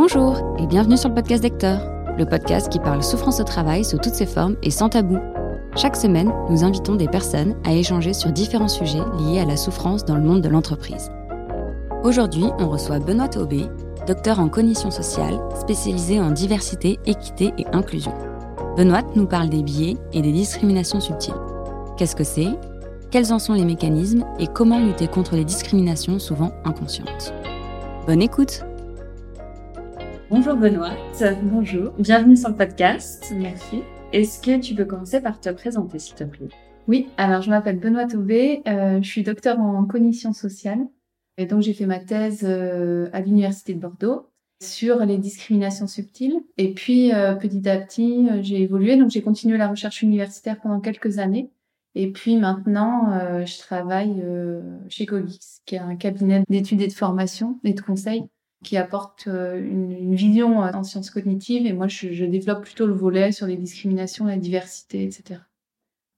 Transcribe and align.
Bonjour 0.00 0.54
et 0.60 0.66
bienvenue 0.68 0.96
sur 0.96 1.08
le 1.08 1.14
podcast 1.16 1.42
d'Hector, 1.42 1.80
le 2.16 2.24
podcast 2.24 2.68
qui 2.68 2.78
parle 2.78 3.02
souffrance 3.02 3.40
au 3.40 3.42
travail 3.42 3.84
sous 3.84 3.98
toutes 3.98 4.14
ses 4.14 4.26
formes 4.26 4.54
et 4.62 4.70
sans 4.70 4.88
tabou. 4.88 5.18
Chaque 5.74 5.96
semaine, 5.96 6.32
nous 6.48 6.62
invitons 6.62 6.94
des 6.94 7.08
personnes 7.08 7.56
à 7.64 7.74
échanger 7.74 8.12
sur 8.12 8.30
différents 8.30 8.68
sujets 8.68 9.02
liés 9.18 9.40
à 9.40 9.44
la 9.44 9.56
souffrance 9.56 10.04
dans 10.04 10.14
le 10.14 10.22
monde 10.22 10.40
de 10.40 10.48
l'entreprise. 10.48 11.10
Aujourd'hui, 12.04 12.44
on 12.60 12.68
reçoit 12.68 13.00
Benoît 13.00 13.26
Taubé, 13.26 13.66
docteur 14.06 14.38
en 14.38 14.48
cognition 14.48 14.92
sociale, 14.92 15.36
spécialisé 15.58 16.20
en 16.20 16.30
diversité, 16.30 17.00
équité 17.04 17.52
et 17.58 17.66
inclusion. 17.72 18.14
Benoît 18.76 19.02
nous 19.16 19.26
parle 19.26 19.48
des 19.48 19.64
biais 19.64 19.96
et 20.12 20.22
des 20.22 20.30
discriminations 20.30 21.00
subtiles. 21.00 21.34
Qu'est-ce 21.96 22.14
que 22.14 22.22
c'est? 22.22 22.46
Quels 23.10 23.32
en 23.32 23.40
sont 23.40 23.54
les 23.54 23.64
mécanismes 23.64 24.24
et 24.38 24.46
comment 24.46 24.78
lutter 24.78 25.08
contre 25.08 25.34
les 25.34 25.44
discriminations 25.44 26.20
souvent 26.20 26.52
inconscientes? 26.64 27.34
Bonne 28.06 28.22
écoute 28.22 28.62
Bonjour 30.30 30.56
Benoît. 30.56 30.92
Bonjour. 31.44 31.92
Bienvenue 31.98 32.36
sur 32.36 32.50
le 32.50 32.54
podcast. 32.54 33.32
Merci. 33.34 33.82
Est-ce 34.12 34.42
que 34.42 34.60
tu 34.60 34.74
peux 34.74 34.84
commencer 34.84 35.22
par 35.22 35.40
te 35.40 35.48
présenter, 35.48 35.98
s'il 35.98 36.16
te 36.16 36.24
plaît? 36.24 36.50
Oui, 36.86 37.08
alors 37.16 37.40
je 37.40 37.48
m'appelle 37.48 37.78
Benoît 37.78 38.04
Taubé, 38.04 38.60
euh, 38.68 39.00
je 39.00 39.08
suis 39.08 39.22
docteur 39.22 39.58
en 39.58 39.82
cognition 39.86 40.34
sociale 40.34 40.80
et 41.38 41.46
donc 41.46 41.62
j'ai 41.62 41.72
fait 41.72 41.86
ma 41.86 41.98
thèse 41.98 42.44
euh, 42.44 43.08
à 43.14 43.22
l'Université 43.22 43.72
de 43.72 43.80
Bordeaux 43.80 44.28
sur 44.62 44.98
les 44.98 45.16
discriminations 45.16 45.86
subtiles. 45.86 46.42
Et 46.58 46.74
puis 46.74 47.14
euh, 47.14 47.34
petit 47.34 47.66
à 47.66 47.78
petit, 47.78 48.28
j'ai 48.42 48.60
évolué, 48.60 48.98
donc 48.98 49.08
j'ai 49.08 49.22
continué 49.22 49.56
la 49.56 49.68
recherche 49.68 50.02
universitaire 50.02 50.60
pendant 50.60 50.80
quelques 50.80 51.18
années. 51.18 51.50
Et 51.94 52.12
puis 52.12 52.36
maintenant, 52.36 53.18
je 53.46 53.58
travaille 53.58 54.22
chez 54.90 55.06
Cogix, 55.06 55.62
qui 55.64 55.76
est 55.76 55.78
un 55.78 55.96
cabinet 55.96 56.44
d'études 56.50 56.82
et 56.82 56.86
de 56.86 56.92
formation 56.92 57.58
et 57.64 57.72
de 57.72 57.80
conseil 57.80 58.28
qui 58.64 58.76
apporte 58.76 59.28
euh, 59.28 59.58
une, 59.58 59.92
une, 59.92 60.14
vision 60.14 60.62
euh, 60.62 60.72
en 60.72 60.82
sciences 60.82 61.10
cognitives 61.10 61.66
et 61.66 61.72
moi 61.72 61.86
je, 61.86 62.12
je, 62.12 62.24
développe 62.24 62.64
plutôt 62.64 62.86
le 62.86 62.92
volet 62.92 63.32
sur 63.32 63.46
les 63.46 63.56
discriminations, 63.56 64.24
la 64.26 64.36
diversité, 64.36 65.04
etc. 65.04 65.40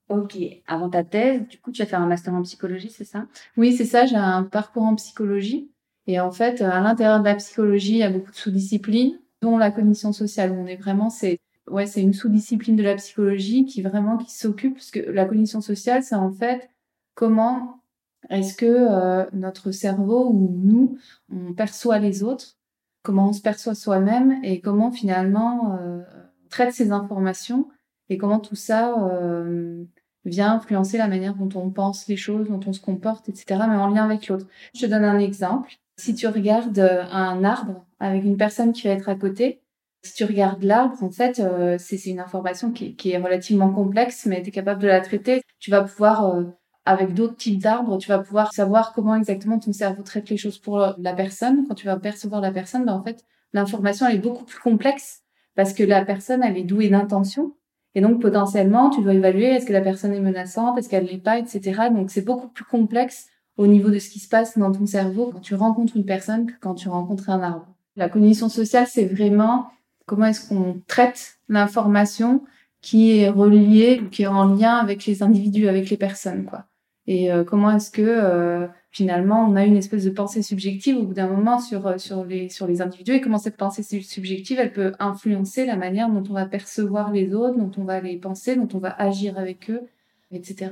Ok, 0.09 0.37
avant 0.67 0.91
ta 0.91 1.05
thèse, 1.05 1.47
du 1.49 1.59
coup 1.59 1.71
tu 1.71 1.83
as 1.83 1.87
fait 1.87 1.97
un 1.97 2.07
master 2.07 2.35
en 2.35 2.43
psychologie, 2.43 2.91
c'est 2.91 3.05
ça? 3.05 3.27
Oui, 3.57 3.73
c'est 3.73 3.85
ça, 3.85 4.07
j'ai 4.07 4.17
un 4.17 4.43
parcours 4.43 4.85
en 4.85 4.95
psychologie 4.97 5.71
et 6.07 6.19
en 6.19 6.33
fait 6.33 6.63
à 6.63 6.81
l'intérieur 6.81 7.21
de 7.21 7.25
la 7.25 7.35
psychologie 7.37 7.93
il 7.93 7.99
y 7.99 8.03
a 8.03 8.11
beaucoup 8.11 8.31
de 8.31 8.37
sous-disciplines, 8.37 9.19
dont 9.43 9.59
la 9.59 9.71
cognition 9.71 10.13
sociale. 10.13 10.53
On 10.53 10.67
est 10.67 10.77
vraiment, 10.77 11.11
c'est 11.11 11.41
ouais, 11.69 11.87
c'est 11.87 12.03
une 12.03 12.13
sous-discipline 12.13 12.77
de 12.77 12.83
la 12.83 12.97
psychologie 12.97 13.65
qui 13.65 13.83
vraiment 13.83 14.17
qui 14.19 14.35
s'occupe 14.35 14.75
parce 14.75 14.91
que 14.91 15.01
la 15.01 15.25
cognition 15.25 15.61
sociale 15.61 16.03
c'est 16.03 16.15
en 16.15 16.33
fait 16.33 16.71
comment 17.15 17.80
est-ce 18.29 18.55
que 18.55 18.67
euh, 18.67 19.25
notre 19.33 19.71
cerveau 19.71 20.29
ou 20.29 20.55
nous, 20.63 20.99
on 21.33 21.55
perçoit 21.55 21.99
les 21.99 22.23
autres? 22.23 22.59
Comment 23.03 23.31
on 23.31 23.33
se 23.33 23.41
perçoit 23.41 23.75
soi-même? 23.75 24.39
Et 24.45 24.61
comment 24.61 24.91
finalement 24.91 25.79
euh, 25.81 26.03
traite 26.51 26.75
ces 26.75 26.93
informations? 26.93 27.69
Et 28.11 28.19
comment 28.19 28.41
tout 28.41 28.57
ça 28.57 29.09
euh, 29.09 29.85
vient 30.25 30.55
influencer 30.55 30.99
la 30.99 31.09
manière 31.09 31.35
dont 31.35 31.49
on 31.59 31.71
pense 31.71 32.09
les 32.09 32.17
choses, 32.17 32.49
dont 32.49 32.61
on 32.67 32.73
se 32.73 32.81
comporte, 32.81 33.29
etc. 33.29 33.63
Mais 33.69 33.77
en 33.77 33.89
lien 33.89 34.05
avec 34.05 34.29
l'autre? 34.29 34.47
Je 34.75 34.83
te 34.83 34.87
donne 34.87 35.05
un 35.05 35.19
exemple. 35.19 35.73
Si 35.97 36.15
tu 36.15 36.27
regardes 36.27 36.79
un 36.79 37.45
arbre 37.45 37.85
avec 38.01 38.25
une 38.25 38.37
personne 38.37 38.73
qui 38.73 38.87
va 38.87 38.95
être 38.95 39.09
à 39.09 39.15
côté, 39.15 39.61
si 40.03 40.15
tu 40.15 40.25
regardes 40.25 40.63
l'arbre, 40.63 41.03
en 41.03 41.11
fait, 41.11 41.43
c'est 41.79 42.07
une 42.07 42.21
information 42.21 42.73
qui, 42.73 42.97
qui, 42.97 43.11
est 43.11 43.19
relativement 43.19 43.71
complexe, 43.71 44.25
mais 44.25 44.43
tu 44.43 44.49
es 44.49 44.51
capable 44.51 44.81
de 44.81 44.87
la 44.89 45.03
traiter. 45.03 45.43
Tu 45.59 45.71
vas 45.71 45.83
pouvoir 45.83 46.43
avec 46.85 47.15
d'autres 47.15 47.37
types 47.37 47.61
d'arbres, 47.61 47.99
tu 47.99 48.09
vas 48.09 48.19
pouvoir 48.19 48.53
savoir 48.53 48.93
comment 48.93 49.15
exactement 49.15 49.59
ton 49.59 49.73
cerveau 49.73 50.03
traite 50.03 50.31
les 50.31 50.37
choses 50.37 50.59
pour 50.59 50.95
la 50.99 51.13
personne. 51.13 51.67
Quand 51.69 51.75
tu 51.75 51.87
vas 51.87 51.97
percevoir 51.97 52.41
la 52.41 52.51
personne, 52.51 52.85
ben 52.85 52.95
en 52.95 53.03
fait, 53.03 53.25
l'information 53.53 54.07
est 54.09 54.19
beaucoup 54.19 54.45
plus 54.45 54.59
complexe 54.59 55.23
parce 55.55 55.73
que 55.73 55.83
la 55.83 56.05
personne 56.05 56.43
elle 56.43 56.57
est 56.57 56.65
douée 56.65 56.89
d'intention 56.89 57.55
et 57.95 58.01
donc 58.01 58.21
potentiellement 58.21 58.91
tu 58.91 59.03
dois 59.03 59.15
évaluer 59.15 59.47
est-ce 59.47 59.67
que 59.67 59.73
la 59.73 59.81
personne 59.81 60.13
est 60.15 60.21
menaçante, 60.21 60.79
est-ce 60.79 60.89
qu'elle 60.89 61.07
l'est 61.07 61.19
pas, 61.19 61.39
etc. 61.39 61.89
Donc 61.93 62.11
c'est 62.11 62.25
beaucoup 62.25 62.49
plus 62.49 62.65
complexe 62.65 63.27
au 63.57 63.67
niveau 63.67 63.91
de 63.91 63.99
ce 63.99 64.09
qui 64.09 64.21
se 64.21 64.29
passe 64.29 64.57
dans 64.57 64.73
ton 64.73 64.87
cerveau 64.87 65.31
quand 65.33 65.41
tu 65.41 65.55
rencontres 65.55 65.97
une 65.97 66.07
personne 66.07 66.47
que 66.47 66.53
quand 66.61 66.75
tu 66.75 66.89
rencontres 66.89 67.31
un 67.31 67.43
arbre. 67.43 67.67
La 67.97 68.09
cognition 68.09 68.49
sociale 68.49 68.87
c'est 68.89 69.07
vraiment 69.07 69.67
comment 70.07 70.27
est-ce 70.27 70.49
qu'on 70.49 70.81
traite 70.87 71.39
l'information 71.49 72.45
qui 72.81 73.19
est 73.19 73.29
reliée, 73.29 74.03
qui 74.11 74.23
est 74.23 74.27
en 74.27 74.45
lien 74.45 74.77
avec 74.77 75.05
les 75.05 75.23
individus, 75.23 75.69
avec 75.69 75.91
les 75.91 75.99
personnes, 75.99 76.47
quoi 76.47 76.70
et 77.11 77.33
euh, 77.33 77.43
comment 77.43 77.73
est-ce 77.73 77.91
que 77.91 78.03
euh, 78.03 78.69
finalement 78.93 79.45
on 79.45 79.57
a 79.57 79.65
une 79.65 79.77
espèce 79.77 80.05
de 80.05 80.11
pensée 80.11 80.43
subjective 80.43 80.97
au 80.97 81.03
bout 81.03 81.13
d'un 81.13 81.27
moment 81.27 81.59
sur 81.59 81.89
euh, 81.89 81.99
sur 81.99 82.25
les 82.25 82.49
sur 82.49 82.69
les 82.69 82.83
individus 82.83 83.15
et 83.15 83.21
comment 83.21 83.39
cette 83.39 83.57
pensée 83.57 83.83
subjective 83.83 84.61
elle 84.61 84.73
peut 84.73 84.93
influencer 85.01 85.67
la 85.67 85.75
manière 85.75 86.09
dont 86.09 86.23
on 86.31 86.35
va 86.35 86.47
percevoir 86.47 87.11
les 87.11 87.35
autres, 87.35 87.59
dont 87.59 87.73
on 87.79 87.85
va 87.85 88.01
les 88.01 88.17
penser, 88.17 88.55
dont 88.55 88.69
on 88.75 88.79
va 88.79 88.91
agir 88.91 89.37
avec 89.39 89.71
eux, 89.71 89.89
etc. 90.31 90.71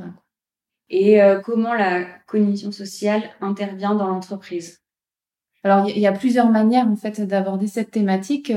Et 0.91 1.19
comment 1.45 1.75
la 1.75 2.05
cognition 2.27 2.73
sociale 2.73 3.23
intervient 3.41 3.95
dans 3.95 4.07
l'entreprise? 4.07 4.81
Alors, 5.65 5.89
il 5.89 5.99
y, 5.99 6.07
a 6.07 6.13
plusieurs 6.13 6.49
manières 6.49 6.87
en 6.87 6.97
fait 6.97 7.21
d'aborder 7.21 7.67
cette 7.67 7.91
thématique. 7.91 8.51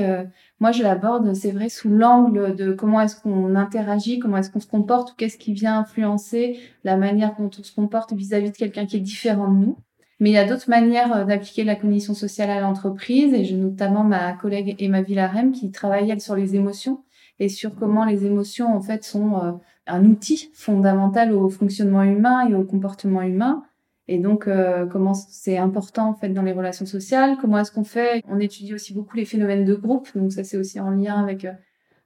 Moi, 0.62 0.70
je 0.70 0.84
l'aborde, 0.84 1.34
c'est 1.34 1.50
vrai, 1.50 1.68
sous 1.68 1.88
l'angle 1.88 2.54
de 2.54 2.72
comment 2.72 3.00
est-ce 3.00 3.20
qu'on 3.20 3.56
interagit, 3.56 4.20
comment 4.20 4.36
est-ce 4.36 4.48
qu'on 4.48 4.60
se 4.60 4.68
comporte, 4.68 5.16
qu'est-ce 5.16 5.36
qui 5.36 5.52
vient 5.52 5.80
influencer 5.80 6.56
la 6.84 6.96
manière 6.96 7.34
dont 7.36 7.50
on 7.58 7.64
se 7.64 7.74
comporte 7.74 8.12
vis-à-vis 8.12 8.52
de 8.52 8.56
quelqu'un 8.56 8.86
qui 8.86 8.98
est 8.98 9.00
différent 9.00 9.50
de 9.50 9.56
nous. 9.56 9.76
Mais 10.20 10.30
il 10.30 10.34
y 10.34 10.38
a 10.38 10.46
d'autres 10.46 10.70
manières 10.70 11.16
euh, 11.16 11.24
d'appliquer 11.24 11.64
la 11.64 11.74
cognition 11.74 12.14
sociale 12.14 12.48
à 12.48 12.60
l'entreprise, 12.60 13.34
et 13.34 13.42
j'ai 13.42 13.56
notamment 13.56 14.04
ma 14.04 14.34
collègue 14.34 14.76
Emma 14.78 15.02
Villarem 15.02 15.50
qui 15.50 15.72
travaille 15.72 16.08
elle 16.08 16.20
sur 16.20 16.36
les 16.36 16.54
émotions 16.54 17.02
et 17.40 17.48
sur 17.48 17.74
comment 17.74 18.04
les 18.04 18.24
émotions 18.24 18.72
en 18.72 18.80
fait 18.80 19.02
sont 19.02 19.42
euh, 19.42 19.50
un 19.88 20.04
outil 20.04 20.48
fondamental 20.54 21.32
au 21.32 21.48
fonctionnement 21.50 22.04
humain 22.04 22.48
et 22.48 22.54
au 22.54 22.62
comportement 22.62 23.22
humain 23.22 23.64
et 24.12 24.18
donc, 24.18 24.46
euh, 24.46 24.84
comment 24.84 25.14
c'est 25.14 25.56
important 25.56 26.10
en 26.10 26.14
fait 26.14 26.28
dans 26.28 26.42
les 26.42 26.52
relations 26.52 26.84
sociales? 26.84 27.38
Comment 27.40 27.56
est-ce 27.60 27.72
qu'on 27.72 27.82
fait? 27.82 28.22
On 28.28 28.38
étudie 28.40 28.74
aussi 28.74 28.92
beaucoup 28.92 29.16
les 29.16 29.24
phénomènes 29.24 29.64
de 29.64 29.74
groupe, 29.74 30.06
donc 30.14 30.32
ça 30.32 30.44
c'est 30.44 30.58
aussi 30.58 30.78
en 30.80 30.90
lien 30.90 31.18
avec 31.18 31.46
euh, 31.46 31.52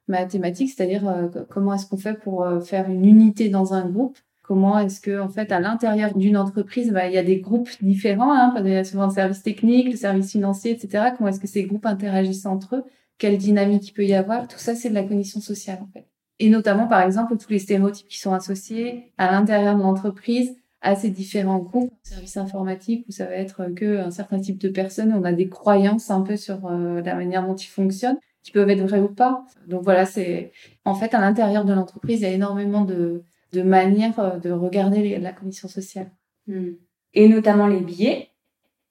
ma 0.07 0.25
thématique, 0.25 0.71
c'est-à-dire 0.73 1.05
euh, 1.05 1.27
comment 1.49 1.73
est-ce 1.73 1.85
qu'on 1.85 1.97
fait 1.97 2.13
pour 2.13 2.47
faire 2.63 2.89
une 2.89 3.03
unité 3.03 3.49
dans 3.49 3.73
un 3.73 3.89
groupe? 3.89 4.17
Comment 4.41 4.79
est-ce 4.79 5.01
que 5.01 5.19
en 5.19 5.27
fait 5.27 5.51
à 5.51 5.59
l'intérieur 5.59 6.17
d'une 6.17 6.37
entreprise, 6.37 6.93
bah, 6.93 7.07
il 7.07 7.13
y 7.13 7.17
a 7.17 7.23
des 7.23 7.41
groupes 7.41 7.69
différents, 7.81 8.33
hein, 8.33 8.53
il 8.63 8.71
y 8.71 8.77
a 8.77 8.85
souvent 8.85 9.07
le 9.07 9.13
service 9.13 9.43
technique, 9.43 9.91
le 9.91 9.97
service 9.97 10.31
financier, 10.31 10.71
etc. 10.71 11.09
Comment 11.17 11.27
est-ce 11.27 11.41
que 11.41 11.47
ces 11.47 11.63
groupes 11.65 11.85
interagissent 11.85 12.45
entre 12.45 12.77
eux? 12.77 12.83
Quelle 13.17 13.37
dynamique 13.37 13.89
il 13.89 13.91
peut 13.91 14.05
y 14.05 14.13
avoir? 14.13 14.47
Tout 14.47 14.59
ça, 14.59 14.75
c'est 14.75 14.89
de 14.89 14.93
la 14.93 15.03
cognition 15.03 15.41
sociale 15.41 15.79
en 15.81 15.87
fait. 15.87 16.07
Et 16.39 16.49
notamment, 16.49 16.87
par 16.87 17.01
exemple, 17.01 17.35
tous 17.35 17.49
les 17.49 17.59
stéréotypes 17.59 18.07
qui 18.07 18.19
sont 18.19 18.33
associés 18.33 19.11
à 19.17 19.29
l'intérieur 19.29 19.75
de 19.75 19.81
l'entreprise 19.81 20.55
à 20.87 20.95
ces 20.95 21.09
différents 21.09 21.59
groupes, 21.59 21.91
services 22.01 22.37
informatiques 22.37 23.05
où 23.09 23.11
ça 23.11 23.25
va 23.25 23.33
être 23.33 23.65
que 23.75 23.97
un 23.97 24.09
certain 24.09 24.39
type 24.39 24.57
de 24.57 24.69
personnes, 24.69 25.13
on 25.13 25.25
a 25.25 25.33
des 25.33 25.49
croyances 25.49 26.09
un 26.09 26.21
peu 26.21 26.37
sur 26.37 26.65
euh, 26.65 27.01
la 27.01 27.13
manière 27.15 27.45
dont 27.45 27.55
ils 27.55 27.67
fonctionnent, 27.67 28.17
qui 28.41 28.51
peuvent 28.51 28.69
être 28.69 28.83
vraies 28.83 29.01
ou 29.01 29.09
pas. 29.09 29.43
Donc 29.67 29.83
voilà, 29.83 30.05
c'est 30.05 30.53
en 30.85 30.95
fait 30.95 31.13
à 31.13 31.19
l'intérieur 31.19 31.65
de 31.65 31.73
l'entreprise, 31.73 32.21
il 32.21 32.23
y 32.23 32.27
a 32.27 32.31
énormément 32.31 32.85
de, 32.85 33.23
de 33.51 33.61
manières 33.63 34.17
euh, 34.19 34.37
de 34.37 34.49
regarder 34.49 35.17
la 35.17 35.33
commission 35.33 35.67
sociale. 35.67 36.09
Hmm. 36.47 36.71
Et 37.13 37.27
notamment 37.27 37.67
les 37.67 37.81
biais. 37.81 38.29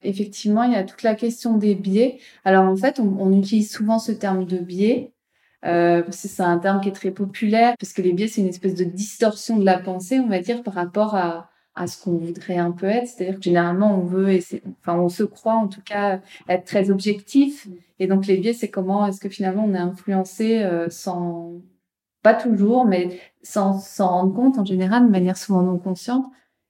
Effectivement, 0.03 0.61
il 0.61 0.73
y 0.73 0.75
a 0.75 0.83
toute 0.83 1.01
la 1.01 1.15
question 1.15 1.57
des 1.57 1.73
biais. 1.73 2.19
Alors 2.45 2.65
en 2.65 2.75
fait, 2.75 2.99
on, 2.99 3.17
on 3.19 3.33
utilise 3.33 3.71
souvent 3.71 3.97
ce 3.97 4.11
terme 4.11 4.45
de 4.45 4.59
biais 4.59 5.13
euh, 5.65 6.03
c'est 6.11 6.43
un 6.43 6.59
terme 6.59 6.79
qui 6.79 6.89
est 6.89 6.93
très 6.93 7.09
populaire, 7.09 7.75
parce 7.79 7.91
que 7.91 8.03
les 8.03 8.13
biais, 8.13 8.27
c'est 8.27 8.41
une 8.41 8.47
espèce 8.47 8.75
de 8.75 8.83
distorsion 8.83 9.57
de 9.57 9.65
la 9.65 9.79
pensée, 9.79 10.19
on 10.19 10.27
va 10.27 10.39
dire, 10.39 10.61
par 10.61 10.75
rapport 10.75 11.15
à, 11.15 11.49
à 11.77 11.87
ce 11.87 12.03
qu'on 12.03 12.17
voudrait 12.17 12.57
un 12.57 12.71
peu 12.71 12.87
être. 12.87 13.07
C'est-à-dire 13.07 13.35
que 13.37 13.43
généralement, 13.43 13.95
on 13.95 14.03
veut, 14.03 14.39
enfin, 14.81 14.97
on 14.97 15.09
se 15.09 15.23
croit 15.23 15.53
en 15.53 15.67
tout 15.67 15.81
cas 15.81 16.19
être 16.49 16.65
très 16.65 16.89
objectif. 16.89 17.67
Et 17.99 18.07
donc, 18.07 18.25
les 18.25 18.37
biais, 18.37 18.53
c'est 18.53 18.69
comment 18.69 19.05
est-ce 19.05 19.19
que 19.21 19.29
finalement 19.29 19.65
on 19.65 19.73
est 19.73 19.79
influencé 19.79 20.63
euh, 20.63 20.89
sans, 20.89 21.53
pas 22.23 22.33
toujours, 22.33 22.85
mais 22.85 23.19
sans 23.43 23.79
s'en 23.79 24.09
rendre 24.09 24.33
compte 24.33 24.57
en 24.57 24.65
général, 24.65 25.05
de 25.05 25.11
manière 25.11 25.37
souvent 25.37 25.61
non 25.61 25.77
consciente. 25.77 26.25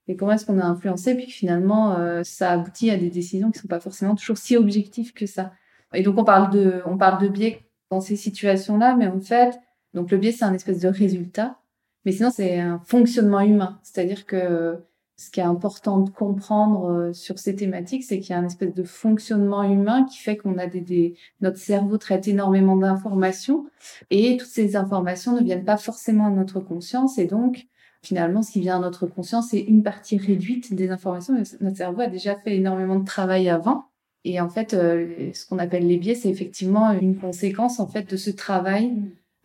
Et 0.06 0.16
comment 0.16 0.32
est-ce 0.32 0.46
qu'on 0.46 0.58
est 0.58 0.62
influencé, 0.62 1.14
puis 1.14 1.30
finalement, 1.30 1.96
euh, 1.96 2.22
ça 2.22 2.52
aboutit 2.52 2.90
à 2.90 2.96
des 2.96 3.10
décisions 3.10 3.50
qui 3.50 3.58
sont 3.58 3.68
pas 3.68 3.80
forcément 3.80 4.14
toujours 4.14 4.38
si 4.38 4.56
objectives 4.56 5.12
que 5.12 5.26
ça. 5.26 5.52
Et 5.94 6.02
donc, 6.02 6.18
on 6.18 6.24
parle 6.24 6.50
de, 6.50 6.82
on 6.86 6.96
parle 6.96 7.22
de 7.22 7.28
biais 7.28 7.66
dans 7.90 8.00
ces 8.00 8.16
situations-là, 8.16 8.94
mais 8.94 9.06
en 9.06 9.20
fait, 9.20 9.58
donc 9.94 10.10
le 10.10 10.18
biais, 10.18 10.32
c'est 10.32 10.44
un 10.44 10.54
espèce 10.54 10.80
de 10.80 10.88
résultat. 10.88 11.58
Mais 12.04 12.12
sinon, 12.12 12.30
c'est 12.30 12.58
un 12.58 12.78
fonctionnement 12.84 13.40
humain. 13.40 13.80
C'est-à-dire 13.82 14.24
que 14.26 14.78
ce 15.18 15.30
qui 15.30 15.40
est 15.40 15.44
important 15.44 15.98
de 15.98 16.10
comprendre 16.10 16.90
euh, 16.90 17.12
sur 17.12 17.40
ces 17.40 17.56
thématiques, 17.56 18.04
c'est 18.04 18.20
qu'il 18.20 18.30
y 18.30 18.32
a 18.34 18.38
un 18.38 18.46
espèce 18.46 18.72
de 18.72 18.84
fonctionnement 18.84 19.64
humain 19.64 20.04
qui 20.04 20.18
fait 20.18 20.36
qu'on 20.36 20.56
a 20.58 20.68
des, 20.68 20.80
des, 20.80 21.16
notre 21.40 21.58
cerveau 21.58 21.98
traite 21.98 22.28
énormément 22.28 22.76
d'informations 22.76 23.66
et 24.10 24.36
toutes 24.36 24.48
ces 24.48 24.76
informations 24.76 25.34
ne 25.34 25.42
viennent 25.42 25.64
pas 25.64 25.76
forcément 25.76 26.26
à 26.26 26.30
notre 26.30 26.60
conscience 26.60 27.18
et 27.18 27.26
donc 27.26 27.66
finalement 28.00 28.42
ce 28.42 28.52
qui 28.52 28.60
vient 28.60 28.76
à 28.76 28.78
notre 28.78 29.08
conscience 29.08 29.48
c'est 29.50 29.60
une 29.60 29.82
partie 29.82 30.18
réduite 30.18 30.72
des 30.72 30.88
informations. 30.90 31.34
Notre 31.60 31.76
cerveau 31.76 32.02
a 32.02 32.06
déjà 32.06 32.36
fait 32.36 32.54
énormément 32.54 33.00
de 33.00 33.04
travail 33.04 33.48
avant 33.48 33.86
Et 34.24 34.40
en 34.40 34.48
fait, 34.48 34.72
euh, 34.72 35.32
ce 35.34 35.44
qu'on 35.46 35.58
appelle 35.58 35.88
les 35.88 35.96
biais, 35.96 36.14
c'est 36.14 36.30
effectivement 36.30 36.92
une 36.92 37.16
conséquence 37.16 37.80
en 37.80 37.88
fait 37.88 38.08
de 38.08 38.16
ce 38.16 38.30
travail 38.30 38.94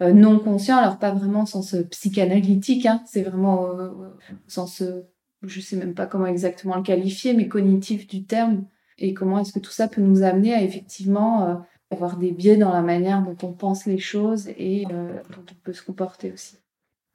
euh, 0.04 0.14
non 0.14 0.38
conscient. 0.38 0.78
Alors 0.78 1.00
pas 1.00 1.14
vraiment 1.14 1.44
au 1.44 1.48
sens 1.48 1.76
psychanalytique, 1.90 2.86
hein, 2.86 3.02
c'est 3.08 3.24
vraiment 3.24 3.64
au 3.64 4.14
sens, 4.48 4.84
je 5.46 5.62
sais 5.62 5.76
même 5.76 5.94
pas 5.94 6.06
comment 6.06 6.28
exactement 6.28 6.76
le 6.76 6.84
qualifier, 6.84 7.34
mais 7.34 7.48
cognitif 7.48 8.08
du 8.08 8.26
terme. 8.26 8.66
Et 8.98 9.14
comment 9.14 9.40
est-ce 9.40 9.54
que 9.54 9.60
tout 9.60 9.72
ça 9.72 9.88
peut 9.88 10.02
nous 10.02 10.24
amener 10.24 10.54
à 10.54 10.62
effectivement 10.62 11.64
avoir 11.92 12.18
des 12.18 12.32
biais 12.32 12.58
dans 12.58 12.72
la 12.72 12.82
manière 12.82 13.24
dont 13.24 13.38
on 13.48 13.54
pense 13.54 13.86
les 13.86 13.98
choses 13.98 14.50
et 14.58 14.86
dont 14.86 15.44
on 15.52 15.56
peut 15.64 15.74
se 15.74 15.84
comporter 15.84 16.32
aussi. 16.32 16.58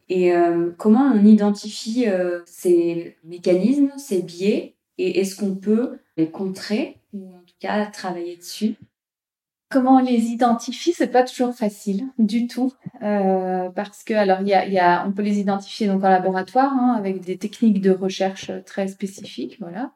Et 0.09 0.33
comment 0.77 1.13
on 1.15 1.25
identifie 1.25 2.07
ces 2.47 3.17
mécanismes, 3.25 3.91
ces 3.97 4.23
biais, 4.23 4.75
et 4.99 5.21
est-ce 5.21 5.37
qu'on 5.37 5.55
peut 5.55 5.99
les 6.17 6.31
contrer 6.31 6.99
ou 7.13 7.29
en 7.29 7.41
tout 7.41 7.55
cas 7.61 7.87
travailler 7.87 8.37
dessus? 8.37 8.77
Comment 9.70 9.97
on 9.97 10.03
les 10.03 10.29
identifie, 10.29 10.94
c'est 10.94 11.12
pas 11.12 11.25
toujours 11.25 11.55
facile 11.55 12.06
du 12.19 12.47
tout, 12.47 12.73
euh, 13.03 13.69
parce 13.69 14.03
que 14.03 14.15
alors 14.15 14.41
il 14.41 14.49
y 14.49 14.55
a, 14.55 14.67
y 14.67 14.79
a, 14.79 15.06
on 15.06 15.12
peut 15.12 15.20
les 15.23 15.41
identifier 15.41 15.87
donc 15.87 16.03
en 16.05 16.09
laboratoire 16.09 16.73
hein, 16.73 16.94
avec 16.97 17.20
des 17.20 17.37
techniques 17.37 17.82
de 17.82 17.91
recherche 17.91 18.50
très 18.65 18.88
spécifiques, 18.88 19.59
voilà. 19.61 19.93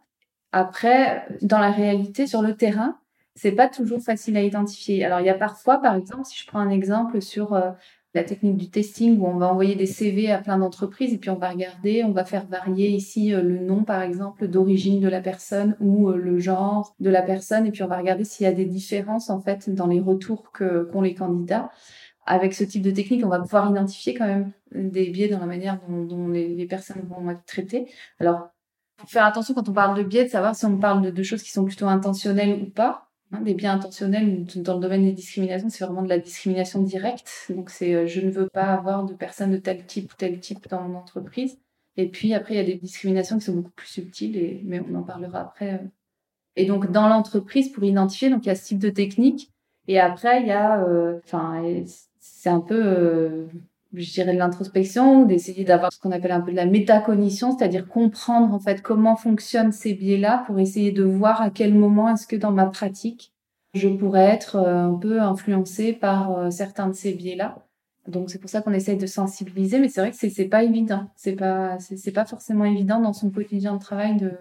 Après, 0.53 1.27
dans 1.41 1.59
la 1.59 1.71
réalité, 1.71 2.27
sur 2.27 2.43
le 2.43 2.55
terrain, 2.55 2.99
c'est 3.35 3.53
pas 3.53 3.69
toujours 3.69 4.03
facile 4.03 4.37
à 4.37 4.43
identifier. 4.43 5.05
Alors 5.05 5.21
il 5.21 5.27
y 5.27 5.31
a 5.31 5.35
parfois, 5.35 5.79
par 5.79 5.95
exemple, 5.97 6.27
si 6.27 6.39
je 6.39 6.47
prends 6.47 6.59
un 6.61 6.69
exemple 6.69 7.23
sur 7.23 7.55
euh, 7.55 7.71
la 8.15 8.25
technique 8.25 8.57
du 8.57 8.69
testing 8.71 9.19
où 9.19 9.27
on 9.27 9.37
va 9.37 9.49
envoyer 9.49 9.75
des 9.75 9.87
CV 9.87 10.31
à 10.31 10.39
plein 10.39 10.59
d'entreprises 10.59 11.15
et 11.15 11.19
puis 11.19 11.31
on 11.31 11.37
va 11.37 11.51
regarder, 11.51 12.05
on 12.05 12.13
va 12.13 12.25
faire 12.25 12.47
varier 12.47 12.89
ici 12.89 13.33
euh, 13.33 13.43
le 13.43 13.59
nom 13.59 13.85
par 13.85 14.03
exemple 14.03 14.49
d'origine 14.49 15.01
de 15.01 15.09
la 15.09 15.21
personne 15.21 15.77
ou 15.81 16.11
euh, 16.11 16.17
le 16.17 16.39
genre 16.39 16.95
de 17.01 17.11
la 17.11 17.23
personne 17.23 17.67
et 17.67 17.71
puis 17.71 17.83
on 17.83 17.89
va 17.89 17.97
regarder 17.97 18.25
s'il 18.25 18.45
y 18.45 18.49
a 18.49 18.53
des 18.53 18.67
différences 18.67 19.31
en 19.31 19.41
fait 19.41 19.71
dans 19.71 19.87
les 19.87 20.01
retours 20.01 20.53
que 20.53 20.85
qu'ont 20.93 21.01
les 21.03 21.15
candidats. 21.15 21.71
Avec 22.25 22.55
ce 22.55 22.63
type 22.63 22.83
de 22.83 22.93
technique, 22.93 23.25
on 23.25 23.29
va 23.29 23.41
pouvoir 23.41 23.69
identifier 23.69 24.15
quand 24.15 24.27
même 24.27 24.53
des 24.73 25.11
biais 25.11 25.29
dans 25.29 25.41
la 25.41 25.47
manière 25.47 25.81
dont, 25.89 26.29
les, 26.29 26.67
personnes 26.67 27.03
vont 27.09 27.29
être 27.31 27.45
traitées. 27.47 27.91
Alors, 28.21 28.51
faut 28.99 29.09
faire 29.09 29.25
attention 29.25 29.55
quand 29.55 29.69
on 29.69 29.73
parle 29.73 29.99
de 29.99 30.05
biais, 30.05 30.25
de 30.25 30.31
savoir 30.31 30.55
si 30.55 30.65
on 30.65 30.79
parle 30.79 31.03
de, 31.03 31.11
de 31.11 31.23
choses 31.25 31.43
qui 31.43 31.51
sont 31.51 31.65
plutôt 31.65 31.89
intentionnelles 31.89 32.63
ou 32.63 32.71
pas. 32.71 33.12
Hein, 33.33 33.41
des 33.41 33.55
biens 33.55 33.77
intentionnels 33.77 34.45
dans 34.57 34.75
le 34.75 34.81
domaine 34.81 35.05
des 35.05 35.13
discriminations, 35.13 35.71
c'est 35.71 35.85
vraiment 35.85 36.03
de 36.03 36.09
la 36.09 36.19
discrimination 36.19 36.83
directe. 36.83 37.47
Donc 37.49 37.71
c'est 37.71 37.95
euh, 37.95 38.07
je 38.07 38.21
ne 38.21 38.31
veux 38.31 38.47
pas 38.49 38.75
avoir 38.75 39.05
de 39.07 39.15
personnes 39.15 39.53
de 39.53 39.57
tel 39.57 39.87
type 39.87 40.13
ou 40.13 40.17
tel 40.17 40.39
type 40.39 40.69
dans 40.69 40.83
mon 40.83 40.99
entreprise. 40.99 41.59
Et 41.97 42.09
puis 42.09 42.35
après 42.35 42.55
il 42.55 42.57
y 42.59 42.61
a 42.61 42.65
des 42.65 42.75
discriminations 42.75 43.39
qui 43.39 43.45
sont 43.47 43.55
beaucoup 43.55 43.71
plus 43.71 43.89
subtiles, 43.89 44.61
mais 44.65 44.81
on 44.81 44.95
en 44.97 45.03
parlera 45.03 45.41
après. 45.41 45.75
Euh. 45.75 45.87
Et 46.57 46.67
donc 46.67 46.93
dans 46.93 47.09
l'entreprise 47.09 47.71
pour 47.71 47.85
identifier, 47.85 48.29
donc 48.29 48.45
il 48.45 48.49
y 48.49 48.53
a 48.53 48.55
ce 48.55 48.67
type 48.67 48.79
de 48.79 48.91
technique. 48.91 49.51
Et 49.89 49.99
après 49.99 50.43
il 50.43 50.49
y 50.49 50.53
a, 50.53 50.85
euh, 50.85 51.19
enfin 51.25 51.63
c'est 52.21 52.51
un 52.51 52.61
peu 52.61 53.49
je 53.95 54.11
dirais 54.13 54.33
de 54.33 54.39
l'introspection, 54.39 55.25
d'essayer 55.25 55.65
d'avoir 55.65 55.93
ce 55.93 56.01
qu'on 56.01 56.13
appelle 56.13 56.33
un 56.33 56.41
peu 56.41 56.51
de 56.51 56.57
la 56.57 56.67
métacognition, 56.67 57.57
c'est-à-dire 57.57 57.87
comprendre 57.87 58.55
en 58.55 58.59
fait 58.59 58.83
comment 58.83 59.17
fonctionnent 59.17 59.73
ces 59.73 59.95
biais-là 59.95 60.45
pour 60.47 60.59
essayer 60.59 60.93
de 60.93 61.05
voir 61.05 61.43
à 61.43 61.51
quel 61.51 61.75
moment 61.75 62.09
est-ce 62.09 62.27
que 62.27 62.37
dans 62.37 62.53
ma 62.53 62.67
pratique 62.67 63.33
je 63.75 63.89
pourrais 63.89 64.27
être 64.27 64.57
euh, 64.57 64.89
un 64.89 64.95
peu 64.95 65.21
influencée 65.21 65.93
par 65.93 66.33
euh, 66.33 66.51
certains 66.51 66.89
de 66.89 66.93
ces 66.93 67.15
biais-là. 67.15 67.67
Donc 68.07 68.31
c'est 68.31 68.39
pour 68.39 68.51
ça 68.51 68.61
qu'on 68.61 68.73
essaye 68.73 68.99
de 68.99 69.07
sensibiliser, 69.07 69.79
mais 69.79 69.89
c'est 69.89 70.01
vrai 70.01 70.11
que 70.11 70.17
c'est 70.17 70.29
c'est 70.29 70.47
pas 70.47 70.65
évident, 70.65 71.09
c'est 71.17 71.37
pas 71.37 71.79
c'est 71.79 72.13
pas 72.13 72.25
forcément 72.25 72.65
évident 72.65 73.01
dans 73.01 73.13
son 73.13 73.31
quotidien 73.31 73.75
de 73.75 73.81
travail 73.81 74.17
de 74.17 74.33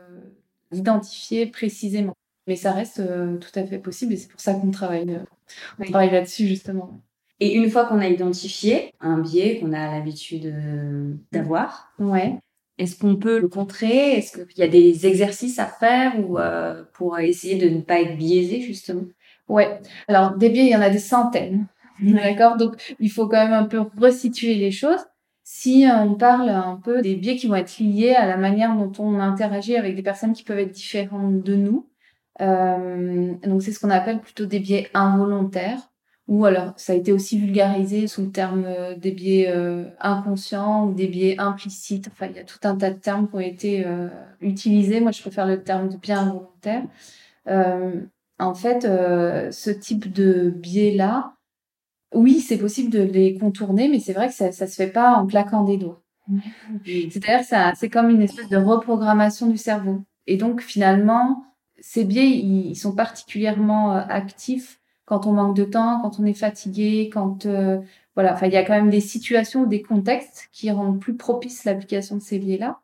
d'identifier 0.72 1.46
précisément. 1.46 2.14
Mais 2.48 2.56
ça 2.56 2.72
reste 2.72 3.00
euh, 3.00 3.38
tout 3.38 3.52
à 3.58 3.64
fait 3.64 3.78
possible 3.78 4.14
et 4.14 4.18
c'est 4.18 4.30
pour 4.30 4.42
ça 4.42 4.56
qu'on 4.56 4.72
travaille 4.72 5.22
on 5.80 5.84
travaille 5.84 6.12
là-dessus 6.12 6.48
justement. 6.48 7.00
Et 7.42 7.56
une 7.56 7.72
fois 7.72 7.86
qu'on 7.86 8.00
a 8.00 8.08
identifié 8.08 8.94
un 9.00 9.18
biais 9.18 9.60
qu'on 9.60 9.74
a 9.74 9.92
l'habitude 9.92 10.46
euh, 10.46 11.16
d'avoir, 11.32 11.92
ouais. 11.98 12.38
est-ce 12.78 12.96
qu'on 12.96 13.16
peut 13.16 13.40
le 13.40 13.48
contrer? 13.48 14.12
Est-ce 14.14 14.46
qu'il 14.46 14.60
y 14.60 14.62
a 14.62 14.68
des 14.68 15.08
exercices 15.08 15.58
à 15.58 15.66
faire 15.66 16.14
ou 16.20 16.38
euh, 16.38 16.84
pour 16.94 17.18
essayer 17.18 17.56
de 17.56 17.68
ne 17.68 17.82
pas 17.82 18.00
être 18.00 18.16
biaisé 18.16 18.62
justement? 18.62 19.06
Ouais. 19.50 19.82
Alors 20.08 20.38
des 20.38 20.50
biais, 20.50 20.66
il 20.66 20.70
y 20.70 20.76
en 20.76 20.82
a 20.82 20.92
des 20.92 21.00
centaines. 21.00 21.66
D'accord? 22.00 22.58
Donc 22.58 22.76
il 23.00 23.10
faut 23.10 23.28
quand 23.28 23.44
même 23.44 23.54
un 23.54 23.66
peu 23.66 23.80
resituer 23.98 24.54
les 24.54 24.72
choses. 24.72 25.04
Si 25.44 25.86
on 25.92 26.14
parle 26.14 26.50
un 26.50 26.80
peu 26.84 27.02
des 27.02 27.16
biais 27.16 27.38
qui 27.38 27.48
vont 27.48 27.56
être 27.56 27.80
liés 27.80 28.14
à 28.14 28.28
la 28.28 28.38
manière 28.38 28.76
dont 28.76 28.92
on 29.04 29.20
interagit 29.20 29.76
avec 29.76 29.96
des 29.96 30.04
personnes 30.04 30.34
qui 30.34 30.44
peuvent 30.44 30.60
être 30.60 30.72
différentes 30.72 31.42
de 31.42 31.56
nous, 31.56 31.90
euh, 32.40 33.34
donc 33.44 33.64
c'est 33.64 33.72
ce 33.72 33.80
qu'on 33.80 33.90
appelle 33.90 34.20
plutôt 34.22 34.46
des 34.46 34.60
biais 34.60 34.90
involontaires 34.94 35.91
ou 36.32 36.46
alors 36.46 36.72
ça 36.78 36.94
a 36.94 36.96
été 36.96 37.12
aussi 37.12 37.38
vulgarisé 37.38 38.08
sous 38.08 38.22
le 38.22 38.32
terme 38.32 38.64
euh, 38.66 38.96
des 38.96 39.12
biais 39.12 39.50
euh, 39.50 39.84
inconscients 40.00 40.88
ou 40.88 40.94
des 40.94 41.08
biais 41.08 41.36
implicites. 41.38 42.08
Enfin, 42.10 42.28
il 42.28 42.38
y 42.38 42.40
a 42.40 42.46
tout 42.46 42.58
un 42.64 42.78
tas 42.78 42.90
de 42.90 42.98
termes 42.98 43.28
qui 43.28 43.36
ont 43.36 43.42
été 43.42 43.86
euh, 43.86 44.08
utilisés. 44.40 45.02
Moi, 45.02 45.12
je 45.12 45.20
préfère 45.20 45.46
le 45.46 45.62
terme 45.62 45.90
de 45.90 45.98
biais 45.98 46.14
involontaire. 46.14 46.84
en 48.40 48.54
fait, 48.56 48.84
ce 48.84 49.72
type 49.72 50.14
de 50.14 50.50
biais-là, 50.52 51.34
oui, 52.14 52.40
c'est 52.40 52.58
possible 52.58 52.90
de 52.90 53.02
les 53.02 53.38
contourner, 53.38 53.90
mais 53.90 54.00
c'est 54.00 54.14
vrai 54.14 54.30
que 54.30 54.34
ça, 54.34 54.54
ça 54.54 54.68
se 54.68 54.76
fait 54.76 54.88
pas 54.88 55.16
en 55.16 55.28
claquant 55.28 55.66
des 55.66 55.78
doigts. 55.78 56.02
C'est-à-dire 56.86 57.42
que 57.42 57.78
c'est 57.78 57.90
comme 57.90 58.10
une 58.10 58.22
espèce 58.22 58.48
de 58.48 58.58
reprogrammation 58.58 59.48
du 59.48 59.58
cerveau. 59.58 60.02
Et 60.28 60.38
donc, 60.38 60.62
finalement, 60.62 61.44
ces 61.82 62.06
biais, 62.06 62.30
ils 62.30 62.76
sont 62.76 62.96
particulièrement 62.96 63.92
actifs 63.92 64.81
quand 65.12 65.28
on 65.28 65.34
manque 65.34 65.58
de 65.58 65.66
temps, 65.66 66.00
quand 66.02 66.22
on 66.22 66.26
est 66.26 66.34
fatigué, 66.34 67.10
quand 67.12 67.46
euh, 67.46 67.80
voilà, 68.16 68.34
enfin 68.34 68.48
il 68.48 68.54
y 68.54 68.56
a 68.56 68.64
quand 68.64 68.72
même 68.72 68.90
des 68.90 69.02
situations 69.02 69.66
des 69.66 69.82
contextes 69.82 70.48
qui 70.54 70.72
rendent 70.72 71.02
plus 71.02 71.18
propice 71.18 71.66
l'application 71.66 72.16
de 72.16 72.22
ces 72.22 72.40
biais-là. 72.40 72.80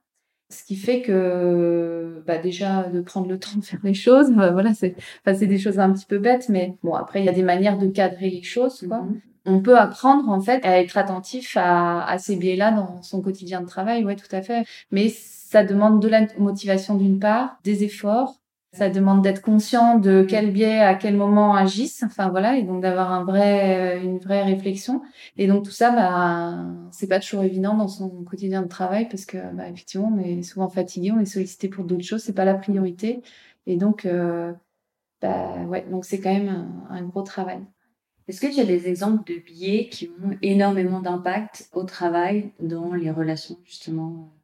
Ce 0.49 0.65
qui 0.65 0.75
fait 0.75 1.01
que 1.01 2.21
bah 2.27 2.37
déjà 2.37 2.83
de 2.83 2.99
prendre 2.99 3.29
le 3.29 3.39
temps 3.39 3.57
de 3.57 3.63
faire 3.63 3.79
les 3.81 3.93
choses, 3.93 4.29
bah, 4.31 4.51
voilà, 4.51 4.73
c'est 4.73 4.95
enfin 5.21 5.37
c'est 5.37 5.47
des 5.47 5.57
choses 5.57 5.79
un 5.79 5.93
petit 5.93 6.05
peu 6.05 6.17
bêtes, 6.17 6.49
mais 6.49 6.75
bon 6.83 6.95
après 6.95 7.21
il 7.21 7.25
y 7.25 7.29
a 7.29 7.31
des 7.31 7.43
manières 7.43 7.77
de 7.77 7.87
cadrer 7.87 8.29
les 8.29 8.43
choses, 8.43 8.85
quoi. 8.89 8.97
Mm-hmm. 8.97 9.21
On 9.45 9.61
peut 9.61 9.77
apprendre 9.79 10.27
en 10.27 10.41
fait 10.41 10.65
à 10.65 10.81
être 10.81 10.97
attentif 10.97 11.55
à, 11.55 12.05
à 12.05 12.17
ces 12.17 12.35
biais-là 12.35 12.71
dans 12.71 13.01
son 13.03 13.21
quotidien 13.21 13.61
de 13.61 13.67
travail, 13.67 14.03
ouais, 14.03 14.17
tout 14.17 14.35
à 14.35 14.41
fait. 14.41 14.65
Mais 14.91 15.07
ça 15.07 15.63
demande 15.63 16.01
de 16.01 16.09
la 16.09 16.27
motivation 16.37 16.95
d'une 16.95 17.19
part, 17.19 17.57
des 17.63 17.85
efforts, 17.85 18.41
ça 18.77 18.89
demande 18.89 19.21
d'être 19.23 19.41
conscient 19.41 19.97
de 19.99 20.25
quel 20.27 20.51
biais, 20.51 20.79
à 20.79 20.95
quel 20.95 21.15
moment 21.15 21.55
agissent. 21.55 22.03
Enfin 22.03 22.29
voilà, 22.29 22.57
et 22.57 22.63
donc 22.63 22.81
d'avoir 22.81 23.11
un 23.11 23.23
vrai, 23.23 23.97
euh, 23.97 24.03
une 24.03 24.19
vraie 24.19 24.43
réflexion. 24.43 25.01
Et 25.37 25.47
donc 25.47 25.65
tout 25.65 25.71
ça, 25.71 25.91
bah, 25.91 26.65
c'est 26.91 27.07
pas 27.07 27.19
toujours 27.19 27.43
évident 27.43 27.75
dans 27.75 27.87
son 27.87 28.09
quotidien 28.23 28.61
de 28.61 28.67
travail 28.67 29.07
parce 29.09 29.25
que, 29.25 29.37
bah, 29.53 29.67
effectivement, 29.69 30.13
on 30.15 30.19
est 30.19 30.43
souvent 30.43 30.69
fatigué, 30.69 31.11
on 31.11 31.19
est 31.19 31.25
sollicité 31.25 31.67
pour 31.69 31.85
d'autres 31.85 32.03
choses, 32.03 32.23
c'est 32.23 32.33
pas 32.33 32.45
la 32.45 32.55
priorité. 32.55 33.21
Et 33.65 33.77
donc, 33.77 34.05
euh, 34.05 34.53
bah, 35.21 35.55
ouais, 35.67 35.85
donc 35.89 36.05
c'est 36.05 36.19
quand 36.19 36.33
même 36.33 36.49
un, 36.49 36.95
un 36.95 37.03
gros 37.03 37.23
travail. 37.23 37.59
Est-ce 38.27 38.41
que 38.41 38.53
tu 38.53 38.59
as 38.59 38.65
des 38.65 38.87
exemples 38.87 39.23
de 39.31 39.39
biais 39.39 39.87
qui 39.89 40.09
ont 40.21 40.37
énormément 40.41 40.99
d'impact 40.99 41.69
au 41.73 41.83
travail 41.83 42.51
dans 42.59 42.93
les 42.93 43.09
relations 43.09 43.57
justement 43.63 44.36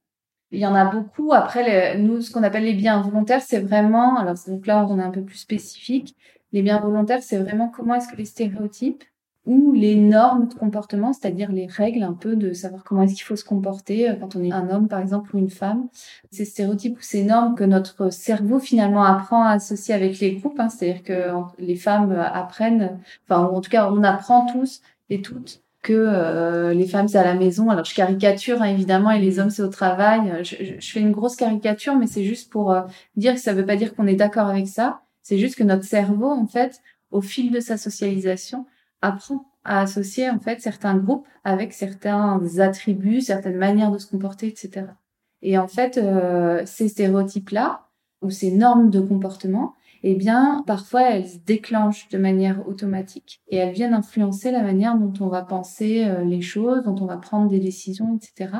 il 0.53 0.59
y 0.59 0.67
en 0.67 0.75
a 0.75 0.85
beaucoup. 0.85 1.33
Après, 1.33 1.97
nous, 1.97 2.21
ce 2.21 2.31
qu'on 2.31 2.43
appelle 2.43 2.63
les 2.63 2.73
biens 2.73 3.01
volontaires, 3.01 3.41
c'est 3.41 3.59
vraiment, 3.59 4.17
alors 4.17 4.35
donc 4.47 4.67
là, 4.67 4.85
on 4.87 4.99
est 4.99 5.03
un 5.03 5.09
peu 5.09 5.23
plus 5.23 5.37
spécifique. 5.37 6.15
Les 6.51 6.61
biens 6.61 6.79
volontaires, 6.79 7.23
c'est 7.23 7.39
vraiment 7.39 7.69
comment 7.69 7.95
est-ce 7.95 8.07
que 8.07 8.15
les 8.15 8.25
stéréotypes 8.25 9.03
ou 9.45 9.73
les 9.73 9.95
normes 9.95 10.47
de 10.47 10.53
comportement, 10.53 11.11
c'est-à-dire 11.11 11.51
les 11.51 11.65
règles 11.65 12.03
un 12.03 12.13
peu 12.13 12.35
de 12.35 12.53
savoir 12.53 12.83
comment 12.83 13.01
est-ce 13.01 13.15
qu'il 13.15 13.23
faut 13.23 13.35
se 13.35 13.43
comporter 13.43 14.09
euh, 14.09 14.15
quand 14.15 14.35
on 14.37 14.43
est 14.43 14.53
un 14.53 14.69
homme, 14.69 14.87
par 14.87 14.99
exemple, 14.99 15.35
ou 15.35 15.39
une 15.39 15.49
femme. 15.49 15.89
Ces 16.31 16.45
stéréotypes 16.45 16.97
ou 16.97 17.01
ces 17.01 17.25
normes 17.25 17.55
que 17.55 17.63
notre 17.63 18.09
cerveau 18.11 18.59
finalement 18.59 19.03
apprend 19.03 19.43
à 19.43 19.53
associer 19.53 19.93
avec 19.95 20.19
les 20.19 20.35
groupes, 20.35 20.59
hein, 20.59 20.69
c'est-à-dire 20.69 21.03
que 21.03 21.31
les 21.57 21.75
femmes 21.75 22.11
apprennent, 22.11 22.99
enfin, 23.27 23.43
en 23.43 23.59
tout 23.59 23.71
cas, 23.71 23.91
on 23.91 24.03
apprend 24.03 24.45
tous 24.45 24.81
et 25.09 25.21
toutes 25.21 25.62
que 25.83 25.93
euh, 25.93 26.73
les 26.73 26.87
femmes 26.87 27.07
c'est 27.07 27.19
à 27.19 27.23
la 27.23 27.35
maison. 27.35 27.69
Alors 27.69 27.85
je 27.85 27.93
caricature 27.93 28.61
hein, 28.61 28.69
évidemment 28.69 29.11
et 29.11 29.19
les 29.19 29.39
hommes 29.39 29.51
c'est 29.51 29.61
au 29.61 29.67
travail. 29.67 30.43
Je, 30.43 30.77
je, 30.79 30.91
fais 30.91 31.01
une 31.01 31.11
grosse 31.11 31.35
caricature, 31.35 31.95
mais 31.95 32.07
c'est 32.07 32.23
juste 32.23 32.51
pour 32.51 32.71
euh, 32.71 32.81
dire 33.15 33.35
que 33.35 33.39
ça 33.39 33.53
veut 33.53 33.65
pas 33.65 33.75
dire 33.75 33.93
qu'on 33.93 34.07
est 34.07 34.15
d'accord 34.15 34.47
avec 34.47 34.67
ça. 34.67 35.01
C'est 35.21 35.37
juste 35.37 35.55
que 35.55 35.63
notre 35.63 35.83
cerveau 35.83 36.31
en 36.31 36.47
fait, 36.47 36.81
au 37.11 37.21
fil 37.21 37.51
de 37.51 37.59
sa 37.59 37.77
socialisation, 37.77 38.65
apprend 39.01 39.45
à 39.65 39.81
associer 39.81 40.29
en 40.29 40.39
fait 40.39 40.61
certains 40.61 40.95
groupes 40.95 41.27
avec 41.43 41.73
certains 41.73 42.41
attributs, 42.59 43.21
certaines 43.21 43.57
manières 43.57 43.91
de 43.91 43.97
se 43.97 44.07
comporter, 44.07 44.47
etc. 44.47 44.87
Et 45.41 45.57
en 45.57 45.67
fait, 45.67 45.97
euh, 45.97 46.63
ces 46.65 46.87
stéréotypes 46.87 47.49
là 47.49 47.87
ou 48.21 48.29
ces 48.29 48.51
normes 48.51 48.89
de 48.89 49.01
comportement, 49.01 49.73
eh 50.03 50.15
bien, 50.15 50.63
parfois 50.67 51.03
elles 51.03 51.27
se 51.27 51.37
déclenchent 51.37 52.09
de 52.09 52.17
manière 52.17 52.67
automatique 52.67 53.41
et 53.47 53.57
elles 53.57 53.73
viennent 53.73 53.93
influencer 53.93 54.51
la 54.51 54.61
manière 54.61 54.97
dont 54.97 55.13
on 55.25 55.29
va 55.29 55.41
penser 55.43 56.05
euh, 56.05 56.23
les 56.23 56.41
choses, 56.41 56.83
dont 56.83 56.95
on 57.01 57.05
va 57.05 57.17
prendre 57.17 57.49
des 57.49 57.59
décisions, 57.59 58.17
etc. 58.17 58.51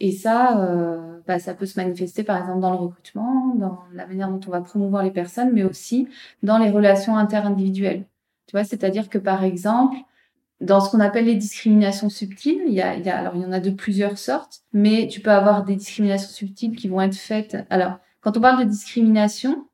Et 0.00 0.12
ça, 0.12 0.64
euh, 0.64 1.20
bah, 1.26 1.38
ça 1.38 1.54
peut 1.54 1.66
se 1.66 1.78
manifester 1.78 2.24
par 2.24 2.38
exemple 2.38 2.60
dans 2.60 2.70
le 2.70 2.78
recrutement, 2.78 3.54
dans 3.56 3.80
la 3.92 4.06
manière 4.06 4.30
dont 4.30 4.40
on 4.46 4.50
va 4.50 4.62
promouvoir 4.62 5.02
les 5.02 5.10
personnes, 5.10 5.50
mais 5.52 5.64
aussi 5.64 6.08
dans 6.42 6.58
les 6.58 6.70
relations 6.70 7.16
interindividuelles. 7.16 8.06
Tu 8.46 8.52
vois, 8.52 8.64
c'est-à-dire 8.64 9.10
que 9.10 9.18
par 9.18 9.44
exemple, 9.44 9.98
dans 10.60 10.80
ce 10.80 10.90
qu'on 10.90 11.00
appelle 11.00 11.26
les 11.26 11.36
discriminations 11.36 12.08
subtiles, 12.08 12.62
il 12.66 12.72
y 12.72 12.80
a, 12.80 12.96
y 12.96 13.10
a, 13.10 13.18
alors 13.18 13.36
il 13.36 13.42
y 13.42 13.44
en 13.44 13.52
a 13.52 13.60
de 13.60 13.70
plusieurs 13.70 14.16
sortes, 14.16 14.62
mais 14.72 15.06
tu 15.08 15.20
peux 15.20 15.30
avoir 15.30 15.64
des 15.64 15.76
discriminations 15.76 16.30
subtiles 16.30 16.76
qui 16.76 16.88
vont 16.88 17.00
être 17.00 17.16
faites. 17.16 17.58
Alors, 17.68 17.98
quand 18.20 18.36
on 18.36 18.40
parle 18.40 18.64
de 18.64 18.70
discrimination, 18.70 19.66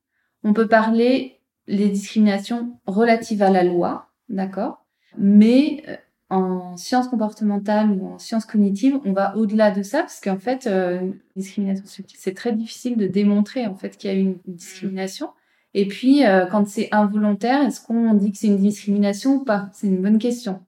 on 0.45 0.53
peut 0.53 0.69
parler 0.69 1.41
les 1.67 1.89
discriminations 1.89 2.79
relatives 2.87 3.43
à 3.43 3.51
la 3.51 3.65
loi, 3.65 4.11
d'accord? 4.29 4.85
Mais 5.17 5.83
euh, 5.89 5.97
en 6.31 6.77
sciences 6.77 7.09
comportementales 7.09 7.91
ou 7.91 8.07
en 8.07 8.19
sciences 8.19 8.45
cognitives, 8.45 8.99
on 9.05 9.13
va 9.13 9.37
au-delà 9.37 9.71
de 9.71 9.83
ça 9.83 10.01
parce 10.01 10.21
qu'en 10.21 10.39
fait, 10.39 10.67
euh, 10.67 11.11
discrimination 11.37 11.87
subtile, 11.87 12.19
c'est 12.21 12.35
très 12.35 12.53
difficile 12.53 12.97
de 12.97 13.07
démontrer 13.07 13.67
en 13.67 13.75
fait 13.75 13.97
qu'il 13.97 14.11
y 14.11 14.15
a 14.15 14.17
une 14.17 14.39
discrimination. 14.47 15.31
Et 15.73 15.89
puis, 15.89 16.25
euh, 16.25 16.47
quand 16.47 16.69
c'est 16.69 16.89
involontaire, 16.93 17.63
est-ce 17.63 17.81
qu'on 17.81 18.15
dit 18.15 18.33
que 18.33 18.39
c'est 18.39 18.47
une 18.47 18.59
discrimination 18.59 19.37
ou 19.37 19.45
pas? 19.45 19.71
C'est 19.73 19.89
une 19.89 20.01
bonne 20.01 20.19
question. 20.19 20.61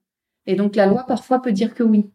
Et 0.45 0.55
donc, 0.55 0.75
la 0.75 0.85
loi 0.85 1.05
parfois 1.05 1.41
peut 1.41 1.53
dire 1.53 1.73
que 1.73 1.83
oui. 1.83 2.09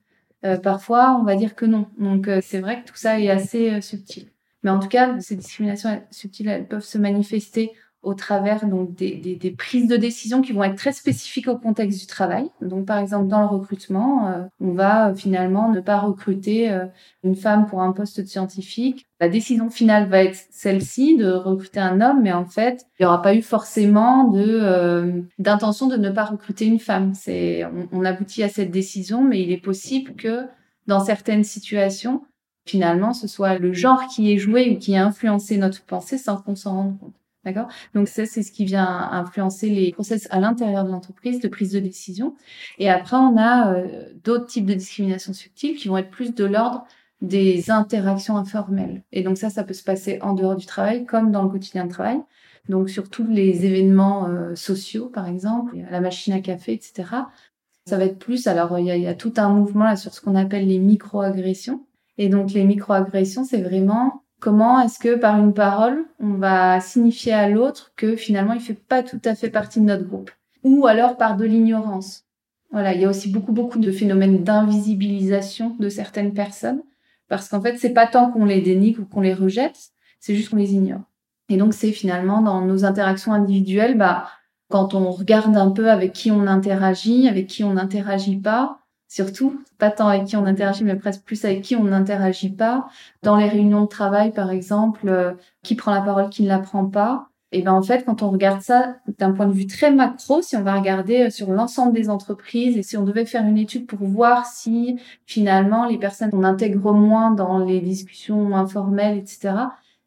Euh, 0.45 0.59
parfois, 0.59 1.19
on 1.21 1.25
va 1.25 1.37
dire 1.37 1.55
que 1.55 1.65
non. 1.65 1.87
Donc, 1.99 2.29
c'est 2.43 2.61
vrai 2.61 2.83
que 2.83 2.89
tout 2.89 2.97
ça 2.97 3.21
est 3.21 3.31
assez 3.31 3.81
subtil. 3.81 4.31
Mais 4.63 4.71
en 4.71 4.79
tout 4.79 4.89
cas, 4.89 5.19
ces 5.21 5.37
discriminations 5.37 6.03
subtiles, 6.11 6.49
elles 6.49 6.69
peuvent 6.69 6.85
se 6.85 6.99
manifester 6.99 7.73
au 8.03 8.15
travers 8.15 8.67
donc 8.67 8.95
des, 8.95 9.15
des, 9.15 9.37
des, 9.37 9.51
prises 9.53 9.87
de 9.87 9.97
décision 9.97 10.43
qui 10.43 10.53
vont 10.53 10.65
être 10.65 10.75
très 10.75 10.93
spécifiques 10.93 11.47
au 11.47 11.57
contexte 11.57 12.01
du 12.01 12.07
travail. 12.07 12.51
Donc 12.61 12.87
par 12.87 12.99
exemple 12.99 13.29
dans 13.29 13.41
le 13.41 13.47
recrutement, 13.47 14.29
euh, 14.29 14.43
on 14.61 14.73
va 14.73 15.11
euh, 15.11 15.15
finalement 15.15 15.71
ne 15.71 15.81
pas 15.81 16.01
recruter 16.01 16.71
euh, 16.71 16.87
une 17.23 17.37
femme 17.37 17.67
pour 17.67 17.81
un 17.81 17.93
poste 17.93 18.21
de 18.21 18.27
scientifique. 18.27 19.07
La 19.21 19.29
décision 19.29 19.71
finale 19.71 20.09
va 20.09 20.25
être 20.25 20.37
celle-ci 20.51 21.17
de 21.17 21.31
recruter 21.31 21.79
un 21.79 22.01
homme, 22.01 22.23
mais 22.23 22.33
en 22.33 22.45
fait 22.45 22.85
il 22.99 23.03
n'y 23.03 23.07
aura 23.07 23.23
pas 23.23 23.35
eu 23.35 23.43
forcément 23.43 24.25
de 24.25 25.23
d'intention 25.39 25.87
de 25.87 25.97
ne 25.97 26.11
pas 26.11 26.25
recruter 26.25 26.67
une 26.67 26.81
femme. 26.81 27.15
C'est 27.15 27.65
on 27.93 28.05
aboutit 28.05 28.43
à 28.43 28.49
cette 28.49 28.73
décision, 28.73 29.23
mais 29.23 29.41
il 29.43 29.53
est 29.53 29.63
possible 29.63 30.15
que 30.15 30.47
dans 30.89 30.99
certaines 30.99 31.45
situations 31.45 32.23
finalement 32.65 33.13
ce 33.13 33.27
soit 33.27 33.59
le 33.59 33.73
genre 33.73 34.07
qui 34.07 34.33
est 34.33 34.39
joué 34.39 34.71
ou 34.71 34.79
qui 34.79 34.97
a 34.97 35.07
influencé 35.07 35.57
notre 35.57 35.83
pensée 35.85 36.19
sans 36.19 36.37
qu'on 36.37 36.57
s'en 36.57 36.75
rende 36.75 36.99
compte. 36.99 37.15
D'accord? 37.45 37.67
Donc 37.95 38.07
ça, 38.07 38.25
c'est 38.25 38.45
ce 38.45 38.53
qui 38.53 38.65
vient 38.65 38.87
influencer 38.87 39.69
les 39.69 39.93
process 39.93 40.29
à 40.31 40.39
l'intérieur 40.39 40.85
de 40.85 40.91
l'entreprise 40.91 41.41
de 41.41 41.49
prise 41.49 41.73
de 41.73 41.81
décision. 41.81 42.37
Et 42.79 42.89
après, 42.89 43.17
on 43.17 43.37
a 43.37 43.75
euh, 43.75 44.05
d'autres 44.23 44.47
types 44.47 44.67
de 44.67 44.75
discrimination 44.75 45.33
subtiles 45.33 45.77
qui 45.77 45.89
vont 45.89 45.97
être 45.97 46.11
plus 46.11 46.35
de 46.35 46.45
l'ordre 46.45 46.87
des 47.21 47.71
interactions 47.71 48.37
informelles. 48.37 49.03
Et 49.11 49.23
donc 49.23 49.39
ça, 49.39 49.51
ça 49.51 49.65
peut 49.65 49.75
se 49.75 49.83
passer 49.83 50.21
en 50.23 50.35
dehors 50.35 50.55
du 50.55 50.67
travail 50.67 51.05
comme 51.05 51.33
dans 51.33 51.43
le 51.43 51.49
quotidien 51.49 51.87
de 51.87 51.91
travail. 51.91 52.21
Donc 52.69 52.91
sur 52.91 53.11
tous 53.11 53.27
les 53.27 53.67
événements 53.67 54.29
euh, 54.29 54.55
sociaux, 54.55 55.07
par 55.07 55.27
exemple, 55.27 55.77
la 55.91 56.01
machine 56.01 56.33
à 56.35 56.41
café, 56.41 56.75
etc. 56.75 57.09
Ça 57.87 57.99
va 57.99 58.05
être 58.05 58.21
plus. 58.21 58.47
Alors 58.47 58.79
il 58.79 58.87
y 58.87 58.91
a, 58.93 58.97
y 58.97 59.09
a, 59.09 59.15
tout 59.15 59.35
un 59.37 59.49
mouvement 59.49 59.85
là 59.85 59.97
sur 59.97 60.15
ce 60.15 60.21
qu'on 60.21 60.37
appelle 60.37 60.69
les 60.69 60.79
microagressions. 60.79 61.85
Et 62.19 62.29
donc 62.29 62.53
les 62.53 62.65
microagressions, 62.65 63.45
c'est 63.45 63.63
vraiment 63.63 64.23
Comment 64.43 64.81
est-ce 64.81 64.99
que 64.99 65.15
par 65.15 65.39
une 65.39 65.55
parole, 65.55 66.05
on 66.19 66.35
va 66.35 66.81
signifier 66.81 67.33
à 67.33 67.49
l'autre 67.49 67.93
que 67.95 68.17
finalement 68.17 68.55
il 68.55 68.61
fait 68.61 68.75
pas 68.75 69.05
tout 69.05 69.21
à 69.25 69.37
fait 69.37 69.51
partie 69.51 69.79
de 69.79 69.85
notre 69.85 70.05
groupe 70.05 70.33
Ou 70.65 70.89
alors 70.89 71.17
par 71.17 71.37
de 71.37 71.45
l'ignorance. 71.45 72.25
Voilà, 72.73 72.93
il 72.93 73.01
y 73.01 73.05
a 73.05 73.09
aussi 73.09 73.31
beaucoup 73.31 73.53
beaucoup 73.53 73.79
de 73.79 73.93
phénomènes 73.93 74.43
d'invisibilisation 74.43 75.77
de 75.79 75.89
certaines 75.89 76.35
personnes 76.35 76.83
parce 77.29 77.49
qu'en 77.49 77.61
fait, 77.63 77.79
c'est 77.79 77.95
pas 77.95 78.09
tant 78.09 78.33
qu'on 78.33 78.45
les 78.45 78.61
dénigre 78.61 79.03
ou 79.03 79.05
qu'on 79.05 79.21
les 79.21 79.33
rejette, 79.33 79.79
c'est 80.19 80.35
juste 80.35 80.51
qu'on 80.51 80.57
les 80.57 80.75
ignore. 80.75 81.03
Et 81.49 81.57
donc 81.57 81.73
c'est 81.73 81.93
finalement 81.93 82.43
dans 82.43 82.63
nos 82.63 82.85
interactions 82.85 83.33
individuelles, 83.33 83.97
bah 83.97 84.27
quand 84.69 84.95
on 84.95 85.13
regarde 85.13 85.57
un 85.57 85.71
peu 85.71 85.89
avec 85.89 86.13
qui 86.13 86.33
on 86.33 86.49
interagit, 86.49 87.29
avec 87.29 87.47
qui 87.47 87.63
on 87.63 87.75
n'interagit 87.75 88.39
pas, 88.39 88.81
surtout, 89.13 89.63
pas 89.77 89.91
tant 89.91 90.09
avec 90.09 90.25
qui 90.25 90.37
on 90.37 90.47
interagit, 90.47 90.85
mais 90.85 90.97
presque 90.97 91.23
plus 91.23 91.45
avec 91.45 91.61
qui 91.61 91.77
on 91.77 91.85
n'interagit 91.85 92.49
pas. 92.49 92.89
Dans 93.23 93.37
les 93.37 93.47
réunions 93.47 93.83
de 93.83 93.87
travail, 93.87 94.33
par 94.33 94.51
exemple, 94.51 95.07
euh, 95.07 95.33
qui 95.63 95.75
prend 95.75 95.93
la 95.93 96.01
parole, 96.01 96.31
qui 96.31 96.43
ne 96.43 96.49
la 96.49 96.59
prend 96.59 96.87
pas. 96.87 97.29
Et 97.55 97.61
ben 97.61 97.73
en 97.73 97.83
fait, 97.83 98.07
quand 98.07 98.23
on 98.23 98.31
regarde 98.31 98.63
ça 98.63 98.97
d'un 99.19 99.33
point 99.33 99.47
de 99.47 99.53
vue 99.53 99.67
très 99.67 99.91
macro, 99.91 100.41
si 100.41 100.57
on 100.57 100.63
va 100.63 100.79
regarder 100.79 101.27
euh, 101.27 101.31
sur 101.31 101.51
l'ensemble 101.51 101.93
des 101.93 102.09
entreprises 102.09 102.79
et 102.79 102.83
si 102.83 102.97
on 102.97 103.05
devait 103.05 103.27
faire 103.27 103.45
une 103.45 103.59
étude 103.59 103.87
pour 103.87 103.99
voir 103.99 104.47
si 104.47 104.99
finalement 105.27 105.87
les 105.87 105.99
personnes 105.99 106.31
qu'on 106.31 106.45
intègre 106.45 106.95
moins 106.95 107.33
dans 107.33 107.59
les 107.59 107.81
discussions 107.81 108.57
informelles, 108.57 109.19
etc., 109.19 109.53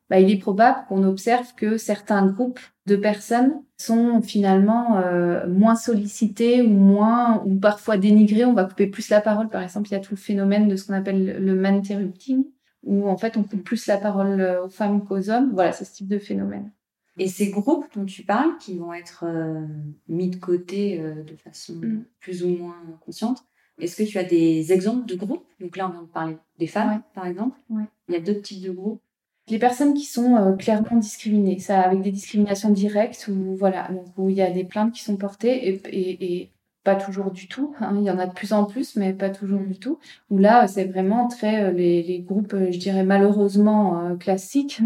bah, 0.10 0.20
il 0.20 0.30
est 0.30 0.38
probable 0.38 0.86
qu'on 0.88 1.04
observe 1.04 1.54
que 1.56 1.78
certains 1.78 2.28
groupes 2.28 2.60
de 2.86 2.96
personnes 2.96 3.64
sont 3.78 4.22
finalement 4.22 4.98
euh, 4.98 5.48
moins 5.48 5.76
sollicités 5.76 6.62
ou 6.62 6.70
moins 6.70 7.44
ou 7.46 7.56
parfois 7.56 7.98
dénigrés. 7.98 8.46
On 8.46 8.54
va 8.54 8.66
couper 8.66 8.88
plus 8.88 9.10
la 9.10 9.22
parole. 9.22 9.50
Par 9.50 9.64
exemple, 9.64 9.90
il 9.90 9.94
y 9.94 9.96
a 9.96 10.00
tout 10.00 10.14
le 10.14 10.20
phénomène 10.20 10.68
de 10.68 10.76
ce 10.76 10.86
qu'on 10.86 10.94
appelle 10.94 11.44
le 11.44 11.56
man-interrupting, 11.56 12.46
où 12.84 13.10
en 13.10 13.18
fait 13.18 13.36
on 13.38 13.44
coupe 13.44 13.64
plus 13.64 13.88
la 13.88 13.98
parole 13.98 14.40
euh, 14.40 14.66
aux 14.66 14.70
femmes 14.70 15.04
qu'aux 15.04 15.30
hommes. 15.30 15.52
Voilà, 15.54 15.72
c'est 15.72 15.86
ce 15.86 15.94
type 15.94 16.08
de 16.08 16.20
phénomène. 16.20 16.72
Et 17.18 17.28
ces 17.28 17.50
groupes 17.50 17.86
dont 17.96 18.06
tu 18.06 18.24
parles, 18.24 18.58
qui 18.60 18.78
vont 18.78 18.94
être 18.94 19.24
euh, 19.26 19.66
mis 20.08 20.30
de 20.30 20.36
côté 20.36 21.00
de 21.00 21.36
façon 21.38 21.76
mm. 21.76 22.04
plus 22.20 22.44
ou 22.44 22.50
moins 22.50 22.76
consciente, 23.00 23.44
est-ce 23.80 24.04
que 24.04 24.08
tu 24.08 24.18
as 24.18 24.24
des 24.24 24.72
exemples 24.72 25.06
de 25.06 25.16
groupes? 25.16 25.48
Donc 25.60 25.76
là, 25.78 25.88
on 25.88 25.92
vient 25.92 26.04
de 26.04 26.08
parler 26.08 26.38
des 26.60 26.68
femmes, 26.68 27.02
par 27.14 27.26
exemple. 27.26 27.58
Ouais. 27.70 27.84
Il 28.08 28.14
y 28.14 28.18
a 28.18 28.22
d'autres 28.22 28.42
types 28.42 28.64
de 28.64 28.72
groupes 28.72 29.02
les 29.48 29.60
personnes 29.60 29.94
qui 29.94 30.06
sont 30.06 30.36
euh, 30.36 30.54
clairement 30.54 30.98
discriminées, 30.98 31.60
ça 31.60 31.82
avec 31.82 32.02
des 32.02 32.12
discriminations 32.12 32.72
directes 32.72 33.28
ou 33.28 33.56
voilà, 33.56 33.88
donc 33.90 34.06
où 34.18 34.30
il 34.30 34.36
y 34.36 34.42
a 34.42 34.50
des 34.50 34.64
plaintes 34.64 34.94
qui 34.94 35.04
sont 35.04 35.18
portées 35.18 35.68
et, 35.70 35.82
et, 35.90 36.42
et 36.42 36.52
pas 36.84 36.96
toujours 36.96 37.32
du 37.32 37.48
tout. 37.48 37.76
Hein, 37.80 37.96
il 37.98 38.04
y 38.04 38.12
en 38.12 38.20
a 38.20 38.28
de 38.28 38.34
plus 38.34 38.54
en 38.54 38.66
plus, 38.66 38.96
mais 38.96 39.14
pas 39.14 39.30
toujours 39.30 39.60
du 39.60 39.78
tout. 39.80 40.00
Où 40.30 40.38
là, 40.38 40.68
c'est 40.68 40.86
vraiment 40.86 41.28
très 41.28 41.64
euh, 41.64 41.72
les, 41.72 42.02
les, 42.04 42.20
groupes, 42.20 42.54
euh, 42.54 42.72
je 42.72 42.80
dirais 42.80 43.04
malheureusement 43.04 44.16
classiques, 44.18 44.82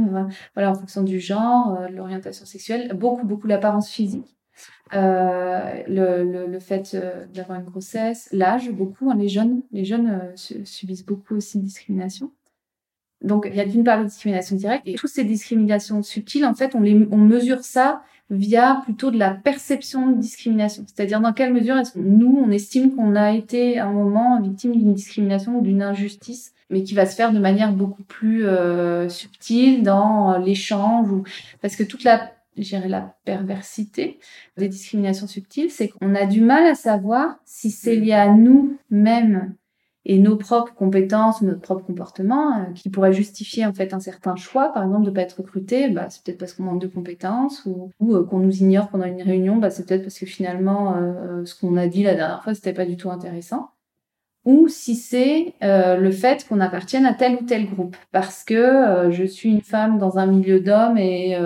voilà, 0.56 0.72
en 0.72 0.76
fonction 0.76 1.04
du 1.04 1.20
genre, 1.20 1.78
de 1.90 1.96
l'orientation 1.96 2.46
sexuelle, 2.46 2.94
beaucoup 2.96 3.26
beaucoup 3.26 3.48
l'apparence 3.48 3.90
physique. 3.90 4.36
Euh, 4.94 5.84
le, 5.88 6.24
le, 6.24 6.48
le, 6.48 6.60
fait 6.60 6.98
d'avoir 7.34 7.60
une 7.60 7.66
grossesse, 7.66 8.28
l'âge, 8.32 8.72
beaucoup. 8.72 9.12
Hein, 9.12 9.16
les 9.16 9.30
jeunes, 9.30 9.62
les 9.72 9.86
jeunes 9.86 10.34
subissent 10.36 11.06
beaucoup 11.06 11.36
aussi 11.36 11.60
de 11.60 11.64
discrimination. 11.64 12.32
Donc, 13.22 13.48
il 13.50 13.56
y 13.56 13.60
a 13.60 13.66
d'une 13.66 13.84
part 13.84 14.00
les 14.00 14.06
discriminations 14.06 14.56
directes 14.56 14.84
et 14.86 14.96
toutes 14.96 15.10
ces 15.10 15.24
discriminations 15.24 16.02
subtiles, 16.04 16.46
en 16.46 16.54
fait, 16.54 16.74
on, 16.76 16.82
les, 16.82 17.08
on 17.12 17.18
mesure 17.18 17.64
ça 17.64 18.02
via 18.30 18.82
plutôt 18.84 19.12
de 19.12 19.18
la 19.18 19.32
perception 19.32 20.12
de 20.12 20.18
discrimination. 20.18 20.86
C'est-à-dire 20.88 21.20
dans 21.20 21.34
quelle 21.34 21.52
mesure 21.52 21.78
est-ce 21.78 21.94
que 21.94 22.00
nous, 22.00 22.42
on 22.46 22.52
estime 22.52 22.96
qu'on 22.96 23.16
a 23.16 23.34
été 23.34 23.80
à 23.80 23.88
un 23.88 23.92
moment 23.92 24.40
victime 24.40 24.76
d'une 24.76 24.94
discrimination 24.94 25.58
ou 25.58 25.62
d'une 25.62 25.82
injustice, 25.82 26.54
mais 26.70 26.84
qui 26.84 26.94
va 26.94 27.06
se 27.06 27.16
faire 27.16 27.34
de 27.34 27.40
manière 27.40 27.74
beaucoup 27.74 28.04
plus 28.04 28.46
euh, 28.46 29.10
subtile 29.10 29.84
dans 29.84 30.38
l'échange 30.38 31.12
ou 31.12 31.24
parce 31.62 31.76
que 31.76 31.84
toute 31.84 32.04
la 32.04 32.32
gérer 32.58 32.90
la 32.90 33.16
perversité 33.26 34.20
des 34.58 34.68
discriminations 34.68 35.28
subtiles, 35.28 35.72
c'est 35.72 35.88
qu'on 35.88 36.16
a 36.16 36.26
du 36.26 36.42
mal 36.42 36.66
à 36.66 36.76
savoir 36.76 37.38
si 37.46 37.72
c'est 37.72 37.96
lié 37.96 38.14
à 38.14 38.30
nous-mêmes 38.30 39.54
et 40.10 40.18
nos 40.18 40.38
propres 40.38 40.74
compétences, 40.74 41.44
notre 41.44 41.62
propre 41.62 41.86
comportement, 41.86 42.58
euh, 42.58 42.74
qui 42.74 42.90
pourrait 42.90 43.14
justifier 43.14 43.68
en 43.68 43.74
fait 43.74 43.94
un 43.94 44.00
certain 44.00 44.36
choix, 44.36 44.74
par 44.74 44.84
exemple 44.84 45.06
de 45.06 45.12
pas 45.12 45.22
être 45.22 45.38
recruté, 45.38 45.88
bah, 45.88 46.08
c'est 46.10 46.24
peut-être 46.24 46.40
parce 46.40 46.54
qu'on 46.54 46.64
manque 46.64 46.82
de 46.82 46.88
compétences 46.88 47.64
ou, 47.68 47.92
euh, 48.02 48.24
qu'on 48.26 48.40
nous 48.40 48.64
ignore 48.64 48.88
pendant 48.88 49.06
une 49.06 49.22
réunion, 49.22 49.58
bah, 49.58 49.70
c'est 49.70 49.86
peut-être 49.86 50.02
parce 50.02 50.18
que 50.18 50.26
finalement 50.26 50.96
euh, 50.98 51.46
ce 51.46 51.54
qu'on 51.54 51.78
a 51.78 51.86
dit 51.86 52.02
la 52.02 52.16
dernière 52.16 52.44
fois 52.44 52.56
c'était 52.56 52.74
pas 52.74 52.88
du 52.88 52.98
tout 52.98 53.12
intéressant. 53.12 53.70
Ou 54.46 54.68
si 54.68 54.96
c'est 54.96 55.54
le 55.62 56.10
fait 56.12 56.48
qu'on 56.48 56.60
appartienne 56.60 57.06
à 57.06 57.14
tel 57.14 57.36
ou 57.36 57.46
tel 57.46 57.70
groupe, 57.70 57.96
parce 58.12 58.44
que 58.44 59.10
je 59.12 59.24
suis 59.26 59.50
une 59.50 59.62
femme 59.62 60.00
dans 60.00 60.18
un 60.18 60.26
milieu 60.26 60.60
d'hommes 60.60 60.98
et, 60.98 61.38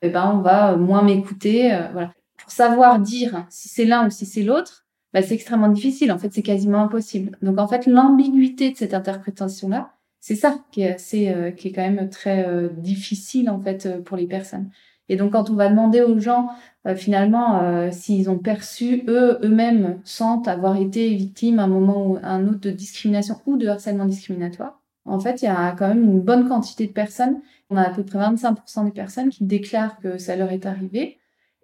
et 0.00 0.08
ben 0.08 0.32
on 0.34 0.40
va 0.40 0.74
moins 0.76 1.02
m'écouter, 1.02 1.78
voilà. 1.92 2.10
Pour 2.38 2.50
savoir 2.50 2.98
dire 2.98 3.46
si 3.50 3.68
c'est 3.68 3.84
l'un 3.84 4.06
ou 4.06 4.10
si 4.10 4.26
c'est 4.26 4.42
l'autre, 4.42 4.86
bah, 5.12 5.22
c'est 5.22 5.34
extrêmement 5.34 5.68
difficile. 5.68 6.12
En 6.12 6.18
fait, 6.18 6.32
c'est 6.32 6.42
quasiment 6.42 6.82
impossible. 6.82 7.36
Donc, 7.42 7.58
en 7.58 7.68
fait, 7.68 7.86
l'ambiguïté 7.86 8.72
de 8.72 8.76
cette 8.76 8.94
interprétation-là, 8.94 9.92
c'est 10.20 10.36
ça 10.36 10.58
qui 10.70 10.82
est 10.82 10.94
assez, 10.94 11.28
euh, 11.30 11.50
qui 11.50 11.68
est 11.68 11.72
quand 11.72 11.82
même 11.82 12.08
très 12.08 12.46
euh, 12.46 12.68
difficile 12.68 13.50
en 13.50 13.60
fait 13.60 13.86
euh, 13.86 14.00
pour 14.00 14.16
les 14.16 14.26
personnes. 14.26 14.70
Et 15.08 15.16
donc, 15.16 15.32
quand 15.32 15.50
on 15.50 15.54
va 15.54 15.68
demander 15.68 16.00
aux 16.00 16.18
gens 16.18 16.48
finalement 16.96 17.90
s'ils 17.90 18.30
ont 18.30 18.38
perçu 18.38 19.04
eux 19.08 19.38
eux-mêmes 19.42 20.00
sentent 20.04 20.48
avoir 20.48 20.76
été 20.76 21.14
victimes 21.14 21.58
à 21.58 21.64
un 21.64 21.66
moment 21.66 22.06
ou 22.06 22.18
un 22.22 22.46
autre 22.46 22.60
de 22.60 22.70
discrimination 22.70 23.36
ou 23.46 23.56
de 23.56 23.66
harcèlement 23.66 24.06
discriminatoire, 24.06 24.80
en 25.04 25.18
fait, 25.18 25.42
il 25.42 25.46
y 25.46 25.48
a 25.48 25.72
quand 25.72 25.88
même 25.88 26.04
une 26.04 26.20
bonne 26.20 26.48
quantité 26.48 26.86
de 26.86 26.92
personnes. 26.92 27.40
On 27.68 27.76
a 27.76 27.82
à 27.82 27.90
peu 27.90 28.04
près 28.04 28.18
25% 28.18 28.84
des 28.84 28.90
personnes 28.92 29.28
qui 29.28 29.44
déclarent 29.44 29.98
que 29.98 30.18
ça 30.18 30.36
leur 30.36 30.50
est 30.52 30.66
arrivé. 30.66 31.18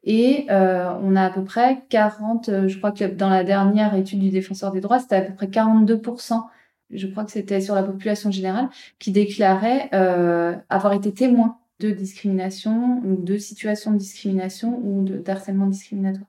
Et 0.04 0.46
euh, 0.50 0.92
on 1.02 1.16
a 1.16 1.24
à 1.24 1.30
peu 1.30 1.44
près 1.44 1.82
40, 1.88 2.48
euh, 2.48 2.68
je 2.68 2.78
crois 2.78 2.92
que 2.92 3.04
dans 3.04 3.28
la 3.28 3.44
dernière 3.44 3.94
étude 3.94 4.20
du 4.20 4.30
défenseur 4.30 4.72
des 4.72 4.80
droits, 4.80 4.98
c'était 4.98 5.16
à 5.16 5.22
peu 5.22 5.34
près 5.34 5.46
42% 5.46 6.44
je 6.90 7.06
crois 7.06 7.24
que 7.24 7.30
c'était 7.30 7.60
sur 7.60 7.74
la 7.74 7.82
population 7.82 8.30
générale, 8.30 8.68
qui 8.98 9.12
déclarait 9.12 9.90
euh, 9.92 10.56
avoir 10.68 10.92
été 10.92 11.12
témoin 11.12 11.58
de 11.80 11.90
discrimination 11.90 13.00
ou 13.04 13.22
de 13.22 13.38
situations 13.38 13.92
de 13.92 13.98
discrimination 13.98 14.80
ou 14.82 15.04
d'harcèlement 15.04 15.66
discriminatoire. 15.66 16.28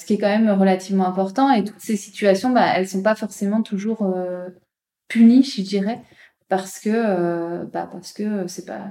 Ce 0.00 0.06
qui 0.06 0.14
est 0.14 0.18
quand 0.18 0.28
même 0.28 0.48
relativement 0.50 1.06
important 1.06 1.50
et 1.52 1.64
toutes 1.64 1.80
ces 1.80 1.96
situations, 1.96 2.50
bah, 2.50 2.72
elles 2.76 2.88
sont 2.88 3.02
pas 3.02 3.16
forcément 3.16 3.62
toujours 3.62 4.02
euh, 4.02 4.48
punies, 5.08 5.42
je 5.42 5.62
dirais, 5.62 6.00
parce 6.48 6.78
que 6.78 6.90
euh, 6.92 7.64
bah, 7.64 7.88
parce 7.90 8.12
que 8.12 8.46
c'est 8.46 8.64
pas 8.64 8.86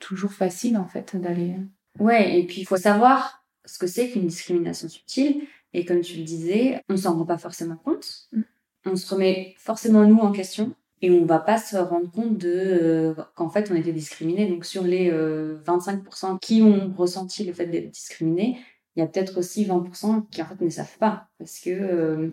toujours 0.00 0.32
facile 0.32 0.76
en 0.76 0.86
fait 0.86 1.16
d'aller. 1.16 1.56
Ouais, 1.98 2.38
et 2.38 2.46
puis 2.46 2.62
il 2.62 2.66
faut 2.66 2.76
savoir 2.76 3.44
ce 3.64 3.78
que 3.78 3.86
c'est 3.86 4.10
qu'une 4.10 4.26
discrimination 4.26 4.88
subtile. 4.88 5.46
Et 5.72 5.84
comme 5.84 6.00
tu 6.00 6.16
le 6.16 6.24
disais, 6.24 6.80
on 6.88 6.96
s'en 6.96 7.16
rend 7.16 7.24
pas 7.24 7.38
forcément 7.38 7.76
compte. 7.76 8.28
Mm. 8.32 8.42
On 8.86 8.96
se 8.96 9.12
remet 9.12 9.54
forcément 9.58 10.04
nous 10.04 10.18
en 10.18 10.32
question 10.32 10.74
et 11.00 11.10
on 11.10 11.24
va 11.24 11.38
pas 11.38 11.58
se 11.58 11.76
rendre 11.76 12.10
compte 12.10 12.38
de 12.38 12.52
euh, 12.54 13.14
qu'en 13.34 13.48
fait 13.48 13.70
on 13.70 13.74
était 13.74 13.92
discriminé. 13.92 14.46
Donc 14.46 14.64
sur 14.64 14.82
les 14.82 15.10
25% 15.10 15.14
euh, 15.14 16.38
qui 16.40 16.62
ont 16.62 16.92
ressenti 16.96 17.44
le 17.44 17.52
fait 17.52 17.66
d'être 17.66 17.90
discriminé, 17.90 18.58
il 18.96 19.00
y 19.00 19.02
a 19.02 19.06
peut-être 19.06 19.38
aussi 19.38 19.64
20% 19.66 20.28
qui 20.30 20.42
en 20.42 20.46
fait 20.46 20.60
ne 20.60 20.68
savent 20.68 20.98
pas 20.98 21.28
parce 21.38 21.58
que 21.58 21.70
euh, 21.70 22.30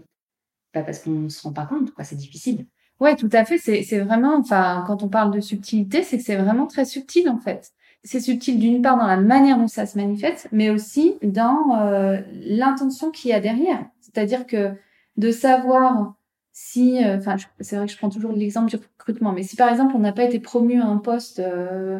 bah 0.73 0.83
parce 0.83 0.99
qu'on 0.99 1.29
se 1.29 1.41
rend 1.41 1.53
pas 1.53 1.65
compte 1.65 1.93
quoi, 1.93 2.03
c'est 2.03 2.15
difficile. 2.15 2.65
Ouais, 2.99 3.15
tout 3.15 3.29
à 3.33 3.45
fait. 3.45 3.57
C'est 3.57 3.81
c'est 3.83 3.99
vraiment, 3.99 4.37
enfin, 4.37 4.83
quand 4.85 5.03
on 5.03 5.09
parle 5.09 5.33
de 5.33 5.39
subtilité, 5.39 6.03
c'est 6.03 6.17
que 6.17 6.23
c'est 6.23 6.35
vraiment 6.35 6.67
très 6.67 6.85
subtil 6.85 7.29
en 7.29 7.39
fait. 7.39 7.71
C'est 8.03 8.19
subtil 8.19 8.59
d'une 8.59 8.81
part 8.81 8.97
dans 8.97 9.07
la 9.07 9.17
manière 9.17 9.57
dont 9.57 9.67
ça 9.67 9.85
se 9.85 9.97
manifeste, 9.97 10.47
mais 10.51 10.69
aussi 10.69 11.17
dans 11.21 11.77
l'intention 12.45 13.11
qu'il 13.11 13.29
y 13.29 13.33
a 13.33 13.39
derrière. 13.39 13.85
C'est-à-dire 13.99 14.47
que 14.47 14.71
de 15.17 15.31
savoir 15.31 16.15
si, 16.51 17.03
euh, 17.03 17.17
enfin, 17.17 17.37
c'est 17.59 17.75
vrai 17.75 17.85
que 17.85 17.91
je 17.91 17.97
prends 17.97 18.09
toujours 18.09 18.33
l'exemple 18.33 18.69
du 18.69 18.75
recrutement, 18.75 19.31
mais 19.31 19.43
si 19.43 19.55
par 19.55 19.69
exemple 19.69 19.93
on 19.95 19.99
n'a 19.99 20.11
pas 20.11 20.23
été 20.23 20.39
promu 20.39 20.81
à 20.81 20.85
un 20.85 20.97
poste, 20.97 21.39
euh, 21.39 21.99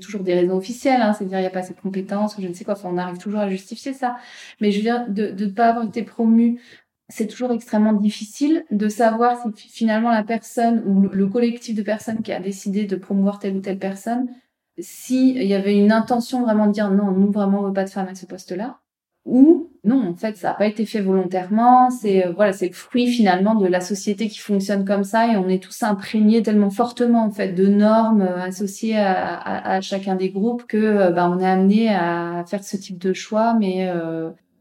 toujours 0.00 0.22
des 0.22 0.34
raisons 0.34 0.56
officielles, 0.56 1.00
hein, 1.00 1.12
c'est-à-dire 1.14 1.38
il 1.38 1.42
n'y 1.42 1.46
a 1.46 1.50
pas 1.50 1.60
assez 1.60 1.72
de 1.72 1.80
compétences, 1.80 2.36
je 2.38 2.46
ne 2.46 2.52
sais 2.52 2.64
quoi, 2.64 2.74
enfin 2.74 2.90
on 2.92 2.98
arrive 2.98 3.18
toujours 3.18 3.40
à 3.40 3.48
justifier 3.48 3.94
ça. 3.94 4.16
Mais 4.60 4.70
je 4.70 4.78
veux 4.78 4.82
dire, 4.82 5.06
de 5.08 5.32
ne 5.32 5.50
pas 5.50 5.68
avoir 5.68 5.86
été 5.86 6.02
promu, 6.02 6.60
c'est 7.08 7.26
toujours 7.28 7.52
extrêmement 7.52 7.92
difficile 7.92 8.64
de 8.70 8.88
savoir 8.88 9.38
si 9.56 9.68
finalement 9.68 10.10
la 10.10 10.24
personne 10.24 10.82
ou 10.86 11.00
le, 11.00 11.26
collectif 11.28 11.74
de 11.74 11.82
personnes 11.82 12.22
qui 12.22 12.32
a 12.32 12.40
décidé 12.40 12.84
de 12.84 12.96
promouvoir 12.96 13.38
telle 13.38 13.56
ou 13.56 13.60
telle 13.60 13.78
personne, 13.78 14.28
s'il 14.78 15.42
y 15.42 15.54
avait 15.54 15.76
une 15.76 15.92
intention 15.92 16.42
vraiment 16.42 16.66
de 16.66 16.72
dire 16.72 16.90
non, 16.90 17.10
nous 17.10 17.30
vraiment 17.30 17.60
on 17.60 17.66
veut 17.68 17.72
pas 17.72 17.84
de 17.84 17.90
femmes 17.90 18.08
à 18.08 18.14
ce 18.14 18.26
poste-là, 18.26 18.78
ou 19.24 19.70
non, 19.86 20.08
en 20.08 20.14
fait, 20.14 20.36
ça 20.36 20.48
n'a 20.48 20.54
pas 20.54 20.66
été 20.66 20.84
fait 20.84 21.00
volontairement. 21.00 21.90
C'est 21.90 22.26
euh, 22.26 22.32
voilà, 22.32 22.52
c'est 22.52 22.66
le 22.66 22.74
fruit 22.74 23.06
finalement 23.06 23.54
de 23.54 23.66
la 23.66 23.80
société 23.80 24.28
qui 24.28 24.38
fonctionne 24.38 24.84
comme 24.84 25.04
ça 25.04 25.32
et 25.32 25.36
on 25.36 25.48
est 25.48 25.62
tous 25.62 25.82
imprégnés 25.84 26.42
tellement 26.42 26.70
fortement 26.70 27.24
en 27.24 27.30
fait 27.30 27.52
de 27.52 27.68
normes 27.68 28.22
euh, 28.22 28.40
associées 28.40 28.98
à, 28.98 29.80
chacun 29.80 30.16
des 30.16 30.30
groupes 30.30 30.64
que 30.66 30.76
euh, 30.76 31.10
bah, 31.10 31.30
on 31.30 31.38
est 31.38 31.46
amené 31.46 31.88
à 31.94 32.44
faire 32.48 32.64
ce 32.64 32.76
type 32.76 32.98
de 32.98 33.12
choix. 33.12 33.54
Mais 33.54 33.88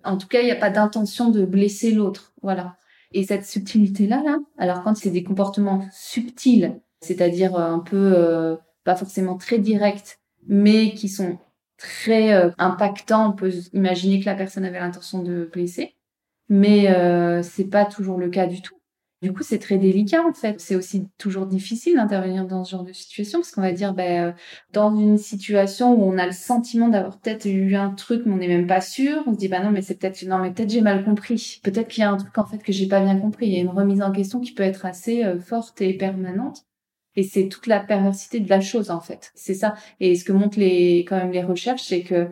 en 0.03 0.17
tout 0.17 0.27
cas, 0.27 0.41
il 0.41 0.45
n'y 0.45 0.51
a 0.51 0.55
pas 0.55 0.69
d'intention 0.69 1.29
de 1.29 1.43
blesser 1.45 1.91
l'autre. 1.91 2.33
Voilà. 2.43 2.75
Et 3.11 3.23
cette 3.23 3.45
subtilité 3.45 4.07
là, 4.07 4.21
là, 4.23 4.37
alors 4.57 4.83
quand 4.83 4.95
c'est 4.95 5.09
des 5.09 5.23
comportements 5.23 5.85
subtils, 5.91 6.79
c'est-à-dire 7.01 7.55
un 7.55 7.79
peu 7.79 8.57
pas 8.85 8.95
forcément 8.95 9.35
très 9.35 9.59
directs, 9.59 10.19
mais 10.47 10.93
qui 10.93 11.09
sont 11.09 11.37
très 11.77 12.33
euh, 12.33 12.51
impactant. 12.57 13.31
On 13.31 13.33
peut 13.33 13.51
imaginer 13.73 14.21
que 14.21 14.25
la 14.25 14.35
personne 14.35 14.63
avait 14.63 14.79
l'intention 14.79 15.21
de 15.21 15.49
blesser, 15.51 15.95
mais 16.47 16.89
euh, 16.89 17.43
c'est 17.43 17.65
pas 17.65 17.83
toujours 17.83 18.17
le 18.17 18.29
cas 18.29 18.47
du 18.47 18.61
tout. 18.61 18.75
Du 19.21 19.33
coup, 19.33 19.43
c'est 19.43 19.59
très 19.59 19.77
délicat 19.79 20.23
en 20.23 20.33
fait. 20.33 20.59
C'est 20.59 20.75
aussi 20.75 21.07
toujours 21.17 21.47
difficile 21.47 21.95
d'intervenir 21.95 22.45
dans 22.45 22.63
ce 22.63 22.71
genre 22.71 22.83
de 22.83 22.93
situation 22.93 23.39
parce 23.39 23.51
qu'on 23.51 23.61
va 23.61 23.71
dire, 23.71 23.93
ben, 23.93 24.29
euh, 24.29 24.31
dans 24.71 24.95
une 24.95 25.17
situation 25.17 25.93
où 25.93 26.03
on 26.03 26.17
a 26.19 26.27
le 26.27 26.31
sentiment 26.31 26.89
d'avoir 26.89 27.17
peut-être 27.19 27.45
eu 27.45 27.75
un 27.75 27.89
truc, 27.89 28.23
mais 28.25 28.33
on 28.33 28.37
n'est 28.37 28.47
même 28.47 28.67
pas 28.67 28.81
sûr, 28.81 29.23
on 29.25 29.33
se 29.33 29.39
dit, 29.39 29.47
bah 29.47 29.63
non, 29.63 29.71
mais 29.71 29.81
c'est 29.81 29.95
peut-être, 29.95 30.21
non, 30.27 30.37
mais 30.37 30.51
peut-être 30.51 30.69
j'ai 30.69 30.81
mal 30.81 31.03
compris. 31.03 31.59
Peut-être 31.63 31.87
qu'il 31.87 32.01
y 32.01 32.03
a 32.03 32.11
un 32.11 32.17
truc 32.17 32.37
en 32.37 32.45
fait 32.45 32.59
que 32.59 32.71
j'ai 32.71 32.87
pas 32.87 32.99
bien 32.99 33.17
compris. 33.19 33.47
Il 33.47 33.53
y 33.53 33.57
a 33.57 33.61
une 33.61 33.69
remise 33.69 34.03
en 34.03 34.11
question 34.11 34.41
qui 34.41 34.53
peut 34.53 34.63
être 34.63 34.85
assez 34.85 35.23
forte 35.39 35.81
et 35.81 35.93
permanente. 35.97 36.65
Et 37.15 37.23
c'est 37.23 37.47
toute 37.47 37.67
la 37.67 37.79
perversité 37.79 38.39
de 38.39 38.49
la 38.49 38.61
chose, 38.61 38.91
en 38.91 38.99
fait. 38.99 39.31
C'est 39.35 39.53
ça. 39.53 39.75
Et 39.99 40.15
ce 40.15 40.25
que 40.25 40.33
montrent 40.33 40.59
les, 40.59 40.99
quand 40.99 41.17
même 41.17 41.31
les 41.31 41.43
recherches, 41.43 41.83
c'est 41.83 42.03
que 42.03 42.29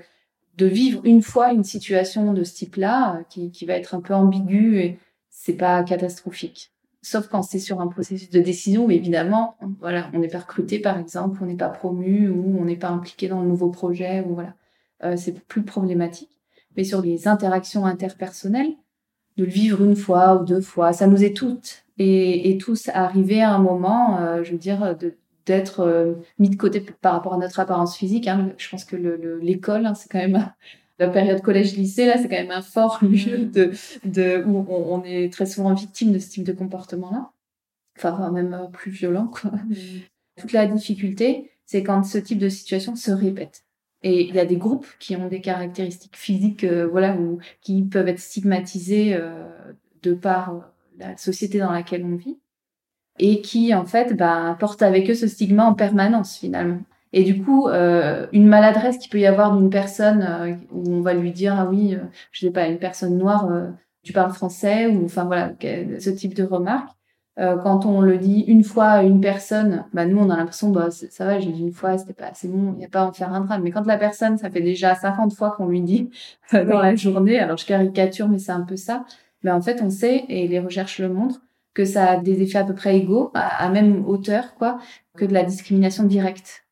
de 0.58 0.65
vivre 0.65 1.02
une 1.04 1.22
fois 1.22 1.52
une 1.52 1.63
situation 1.63 2.34
de 2.34 2.43
ce 2.43 2.54
type-là, 2.54 3.15
euh, 3.15 3.24
qui, 3.30 3.52
qui 3.52 3.65
va 3.65 3.74
être 3.74 3.96
un 3.96 4.02
peu 4.02 4.13
ambiguë, 4.13 4.80
et 4.80 5.00
c'est 5.30 5.54
pas 5.54 5.84
catastrophique. 5.84 6.72
Sauf 7.02 7.28
quand 7.28 7.41
c'est 7.43 7.60
sur 7.60 7.82
un 7.82 7.88
processus 7.88 8.30
de 8.30 8.39
décision 8.39 8.86
où 8.86 8.91
évidemment, 8.91 9.58
voilà, 9.80 10.10
on 10.13 10.19
n'est 10.19 10.30
pas 10.30 10.39
recruté 10.39 10.80
par 10.80 10.98
exemple, 10.98 11.39
on 11.41 11.46
n'est 11.46 11.58
pas 11.58 11.67
promu 11.67 12.30
ou 12.30 12.58
on 12.58 12.63
n'est 12.63 12.78
pas 12.78 12.88
impliqué 12.88 13.28
dans 13.28 13.41
le 13.41 13.48
nouveau 13.48 13.69
projet 13.69 14.22
ou 14.22 14.36
voilà, 14.36 14.56
euh, 15.04 15.17
c'est 15.17 15.38
plus 15.46 15.63
problématique. 15.63 16.39
Mais 16.78 16.86
sur 16.86 17.02
les 17.02 17.28
interactions 17.28 17.86
interpersonnelles, 17.86 18.74
de 19.36 19.43
le 19.43 19.52
vivre 19.52 19.84
une 19.84 19.98
fois 19.98 20.41
ou 20.41 20.46
deux 20.46 20.62
fois, 20.62 20.93
ça 20.93 21.08
nous 21.08 21.24
est 21.24 21.36
toutes 21.36 21.83
et, 21.98 22.50
et 22.50 22.58
tous 22.58 22.90
arriver 22.94 23.42
à 23.42 23.54
un 23.54 23.60
moment, 23.60 24.20
euh, 24.20 24.44
je 24.44 24.52
veux 24.52 24.58
dire, 24.58 24.98
de 24.98 25.16
d'être 25.46 25.82
euh, 25.82 26.14
mis 26.40 26.50
de 26.50 26.56
côté 26.56 26.80
par 27.02 27.14
rapport 27.14 27.34
à 27.34 27.38
notre 27.38 27.60
apparence 27.60 27.98
physique. 27.98 28.28
Hein. 28.28 28.54
Je 28.58 28.70
pense 28.70 28.86
que 28.86 28.96
l'école, 28.96 29.82
le, 29.82 29.88
hein, 29.88 29.94
c'est 29.94 30.10
quand 30.10 30.20
même 30.20 30.52
la 31.00 31.10
période 31.10 31.42
collège-lycée, 31.42 32.06
là, 32.06 32.18
c'est 32.18 32.30
quand 32.30 32.36
même 32.36 32.52
un 32.52 32.62
fort 32.62 33.00
lieu 33.02 33.46
de, 33.46 33.72
de 34.06 34.44
où 34.46 34.66
on, 34.70 35.00
on, 35.00 35.04
est 35.04 35.32
très 35.32 35.46
souvent 35.46 35.74
victime 35.74 36.14
de 36.14 36.20
ce 36.20 36.30
type 36.30 36.44
de 36.44 36.54
comportement-là. 36.54 37.32
Enfin, 37.98 38.32
même 38.32 38.54
euh, 38.54 38.68
plus 38.68 38.92
violent, 38.92 39.28
quoi. 39.28 39.52
Mm. 39.52 39.74
Toute 40.40 40.54
la 40.54 40.66
difficulté, 40.66 41.52
c'est 41.66 41.84
quand 41.84 42.04
ce 42.04 42.18
type 42.18 42.40
de 42.40 42.50
situation 42.50 42.96
se 42.96 43.12
répète. 43.12 43.64
Et 44.02 44.28
il 44.28 44.34
y 44.34 44.40
a 44.40 44.46
des 44.46 44.58
groupes 44.58 44.88
qui 45.00 45.16
ont 45.16 45.28
des 45.28 45.42
caractéristiques 45.42 46.18
physiques, 46.18 46.66
voilà, 46.66 47.16
ou 47.16 47.38
qui 47.62 47.84
peuvent 47.84 48.08
être 48.08 48.20
stigmatisés 48.20 49.18
de 50.02 50.14
par 50.14 50.73
la 50.98 51.18
société 51.18 51.60
dans 51.60 51.72
laquelle 51.72 52.06
on 52.06 52.16
vit 52.16 52.38
et 53.20 53.42
qui 53.42 53.74
en 53.74 53.86
fait 53.86 54.16
bah, 54.16 54.56
portent 54.60 54.82
avec 54.82 55.10
eux 55.10 55.16
ce 55.16 55.28
stigma 55.28 55.66
en 55.66 55.74
permanence 55.74 56.38
finalement. 56.38 56.80
Et 57.14 57.24
du 57.24 57.44
coup, 57.44 57.68
euh, 57.68 58.26
une 58.34 58.48
maladresse 58.48 58.98
qui 58.98 59.08
peut 59.08 59.20
y 59.20 59.28
avoir 59.28 59.56
d'une 59.56 59.70
personne 59.70 60.26
euh, 60.28 60.56
où 60.72 60.92
on 60.92 61.02
va 61.02 61.14
lui 61.14 61.32
dire 61.32 61.56
ah 61.58 61.68
oui, 61.70 61.96
euh, 61.96 62.00
je 62.32 62.48
sais 62.48 62.52
pas, 62.52 62.68
une 62.68 62.80
personne 62.80 63.18
noire, 63.18 63.50
euh, 63.52 63.70
tu 64.02 64.14
parles 64.14 64.34
français 64.34 64.88
ou 64.88 65.06
enfin 65.06 65.26
voilà, 65.26 65.54
ce 65.62 66.10
type 66.10 66.34
de 66.34 66.44
remarque. 66.44 66.90
quand 67.38 67.86
on 67.86 68.02
le 68.02 68.18
dit 68.18 68.42
une 68.48 68.64
fois 68.64 68.86
à 68.86 69.04
une 69.04 69.22
personne, 69.22 69.86
bah 69.94 70.06
nous 70.06 70.18
on 70.20 70.30
a 70.30 70.38
l'impression 70.38 70.72
bah 70.72 70.90
ça 70.92 71.26
va, 71.26 71.40
j'ai 71.40 71.52
dit 71.52 71.62
une 71.62 71.72
fois, 71.72 71.98
c'était 71.98 72.14
pas 72.14 72.28
assez 72.28 72.48
bon, 72.48 72.74
il 72.74 72.80
n'y 72.80 72.86
a 72.86 72.90
pas 72.90 73.02
à 73.02 73.06
en 73.06 73.14
faire 73.14 73.32
un 73.32 73.42
drame. 73.42 73.62
Mais 73.64 73.72
quand 73.72 73.86
la 73.86 73.98
personne, 73.98 74.38
ça 74.38 74.50
fait 74.50 74.62
déjà 74.62 74.96
50 74.96 75.34
fois 75.34 75.52
qu'on 75.52 75.68
lui 75.68 75.82
dit 75.82 76.10
dans 76.52 76.80
la 76.80 76.96
journée, 76.96 77.40
alors 77.40 77.58
je 77.58 77.66
caricature, 77.66 78.28
mais 78.28 78.40
c'est 78.40 78.52
un 78.52 78.62
peu 78.62 78.76
ça 78.76 79.06
mais 79.44 79.52
en 79.52 79.62
fait, 79.62 79.82
on 79.82 79.90
sait, 79.90 80.26
et 80.30 80.48
les 80.48 80.60
recherches 80.60 81.00
le 81.00 81.10
montrent, 81.10 81.42
que 81.74 81.86
ça 81.86 82.12
a 82.12 82.18
des 82.18 82.42
effets 82.42 82.60
à 82.60 82.64
peu 82.64 82.76
près 82.76 82.98
égaux, 82.98 83.32
à, 83.34 83.70
même 83.70 84.06
hauteur, 84.08 84.56
quoi, 84.56 84.80
que 85.18 85.26
de 85.26 85.34
la 85.34 85.44
discrimination 85.44 86.04
directe. 86.04 86.66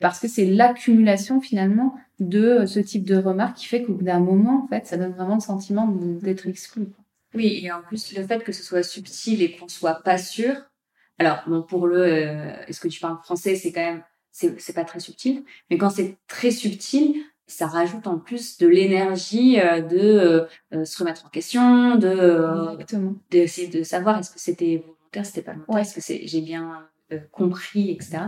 Parce 0.00 0.18
que 0.18 0.26
c'est 0.26 0.46
l'accumulation, 0.46 1.40
finalement, 1.40 1.94
de 2.18 2.66
ce 2.66 2.80
type 2.80 3.04
de 3.04 3.16
remarques 3.16 3.58
qui 3.58 3.66
fait 3.66 3.82
qu'au 3.82 3.94
bout 3.94 4.04
d'un 4.04 4.20
moment, 4.20 4.64
en 4.64 4.68
fait, 4.68 4.86
ça 4.86 4.96
donne 4.96 5.12
vraiment 5.12 5.36
le 5.36 5.40
sentiment 5.40 5.86
d'être 5.86 6.46
exclu. 6.46 6.88
Oui, 7.34 7.60
et 7.62 7.70
en 7.70 7.82
plus, 7.82 8.14
le 8.16 8.26
fait 8.26 8.42
que 8.42 8.52
ce 8.52 8.62
soit 8.62 8.82
subtil 8.82 9.42
et 9.42 9.56
qu'on 9.56 9.68
soit 9.68 10.02
pas 10.02 10.18
sûr. 10.18 10.54
Alors, 11.18 11.42
bon, 11.46 11.62
pour 11.62 11.86
le, 11.86 12.00
euh, 12.00 12.52
est-ce 12.66 12.80
que 12.80 12.88
tu 12.88 13.00
parles 13.00 13.18
français, 13.22 13.54
c'est 13.54 13.72
quand 13.72 13.80
même, 13.80 14.02
c'est 14.32 14.74
pas 14.74 14.84
très 14.84 15.00
subtil. 15.00 15.44
Mais 15.70 15.78
quand 15.78 15.90
c'est 15.90 16.18
très 16.26 16.50
subtil, 16.50 17.22
ça 17.52 17.66
rajoute 17.66 18.06
en 18.06 18.18
plus 18.18 18.58
de 18.58 18.66
l'énergie 18.66 19.60
euh, 19.60 19.80
de 19.80 19.98
euh, 19.98 20.46
euh, 20.74 20.84
se 20.84 20.98
remettre 20.98 21.26
en 21.26 21.28
question, 21.28 21.96
de 21.96 22.76
d'essayer 23.30 23.68
de 23.68 23.82
savoir 23.82 24.18
est-ce 24.18 24.30
que 24.30 24.40
c'était 24.40 24.84
volontaire, 24.84 25.26
c'était 25.26 25.42
pas 25.42 25.52
volontaire, 25.52 25.78
est-ce 25.78 25.94
que 25.94 26.00
c'est 26.00 26.26
j'ai 26.26 26.40
bien 26.40 26.88
compris, 27.30 27.90
etc. 27.90 28.24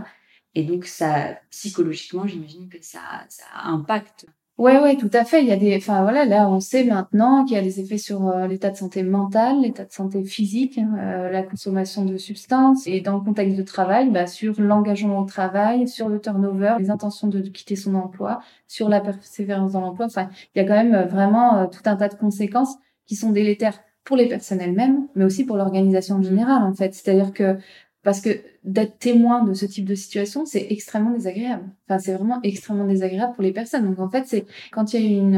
Et 0.53 0.63
donc 0.63 0.85
ça 0.85 1.37
psychologiquement, 1.49 2.27
j'imagine 2.27 2.69
que 2.69 2.77
ça 2.81 3.25
ça 3.29 3.45
impacte 3.63 4.27
Ouais, 4.57 4.79
ouais, 4.79 4.95
tout 4.95 5.09
à 5.11 5.25
fait. 5.25 5.41
Il 5.41 5.47
y 5.49 5.51
a 5.51 5.57
des, 5.57 5.75
enfin 5.75 6.01
voilà, 6.03 6.23
là 6.23 6.47
on 6.49 6.61
sait 6.61 6.85
maintenant 6.85 7.43
qu'il 7.43 7.57
y 7.57 7.59
a 7.59 7.61
des 7.61 7.81
effets 7.81 7.97
sur 7.97 8.29
euh, 8.29 8.47
l'état 8.47 8.69
de 8.69 8.77
santé 8.77 9.03
mental, 9.03 9.59
l'état 9.61 9.83
de 9.83 9.91
santé 9.91 10.23
physique, 10.23 10.79
euh, 10.79 11.29
la 11.29 11.43
consommation 11.43 12.05
de 12.05 12.15
substances 12.15 12.87
et 12.87 13.01
dans 13.01 13.15
le 13.15 13.19
contexte 13.19 13.57
de 13.57 13.63
travail, 13.63 14.09
bah, 14.11 14.27
sur 14.27 14.61
l'engagement 14.61 15.19
au 15.19 15.25
travail, 15.25 15.89
sur 15.89 16.07
le 16.07 16.21
turnover, 16.21 16.75
les 16.79 16.89
intentions 16.89 17.27
de, 17.27 17.41
quitter 17.41 17.75
son 17.75 17.95
emploi, 17.95 18.39
sur 18.65 18.87
la 18.87 19.01
persévérance 19.01 19.73
dans 19.73 19.81
l'emploi. 19.81 20.05
Enfin, 20.05 20.29
il 20.55 20.59
y 20.59 20.61
a 20.61 20.67
quand 20.67 20.81
même 20.81 20.95
euh, 20.95 21.05
vraiment 21.05 21.67
tout 21.67 21.81
un 21.83 21.97
tas 21.97 22.07
de 22.07 22.15
conséquences 22.15 22.75
qui 23.07 23.17
sont 23.17 23.31
délétères 23.31 23.81
pour 24.05 24.15
les 24.15 24.29
personnes 24.29 24.61
elles-mêmes, 24.61 25.07
mais 25.15 25.25
aussi 25.25 25.43
pour 25.45 25.57
l'organisation 25.57 26.21
générale 26.21 26.63
en 26.63 26.73
fait. 26.73 26.93
C'est-à-dire 26.93 27.33
que 27.33 27.57
parce 28.05 28.21
que 28.21 28.29
d'être 28.63 28.99
témoin 28.99 29.43
de 29.43 29.55
ce 29.55 29.65
type 29.65 29.85
de 29.85 29.95
situation, 29.95 30.45
c'est 30.45 30.67
extrêmement 30.69 31.09
désagréable. 31.09 31.63
Enfin, 31.89 31.97
c'est 31.97 32.13
vraiment 32.13 32.39
extrêmement 32.43 32.85
désagréable 32.85 33.33
pour 33.33 33.41
les 33.41 33.51
personnes. 33.51 33.83
Donc, 33.87 33.99
en 33.99 34.09
fait, 34.09 34.25
c'est 34.27 34.45
quand 34.71 34.93
il 34.93 35.01
y 35.01 35.03
a 35.03 35.17
une, 35.17 35.35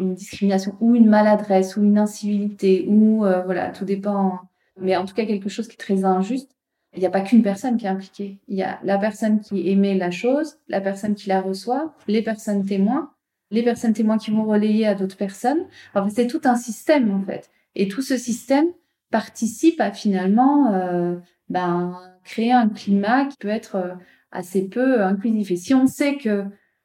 euh, 0.00 0.14
discrimination 0.14 0.74
ou 0.80 0.94
une 0.94 1.06
maladresse 1.06 1.76
ou 1.76 1.84
une 1.84 1.98
incivilité 1.98 2.86
ou, 2.88 3.26
euh, 3.26 3.42
voilà, 3.42 3.68
tout 3.68 3.84
dépend. 3.84 4.40
Mais 4.80 4.96
en 4.96 5.04
tout 5.04 5.14
cas, 5.14 5.26
quelque 5.26 5.50
chose 5.50 5.68
qui 5.68 5.74
est 5.74 5.76
très 5.76 6.06
injuste. 6.06 6.50
il 6.94 7.00
n'y 7.00 7.06
a 7.06 7.10
pas 7.10 7.20
qu'une 7.20 7.42
personne 7.42 7.76
qui 7.76 7.84
est 7.84 7.90
impliquée. 7.90 8.38
Il 8.48 8.56
y 8.56 8.62
a 8.62 8.80
la 8.84 8.96
personne 8.96 9.40
qui 9.40 9.68
émet 9.68 9.94
la 9.94 10.10
chose, 10.10 10.56
la 10.68 10.80
personne 10.80 11.14
qui 11.14 11.28
la 11.28 11.42
reçoit, 11.42 11.94
les 12.06 12.22
personnes 12.22 12.64
témoins, 12.64 13.10
les 13.50 13.62
personnes 13.62 13.92
témoins 13.92 14.16
qui 14.16 14.30
vont 14.30 14.44
relayer 14.44 14.86
à 14.86 14.94
d'autres 14.94 15.18
personnes. 15.18 15.66
Enfin, 15.92 16.08
c'est 16.08 16.26
tout 16.26 16.40
un 16.44 16.56
système 16.56 17.14
en 17.14 17.22
fait. 17.22 17.50
Et 17.74 17.86
tout 17.86 18.00
ce 18.00 18.16
système 18.16 18.68
participe 19.10 19.80
à 19.80 19.92
finalement 19.92 20.72
euh, 20.72 21.16
ben, 21.48 21.98
créer 22.24 22.52
un 22.52 22.68
climat 22.68 23.26
qui 23.26 23.36
peut 23.38 23.48
être 23.48 23.76
euh, 23.76 23.94
assez 24.32 24.68
peu 24.68 25.02
inclusif. 25.02 25.50
Et 25.50 25.56
si 25.56 25.74
on 25.74 25.86
sait 25.86 26.16
que 26.16 26.44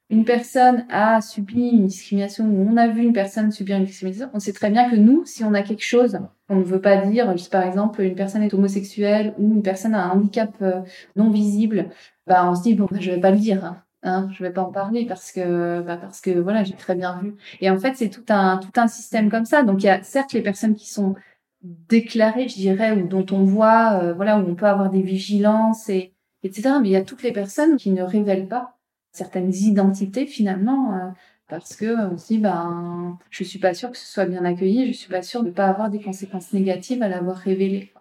une 0.10 0.26
personne 0.26 0.86
a 0.90 1.22
subi 1.22 1.70
une 1.70 1.88
discrimination 1.88 2.46
ou 2.46 2.68
on 2.70 2.78
a 2.78 2.88
vu 2.88 3.02
une 3.02 3.14
personne 3.14 3.52
subir 3.52 3.78
une 3.78 3.86
discrimination, 3.86 4.30
on 4.34 4.40
sait 4.40 4.54
très 4.54 4.70
bien 4.70 4.90
que 4.90 4.96
nous, 4.96 5.26
si 5.26 5.44
on 5.44 5.54
a 5.54 5.64
quelque 5.64 5.84
chose, 5.84 6.20
on 6.50 6.58
ne 6.58 6.64
veut 6.64 6.82
pas 6.82 6.98
dire, 6.98 7.34
par 7.52 7.64
exemple, 7.64 8.02
une 8.02 8.16
personne 8.16 8.44
est 8.44 8.54
homosexuelle 8.54 9.34
ou 9.40 9.56
une 9.56 9.64
personne 9.64 9.96
a 9.96 10.06
un 10.06 10.12
handicap 10.12 10.54
euh, 10.62 10.82
non 11.16 11.30
visible, 11.30 11.90
bah 12.28 12.48
on 12.50 12.56
se 12.56 12.62
dit 12.62 12.76
bon, 12.76 12.88
bah, 12.92 12.98
je 13.00 13.12
vais 13.12 13.20
pas 13.20 13.32
le 13.32 13.38
dire. 13.38 13.66
Hein. 13.66 13.84
Hein, 14.06 14.28
je 14.34 14.44
vais 14.44 14.52
pas 14.52 14.64
en 14.64 14.72
parler 14.72 15.06
parce 15.06 15.32
que 15.32 15.82
bah 15.82 15.96
parce 15.96 16.20
que 16.20 16.32
voilà 16.32 16.66
j'ai 16.66 16.74
très 16.74 16.94
bien 16.94 17.18
vu 17.22 17.36
et 17.62 17.70
en 17.70 17.78
fait 17.78 17.94
c'est 17.96 18.10
tout 18.10 18.26
un 18.28 18.58
tout 18.58 18.78
un 18.78 18.90
système 18.90 19.32
comme 19.32 19.46
ça 19.46 19.64
donc 19.64 19.82
il 19.82 19.86
y 19.86 19.90
a 19.90 20.04
certes 20.04 20.34
les 20.34 20.42
personnes 20.42 20.76
qui 20.76 20.92
sont 20.92 21.16
déclarées 21.64 22.48
je 22.50 22.56
dirais 22.56 22.92
ou 22.92 23.08
dont 23.08 23.26
on 23.32 23.44
voit 23.44 24.00
euh, 24.02 24.14
voilà 24.14 24.40
où 24.40 24.48
on 24.48 24.56
peut 24.56 24.66
avoir 24.66 24.90
des 24.90 25.02
vigilances 25.02 25.90
et 25.90 26.14
etc 26.44 26.76
mais 26.82 26.90
il 26.90 26.92
y 26.92 26.96
a 26.96 27.04
toutes 27.04 27.24
les 27.24 27.32
personnes 27.32 27.78
qui 27.78 27.92
ne 27.92 28.04
révèlent 28.04 28.48
pas 28.48 28.78
certaines 29.12 29.54
identités 29.54 30.28
finalement 30.28 30.94
euh, 30.96 31.10
parce 31.48 31.76
que 31.76 32.12
on 32.12 32.18
se 32.18 32.36
ben 32.36 33.18
je 33.30 33.44
suis 33.44 33.60
pas 33.60 33.74
sûre 33.74 33.92
que 33.92 33.98
ce 33.98 34.12
soit 34.12 34.26
bien 34.26 34.44
accueilli 34.46 34.92
je 34.92 34.98
suis 34.98 35.10
pas 35.10 35.22
sûre 35.22 35.44
de 35.44 35.52
pas 35.52 35.68
avoir 35.68 35.90
des 35.90 36.02
conséquences 36.02 36.54
négatives 36.54 37.02
à 37.02 37.08
l'avoir 37.08 37.38
révélé. 37.38 37.94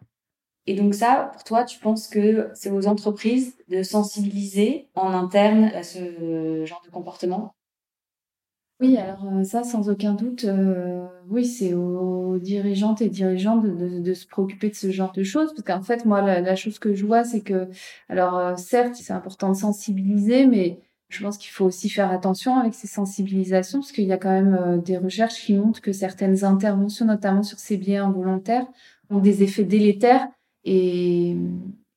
Et 0.66 0.74
donc 0.74 0.94
ça, 0.94 1.30
pour 1.32 1.42
toi, 1.44 1.64
tu 1.64 1.78
penses 1.80 2.06
que 2.08 2.50
c'est 2.54 2.70
aux 2.70 2.86
entreprises 2.86 3.56
de 3.68 3.82
sensibiliser 3.82 4.88
en 4.94 5.12
interne 5.12 5.64
à 5.74 5.82
ce 5.82 6.64
genre 6.64 6.82
de 6.84 6.90
comportement? 6.90 7.54
Oui, 8.82 8.96
alors 8.96 9.24
euh, 9.32 9.44
ça, 9.44 9.62
sans 9.62 9.88
aucun 9.88 10.14
doute, 10.14 10.44
euh, 10.44 11.06
oui, 11.30 11.46
c'est 11.46 11.72
aux 11.72 12.38
dirigeantes 12.40 13.00
et 13.00 13.08
dirigeants 13.08 13.56
de, 13.58 13.70
de, 13.70 14.00
de, 14.00 14.14
se 14.14 14.26
préoccuper 14.26 14.70
de 14.70 14.74
ce 14.74 14.90
genre 14.90 15.12
de 15.12 15.22
choses. 15.22 15.54
Parce 15.54 15.62
qu'en 15.62 15.82
fait, 15.82 16.04
moi, 16.04 16.20
la, 16.20 16.40
la, 16.40 16.56
chose 16.56 16.80
que 16.80 16.92
je 16.92 17.06
vois, 17.06 17.22
c'est 17.22 17.42
que, 17.42 17.68
alors 18.08 18.36
euh, 18.36 18.56
certes, 18.56 18.96
c'est 18.96 19.12
important 19.12 19.50
de 19.50 19.56
sensibiliser, 19.56 20.46
mais 20.46 20.80
je 21.10 21.22
pense 21.22 21.38
qu'il 21.38 21.50
faut 21.52 21.64
aussi 21.64 21.90
faire 21.90 22.10
attention 22.10 22.56
avec 22.58 22.74
ces 22.74 22.88
sensibilisations, 22.88 23.78
parce 23.80 23.92
qu'il 23.92 24.04
y 24.04 24.12
a 24.12 24.18
quand 24.18 24.30
même 24.30 24.82
des 24.84 24.98
recherches 24.98 25.40
qui 25.44 25.54
montrent 25.54 25.80
que 25.80 25.92
certaines 25.92 26.44
interventions, 26.44 27.06
notamment 27.06 27.44
sur 27.44 27.58
ces 27.60 27.76
biais 27.76 27.98
involontaires, 27.98 28.66
ont 29.10 29.18
des 29.18 29.44
effets 29.44 29.64
délétères 29.64 30.26
et 30.64 31.36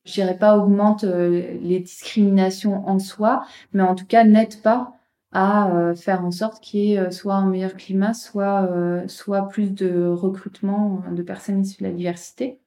je 0.06 0.12
dirais 0.12 0.38
pas 0.38 0.56
augmente 0.56 1.04
euh, 1.04 1.58
les 1.60 1.80
discriminations 1.80 2.88
en 2.88 2.98
soi, 2.98 3.44
mais 3.72 3.82
en 3.82 3.94
tout 3.94 4.06
cas 4.06 4.24
n'aide 4.24 4.62
pas 4.62 4.95
à 5.36 5.70
euh, 5.70 5.94
faire 5.94 6.24
en 6.24 6.30
sorte 6.30 6.62
qu'il 6.62 6.80
y 6.80 6.94
ait 6.94 6.98
euh, 6.98 7.10
soit 7.10 7.34
un 7.34 7.46
meilleur 7.46 7.74
climat, 7.76 8.14
soit 8.14 8.68
soit 9.06 9.48
plus 9.48 9.72
de 9.72 10.06
recrutement 10.06 11.02
de 11.10 11.22
personnes 11.22 11.60
issues 11.60 11.82
de 11.82 11.88
la 11.88 11.94
diversité. 11.94 12.58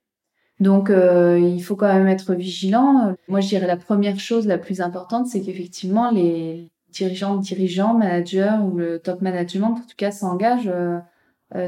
Donc 0.59 0.91
il 0.91 1.61
faut 1.61 1.77
quand 1.77 1.91
même 1.93 2.07
être 2.07 2.33
vigilant. 2.33 3.15
Moi 3.29 3.39
je 3.39 3.47
dirais 3.47 3.67
la 3.67 3.77
première 3.77 4.19
chose 4.19 4.45
la 4.45 4.57
plus 4.57 4.81
importante, 4.81 5.27
c'est 5.27 5.41
qu'effectivement 5.41 6.11
les 6.11 6.69
dirigeants, 6.91 7.37
dirigeants, 7.37 7.93
managers 7.93 8.57
ou 8.63 8.75
le 8.77 8.99
top 8.99 9.21
management 9.21 9.71
en 9.71 9.87
tout 9.87 9.95
cas 9.95 10.11
s'engagent 10.11 10.71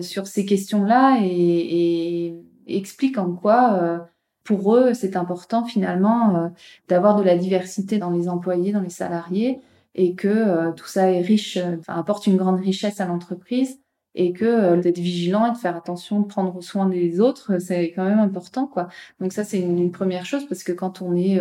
sur 0.01 0.27
ces 0.27 0.45
questions-là 0.45 1.19
et, 1.23 2.27
et 2.27 2.43
expliquent 2.67 3.17
en 3.17 3.31
quoi 3.31 4.09
pour 4.43 4.75
eux, 4.75 4.93
c'est 4.93 5.15
important 5.15 5.65
finalement 5.65 6.35
euh, 6.35 6.47
d'avoir 6.87 7.15
de 7.15 7.23
la 7.23 7.37
diversité 7.37 7.97
dans 7.97 8.09
les 8.09 8.27
employés, 8.27 8.71
dans 8.71 8.81
les 8.81 8.89
salariés, 8.89 9.59
et 9.95 10.15
que 10.15 10.27
euh, 10.27 10.71
tout 10.71 10.87
ça 10.87 11.11
est 11.11 11.21
riche, 11.21 11.57
euh, 11.57 11.77
apporte 11.87 12.27
une 12.27 12.37
grande 12.37 12.59
richesse 12.59 12.99
à 13.01 13.05
l'entreprise, 13.05 13.79
et 14.13 14.33
que 14.33 14.81
d'être 14.81 14.99
vigilant 14.99 15.45
et 15.45 15.51
de 15.51 15.57
faire 15.57 15.77
attention, 15.77 16.19
de 16.19 16.27
prendre 16.27 16.61
soin 16.61 16.85
des 16.85 17.21
autres, 17.21 17.59
c'est 17.59 17.93
quand 17.93 18.03
même 18.03 18.19
important, 18.19 18.67
quoi. 18.67 18.89
Donc 19.21 19.31
ça, 19.31 19.45
c'est 19.45 19.59
une, 19.61 19.91
première 19.91 20.25
chose 20.25 20.45
parce 20.49 20.63
que 20.63 20.73
quand 20.73 21.01
on 21.01 21.15
est 21.15 21.39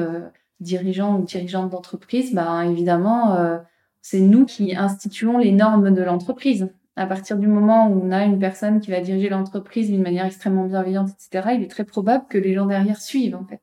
dirigeant 0.61 1.19
ou 1.19 1.25
dirigeante 1.25 1.71
d'entreprise, 1.71 2.33
ben 2.33 2.63
évidemment, 2.63 3.61
c'est 4.03 4.21
nous 4.21 4.47
qui 4.47 4.77
instituons 4.77 5.39
les 5.39 5.51
normes 5.51 5.93
de 5.93 6.03
l'entreprise 6.03 6.69
à 7.01 7.07
partir 7.07 7.39
du 7.39 7.47
moment 7.47 7.89
où 7.89 8.03
on 8.05 8.13
a 8.13 8.25
une 8.25 8.39
personne 8.39 8.81
qui 8.81 8.91
va 8.91 9.01
diriger 9.01 9.31
l'entreprise 9.31 9.89
d'une 9.89 10.03
manière 10.03 10.27
extrêmement 10.27 10.67
bienveillante, 10.67 11.09
etc., 11.11 11.55
il 11.57 11.63
est 11.63 11.71
très 11.71 11.85
probable 11.85 12.27
que 12.29 12.37
les 12.39 12.55
gens 12.55 12.67
derrière 12.67 13.01
suivent, 13.01 13.37
en 13.37 13.45
fait. 13.45 13.61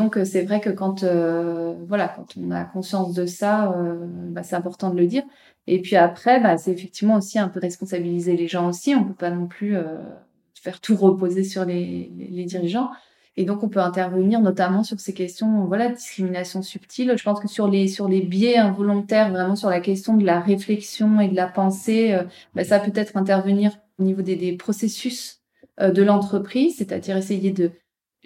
Donc 0.00 0.16
euh, 0.16 0.24
c'est 0.24 0.44
vrai 0.44 0.60
que 0.60 0.70
quand 0.70 1.02
euh, 1.02 1.74
voilà, 1.86 2.08
quand 2.08 2.34
on 2.38 2.50
a 2.52 2.64
conscience 2.64 3.12
de 3.12 3.26
ça, 3.26 3.70
euh, 3.72 4.06
bah, 4.30 4.42
c'est 4.42 4.56
important 4.56 4.88
de 4.88 4.98
le 4.98 5.06
dire. 5.06 5.24
Et 5.66 5.82
puis 5.82 5.94
après, 5.94 6.40
bah, 6.40 6.56
c'est 6.56 6.72
effectivement 6.72 7.16
aussi 7.16 7.38
un 7.38 7.48
peu 7.48 7.60
responsabiliser 7.60 8.34
les 8.34 8.48
gens 8.48 8.70
aussi. 8.70 8.94
On 8.94 9.04
peut 9.04 9.12
pas 9.12 9.30
non 9.30 9.46
plus 9.46 9.76
faire 10.54 10.80
tout 10.80 10.96
reposer 10.96 11.44
sur 11.44 11.66
les, 11.66 12.10
dirigeants. 12.46 12.90
Et 13.36 13.44
donc, 13.44 13.62
on 13.62 13.68
peut 13.68 13.80
intervenir 13.80 14.40
notamment 14.40 14.82
sur 14.82 14.98
ces 15.00 15.12
questions, 15.12 15.66
voilà, 15.66 15.90
discrimination 15.90 16.62
subtile. 16.62 17.14
Je 17.16 17.22
pense 17.22 17.40
que 17.40 17.48
sur 17.48 17.68
les, 17.68 17.86
sur 17.86 18.08
les 18.08 18.22
biais 18.22 18.56
involontaires, 18.56 19.30
vraiment 19.30 19.54
sur 19.54 19.68
la 19.68 19.80
question 19.80 20.16
de 20.16 20.24
la 20.24 20.40
réflexion 20.40 21.20
et 21.20 21.28
de 21.28 21.36
la 21.36 21.46
pensée, 21.46 22.18
bah, 22.54 22.64
ça 22.64 22.80
peut 22.80 22.92
être 22.94 23.18
intervenir 23.18 23.72
au 23.98 24.04
niveau 24.04 24.22
des, 24.22 24.56
processus 24.56 25.40
de 25.78 26.02
l'entreprise, 26.02 26.76
c'est-à-dire 26.78 27.18
essayer 27.18 27.52
de, 27.52 27.70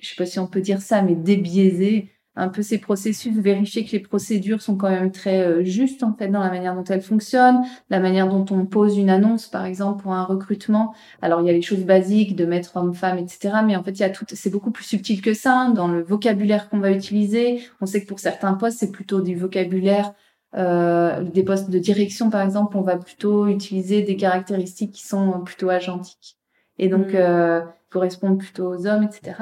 je 0.04 0.10
sais 0.10 0.16
pas 0.16 0.26
si 0.26 0.38
on 0.38 0.46
peut 0.46 0.60
dire 0.60 0.80
ça, 0.82 1.02
mais 1.02 1.14
débiaiser 1.14 2.10
un 2.36 2.48
peu 2.48 2.62
ces 2.62 2.78
processus, 2.78 3.36
vérifier 3.36 3.84
que 3.84 3.92
les 3.92 4.00
procédures 4.00 4.60
sont 4.60 4.76
quand 4.76 4.90
même 4.90 5.12
très 5.12 5.46
euh, 5.46 5.64
justes 5.64 6.02
en 6.02 6.14
fait 6.14 6.28
dans 6.28 6.40
la 6.40 6.50
manière 6.50 6.74
dont 6.74 6.84
elles 6.84 7.00
fonctionnent, 7.00 7.62
la 7.90 8.00
manière 8.00 8.28
dont 8.28 8.44
on 8.50 8.66
pose 8.66 8.98
une 8.98 9.10
annonce 9.10 9.46
par 9.46 9.64
exemple 9.64 10.02
pour 10.02 10.12
un 10.12 10.24
recrutement. 10.24 10.94
Alors 11.22 11.40
il 11.40 11.46
y 11.46 11.50
a 11.50 11.52
les 11.52 11.62
choses 11.62 11.84
basiques 11.84 12.34
de 12.34 12.44
mettre 12.44 12.76
homme-femme, 12.76 13.18
etc. 13.18 13.58
Mais 13.64 13.76
en 13.76 13.84
fait 13.84 13.92
il 13.92 14.00
y 14.00 14.04
a 14.04 14.10
tout, 14.10 14.24
c'est 14.28 14.50
beaucoup 14.50 14.72
plus 14.72 14.84
subtil 14.84 15.22
que 15.22 15.32
ça 15.32 15.56
hein, 15.56 15.70
dans 15.70 15.86
le 15.86 16.02
vocabulaire 16.02 16.68
qu'on 16.68 16.80
va 16.80 16.90
utiliser. 16.90 17.62
On 17.80 17.86
sait 17.86 18.02
que 18.02 18.08
pour 18.08 18.18
certains 18.18 18.54
postes 18.54 18.78
c'est 18.78 18.90
plutôt 18.90 19.20
du 19.20 19.36
vocabulaire. 19.36 20.12
Euh, 20.56 21.24
des 21.24 21.42
postes 21.42 21.68
de 21.70 21.78
direction 21.80 22.30
par 22.30 22.42
exemple, 22.42 22.76
on 22.76 22.82
va 22.82 22.96
plutôt 22.96 23.48
utiliser 23.48 24.02
des 24.02 24.16
caractéristiques 24.16 24.92
qui 24.92 25.04
sont 25.04 25.40
plutôt 25.40 25.68
agentiques 25.68 26.38
et 26.78 26.88
donc 26.88 27.08
mmh. 27.08 27.16
euh, 27.16 27.60
correspondent 27.90 28.38
plutôt 28.38 28.68
aux 28.68 28.86
hommes, 28.86 29.02
etc. 29.02 29.34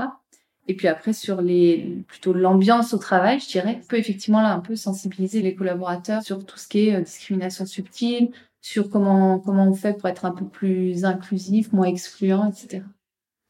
Et 0.68 0.74
puis 0.74 0.88
après, 0.88 1.12
sur 1.12 1.40
les 1.40 2.04
plutôt 2.06 2.32
l'ambiance 2.32 2.94
au 2.94 2.98
travail, 2.98 3.40
je 3.40 3.48
dirais, 3.48 3.80
on 3.82 3.86
peut 3.86 3.98
effectivement 3.98 4.40
là 4.40 4.52
un 4.52 4.60
peu 4.60 4.76
sensibiliser 4.76 5.42
les 5.42 5.54
collaborateurs 5.54 6.22
sur 6.22 6.46
tout 6.46 6.56
ce 6.56 6.68
qui 6.68 6.88
est 6.88 6.94
euh, 6.94 7.00
discrimination 7.00 7.66
subtile, 7.66 8.30
sur 8.60 8.88
comment 8.88 9.40
comment 9.40 9.68
on 9.68 9.74
fait 9.74 9.96
pour 9.96 10.08
être 10.08 10.24
un 10.24 10.30
peu 10.30 10.44
plus 10.44 11.04
inclusif, 11.04 11.72
moins 11.72 11.86
excluant, 11.86 12.48
etc. 12.48 12.84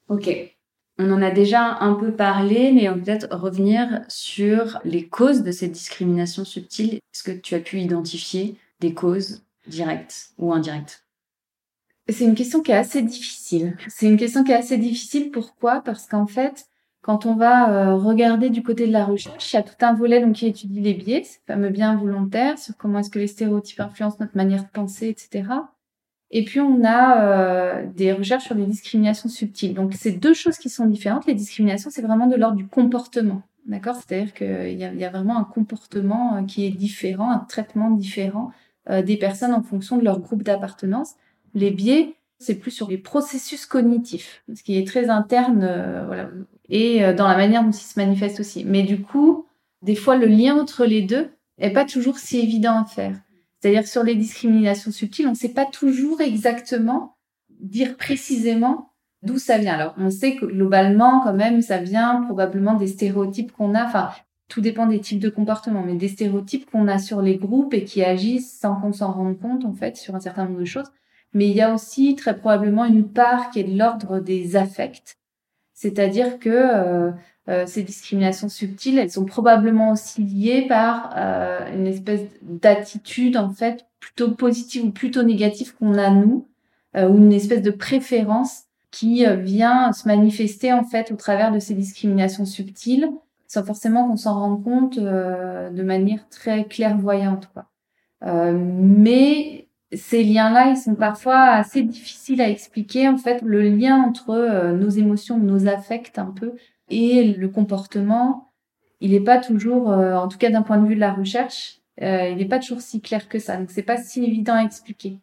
Ok. 0.08 0.30
On 0.98 1.10
en 1.10 1.22
a 1.22 1.30
déjà 1.30 1.78
un 1.80 1.94
peu 1.94 2.12
parlé, 2.12 2.70
mais 2.72 2.88
on 2.88 2.94
peut 2.94 3.02
peut-être 3.02 3.34
revenir 3.34 4.02
sur 4.08 4.78
les 4.84 5.08
causes 5.08 5.42
de 5.42 5.50
cette 5.50 5.72
discrimination 5.72 6.44
subtile. 6.44 6.94
Est-ce 6.94 7.22
que 7.22 7.32
tu 7.32 7.54
as 7.54 7.60
pu 7.60 7.80
identifier 7.80 8.56
des 8.80 8.94
causes 8.94 9.42
directes 9.66 10.30
ou 10.38 10.52
indirectes? 10.52 11.04
C'est 12.08 12.24
une 12.24 12.34
question 12.34 12.60
qui 12.60 12.72
est 12.72 12.76
assez 12.76 13.00
difficile. 13.00 13.76
C'est 13.88 14.06
une 14.06 14.16
question 14.16 14.44
qui 14.44 14.52
est 14.52 14.56
assez 14.56 14.76
difficile. 14.76 15.30
Pourquoi? 15.30 15.80
Parce 15.80 16.06
qu'en 16.06 16.26
fait, 16.26 16.66
quand 17.02 17.26
on 17.26 17.34
va 17.34 17.70
euh, 17.70 17.96
regarder 17.96 18.48
du 18.48 18.62
côté 18.62 18.86
de 18.86 18.92
la 18.92 19.04
recherche, 19.04 19.52
il 19.52 19.56
y 19.56 19.58
a 19.58 19.64
tout 19.64 19.74
un 19.80 19.92
volet 19.92 20.20
donc, 20.20 20.34
qui 20.34 20.46
étudie 20.46 20.80
les 20.80 20.94
biais, 20.94 21.24
ces 21.24 21.40
fameux 21.48 21.68
biais 21.68 21.82
involontaires, 21.82 22.58
sur 22.58 22.76
comment 22.76 23.00
est-ce 23.00 23.10
que 23.10 23.18
les 23.18 23.26
stéréotypes 23.26 23.80
influencent 23.80 24.18
notre 24.20 24.36
manière 24.36 24.62
de 24.62 24.68
penser, 24.68 25.08
etc. 25.08 25.48
Et 26.30 26.44
puis 26.44 26.60
on 26.60 26.84
a 26.84 27.20
euh, 27.24 27.86
des 27.94 28.12
recherches 28.12 28.44
sur 28.44 28.54
les 28.54 28.66
discriminations 28.66 29.28
subtiles. 29.28 29.74
Donc 29.74 29.94
c'est 29.94 30.12
deux 30.12 30.32
choses 30.32 30.58
qui 30.58 30.68
sont 30.68 30.86
différentes. 30.86 31.26
Les 31.26 31.34
discriminations, 31.34 31.90
c'est 31.92 32.02
vraiment 32.02 32.28
de 32.28 32.36
l'ordre 32.36 32.56
du 32.56 32.68
comportement. 32.68 33.42
D'accord? 33.66 33.96
C'est-à-dire 33.96 34.32
qu'il 34.32 34.80
y, 34.80 35.00
y, 35.00 35.04
a 35.04 35.10
vraiment 35.10 35.38
un 35.38 35.44
comportement 35.44 36.36
euh, 36.36 36.42
qui 36.44 36.66
est 36.66 36.70
différent, 36.70 37.32
un 37.32 37.38
traitement 37.40 37.90
différent 37.90 38.52
des 39.04 39.16
personnes 39.16 39.52
en 39.52 39.62
fonction 39.62 39.96
de 39.96 40.02
leur 40.02 40.18
groupe 40.18 40.42
d'appartenance. 40.42 41.14
Les 41.54 41.70
biais, 41.70 42.16
c'est 42.40 42.56
plus 42.56 42.72
sur 42.72 42.90
les 42.90 42.98
processus 42.98 43.64
cognitifs, 43.64 44.42
ce 44.52 44.64
qui 44.64 44.76
est 44.76 44.84
très 44.84 45.08
interne 45.08 45.60
voilà, 46.04 46.30
et 46.72 47.04
euh, 47.04 47.12
dans 47.12 47.28
la 47.28 47.36
manière 47.36 47.62
dont 47.62 47.70
ils 47.70 47.74
se 47.74 48.00
manifestent 48.00 48.40
aussi. 48.40 48.64
Mais 48.64 48.82
du 48.82 49.02
coup, 49.02 49.46
des 49.82 49.94
fois, 49.94 50.16
le 50.16 50.26
lien 50.26 50.58
entre 50.58 50.84
les 50.84 51.02
deux 51.02 51.30
est 51.58 51.70
pas 51.70 51.84
toujours 51.84 52.18
si 52.18 52.40
évident 52.40 52.82
à 52.82 52.86
faire. 52.86 53.14
C'est-à-dire 53.60 53.86
sur 53.86 54.02
les 54.02 54.16
discriminations 54.16 54.90
subtiles, 54.90 55.28
on 55.28 55.32
ne 55.32 55.36
sait 55.36 55.50
pas 55.50 55.66
toujours 55.66 56.20
exactement 56.20 57.14
dire 57.60 57.96
précisément 57.96 58.90
d'où 59.22 59.38
ça 59.38 59.58
vient. 59.58 59.74
Alors, 59.74 59.94
on 59.98 60.10
sait 60.10 60.34
que 60.34 60.46
globalement, 60.46 61.20
quand 61.22 61.34
même, 61.34 61.60
ça 61.60 61.78
vient 61.78 62.22
probablement 62.22 62.74
des 62.74 62.88
stéréotypes 62.88 63.52
qu'on 63.52 63.74
a. 63.74 63.84
Enfin, 63.84 64.08
tout 64.48 64.62
dépend 64.62 64.86
des 64.86 64.98
types 64.98 65.20
de 65.20 65.28
comportements, 65.28 65.84
mais 65.84 65.94
des 65.94 66.08
stéréotypes 66.08 66.68
qu'on 66.70 66.88
a 66.88 66.98
sur 66.98 67.22
les 67.22 67.36
groupes 67.36 67.74
et 67.74 67.84
qui 67.84 68.02
agissent 68.02 68.58
sans 68.58 68.80
qu'on 68.80 68.92
s'en 68.92 69.12
rende 69.12 69.38
compte, 69.38 69.64
en 69.64 69.74
fait, 69.74 69.96
sur 69.96 70.14
un 70.14 70.20
certain 70.20 70.46
nombre 70.46 70.58
de 70.58 70.64
choses. 70.64 70.90
Mais 71.34 71.48
il 71.48 71.54
y 71.54 71.60
a 71.60 71.72
aussi 71.72 72.16
très 72.16 72.36
probablement 72.36 72.84
une 72.86 73.08
part 73.08 73.50
qui 73.50 73.60
est 73.60 73.64
de 73.64 73.78
l'ordre 73.78 74.20
des 74.20 74.56
affects 74.56 75.21
c'est-à-dire 75.74 76.38
que 76.38 76.50
euh, 76.50 77.10
euh, 77.48 77.66
ces 77.66 77.82
discriminations 77.82 78.48
subtiles, 78.48 78.98
elles 78.98 79.10
sont 79.10 79.24
probablement 79.24 79.90
aussi 79.90 80.22
liées 80.22 80.66
par 80.68 81.12
euh, 81.16 81.74
une 81.74 81.88
espèce 81.88 82.20
d'attitude 82.40 83.36
en 83.36 83.50
fait 83.50 83.84
plutôt 83.98 84.30
positive 84.30 84.84
ou 84.84 84.90
plutôt 84.92 85.24
négative 85.24 85.74
qu'on 85.74 85.94
a 85.94 86.10
nous, 86.10 86.46
euh, 86.96 87.08
ou 87.08 87.16
une 87.16 87.32
espèce 87.32 87.62
de 87.62 87.72
préférence 87.72 88.64
qui 88.92 89.24
vient 89.40 89.90
se 89.92 90.06
manifester 90.06 90.72
en 90.72 90.84
fait 90.84 91.10
au 91.10 91.16
travers 91.16 91.50
de 91.50 91.58
ces 91.58 91.74
discriminations 91.74 92.44
subtiles, 92.44 93.08
sans 93.48 93.64
forcément 93.64 94.06
qu'on 94.06 94.16
s'en 94.16 94.34
rende 94.34 94.62
compte 94.62 94.98
de 94.98 95.82
manière 95.82 96.28
très 96.28 96.64
clairvoyante. 96.66 97.48
Quoi. 97.54 97.64
mais 98.20 99.61
ces 99.92 100.24
liens-là, 100.24 100.70
ils 100.70 100.76
sont 100.76 100.94
parfois 100.94 101.40
assez 101.40 101.82
difficiles 101.82 102.40
à 102.40 102.48
expliquer. 102.48 103.08
En 103.08 103.18
fait, 103.18 103.42
le 103.42 103.62
lien 103.62 103.96
entre 104.02 104.72
nos 104.72 104.88
émotions, 104.88 105.38
nos 105.38 105.68
affects 105.68 106.18
un 106.18 106.26
peu, 106.30 106.54
et 106.88 107.32
le 107.32 107.48
comportement, 107.48 108.52
il 109.00 109.10
n'est 109.10 109.20
pas 109.20 109.38
toujours, 109.38 109.90
euh, 109.90 110.14
en 110.14 110.28
tout 110.28 110.38
cas 110.38 110.50
d'un 110.50 110.62
point 110.62 110.78
de 110.78 110.86
vue 110.86 110.94
de 110.94 111.00
la 111.00 111.12
recherche, 111.12 111.80
euh, 112.00 112.28
il 112.28 112.36
n'est 112.36 112.46
pas 112.46 112.60
toujours 112.60 112.80
si 112.80 113.00
clair 113.00 113.28
que 113.28 113.38
ça. 113.38 113.56
Donc 113.56 113.70
c'est 113.70 113.82
pas 113.82 113.96
si 113.96 114.24
évident 114.24 114.54
à 114.54 114.62
expliquer. 114.62 115.18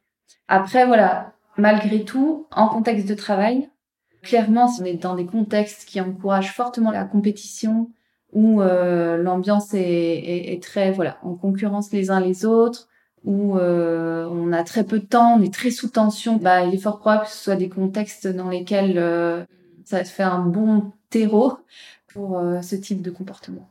Après 0.48 0.86
voilà, 0.86 1.34
malgré 1.58 2.04
tout, 2.04 2.48
en 2.52 2.68
contexte 2.68 3.08
de 3.08 3.14
travail, 3.14 3.70
clairement, 4.22 4.68
si 4.68 4.82
on 4.82 4.86
est 4.86 4.96
dans 4.96 5.16
des 5.16 5.26
contextes 5.26 5.86
qui 5.88 6.02
encouragent 6.02 6.54
fortement 6.54 6.92
la 6.92 7.06
compétition, 7.06 7.90
où 8.34 8.62
euh, 8.62 9.18
l'ambiance 9.18 9.74
est, 9.74 9.80
est, 9.80 10.54
est, 10.54 10.62
très 10.62 10.92
voilà 10.92 11.18
en 11.24 11.34
concurrence 11.34 11.92
les 11.92 12.12
uns 12.12 12.20
les 12.20 12.46
autres, 12.46 12.88
où 13.24 13.58
euh, 13.58 14.28
on 14.32 14.52
a 14.54 14.64
très 14.64 14.84
peu 14.84 15.00
de 15.00 15.06
temps, 15.06 15.36
on 15.38 15.42
est 15.42 15.54
très 15.54 15.72
sous 15.72 15.90
tension, 15.90 16.38
bah, 16.38 16.64
il 16.64 16.74
est 16.74 16.80
fort 16.80 17.00
probable 17.00 17.26
que 17.26 17.32
ce 17.32 17.38
soit 17.38 17.56
des 17.56 17.70
contextes 17.70 18.28
dans 18.28 18.50
lesquels 18.50 18.98
euh, 18.98 19.46
ça 19.86 20.04
fait 20.04 20.24
un 20.24 20.40
bon 20.40 20.92
terreau 21.10 21.58
pour 22.08 22.38
euh, 22.38 22.62
ce 22.62 22.76
type 22.76 23.02
de 23.02 23.12
comportement. 23.12 23.70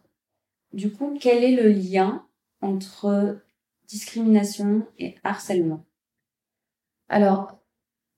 Du 0.73 0.93
coup, 0.93 1.17
quel 1.21 1.45
est 1.45 1.63
le 1.63 1.71
lien 1.71 2.25
entre 2.61 3.39
discrimination 3.87 4.87
et 4.99 5.17
harcèlement? 5.25 5.85
Alors, 7.09 7.59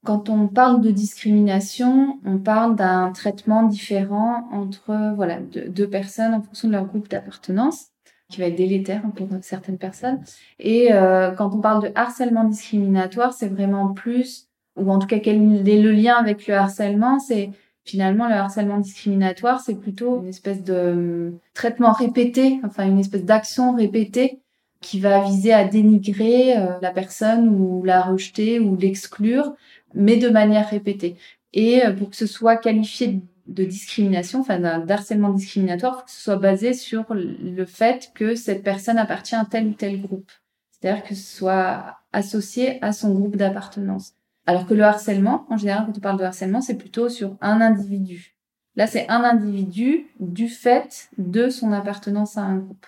quand 0.04 0.30
on 0.30 0.48
parle 0.48 0.80
de 0.80 0.90
discrimination, 0.90 2.18
on 2.24 2.38
parle 2.38 2.74
d'un 2.74 3.12
traitement 3.12 3.64
différent 3.64 4.48
entre 4.50 5.14
voilà 5.14 5.40
deux, 5.40 5.88
personnes 5.88 6.32
en 6.32 6.42
fonction 6.42 6.68
de 6.68 6.72
leur 6.72 6.86
groupe 6.86 7.08
d'appartenance, 7.08 7.89
qui 8.30 8.40
va 8.40 8.46
être 8.46 8.56
délétère 8.56 9.02
pour 9.14 9.28
certaines 9.42 9.78
personnes. 9.78 10.20
Et 10.58 10.92
euh, 10.92 11.32
quand 11.32 11.54
on 11.54 11.60
parle 11.60 11.82
de 11.82 11.92
harcèlement 11.94 12.44
discriminatoire, 12.44 13.32
c'est 13.32 13.48
vraiment 13.48 13.92
plus, 13.92 14.48
ou 14.76 14.90
en 14.90 14.98
tout 14.98 15.06
cas 15.06 15.18
quel 15.18 15.68
est 15.68 15.82
le 15.82 15.92
lien 15.92 16.14
avec 16.14 16.46
le 16.46 16.54
harcèlement, 16.54 17.18
c'est 17.18 17.50
Finalement, 17.84 18.28
le 18.28 18.34
harcèlement 18.34 18.78
discriminatoire, 18.78 19.60
c'est 19.60 19.74
plutôt 19.74 20.20
une 20.20 20.28
espèce 20.28 20.62
de 20.62 20.74
euh, 20.74 21.30
traitement 21.54 21.92
répété, 21.92 22.60
enfin 22.64 22.86
une 22.86 22.98
espèce 22.98 23.24
d'action 23.24 23.74
répétée 23.74 24.38
qui 24.80 25.00
va 25.00 25.24
viser 25.24 25.52
à 25.52 25.64
dénigrer 25.64 26.56
euh, 26.56 26.78
la 26.82 26.90
personne 26.90 27.48
ou 27.48 27.82
la 27.82 28.02
rejeter 28.02 28.60
ou 28.60 28.76
l'exclure, 28.76 29.54
mais 29.94 30.16
de 30.16 30.28
manière 30.28 30.68
répétée. 30.68 31.16
Et 31.52 31.84
euh, 31.84 31.92
pour 31.92 32.10
que 32.10 32.16
ce 32.16 32.26
soit 32.26 32.56
qualifié 32.56 33.20
de 33.46 33.64
discrimination, 33.64 34.40
enfin 34.40 34.58
d'un 34.58 34.88
harcèlement 34.88 35.30
discriminatoire, 35.30 36.04
que 36.04 36.10
ce 36.10 36.20
soit 36.20 36.36
basé 36.36 36.72
sur 36.72 37.04
le 37.14 37.64
fait 37.64 38.10
que 38.14 38.34
cette 38.34 38.62
personne 38.62 38.98
appartient 38.98 39.34
à 39.34 39.44
tel 39.44 39.66
ou 39.66 39.72
tel 39.72 40.00
groupe. 40.00 40.30
C'est-à-dire 40.70 41.02
que 41.02 41.14
ce 41.14 41.36
soit 41.36 41.98
associé 42.12 42.82
à 42.82 42.92
son 42.92 43.12
groupe 43.14 43.36
d'appartenance. 43.36 44.14
Alors 44.46 44.66
que 44.66 44.74
le 44.74 44.82
harcèlement, 44.82 45.46
en 45.50 45.56
général, 45.56 45.86
quand 45.86 45.98
on 45.98 46.00
parle 46.00 46.18
de 46.18 46.24
harcèlement, 46.24 46.60
c'est 46.60 46.76
plutôt 46.76 47.08
sur 47.08 47.36
un 47.40 47.60
individu. 47.60 48.36
Là, 48.76 48.86
c'est 48.86 49.08
un 49.08 49.22
individu 49.22 50.06
du 50.18 50.48
fait 50.48 51.10
de 51.18 51.50
son 51.50 51.72
appartenance 51.72 52.38
à 52.38 52.42
un 52.42 52.56
groupe. 52.56 52.86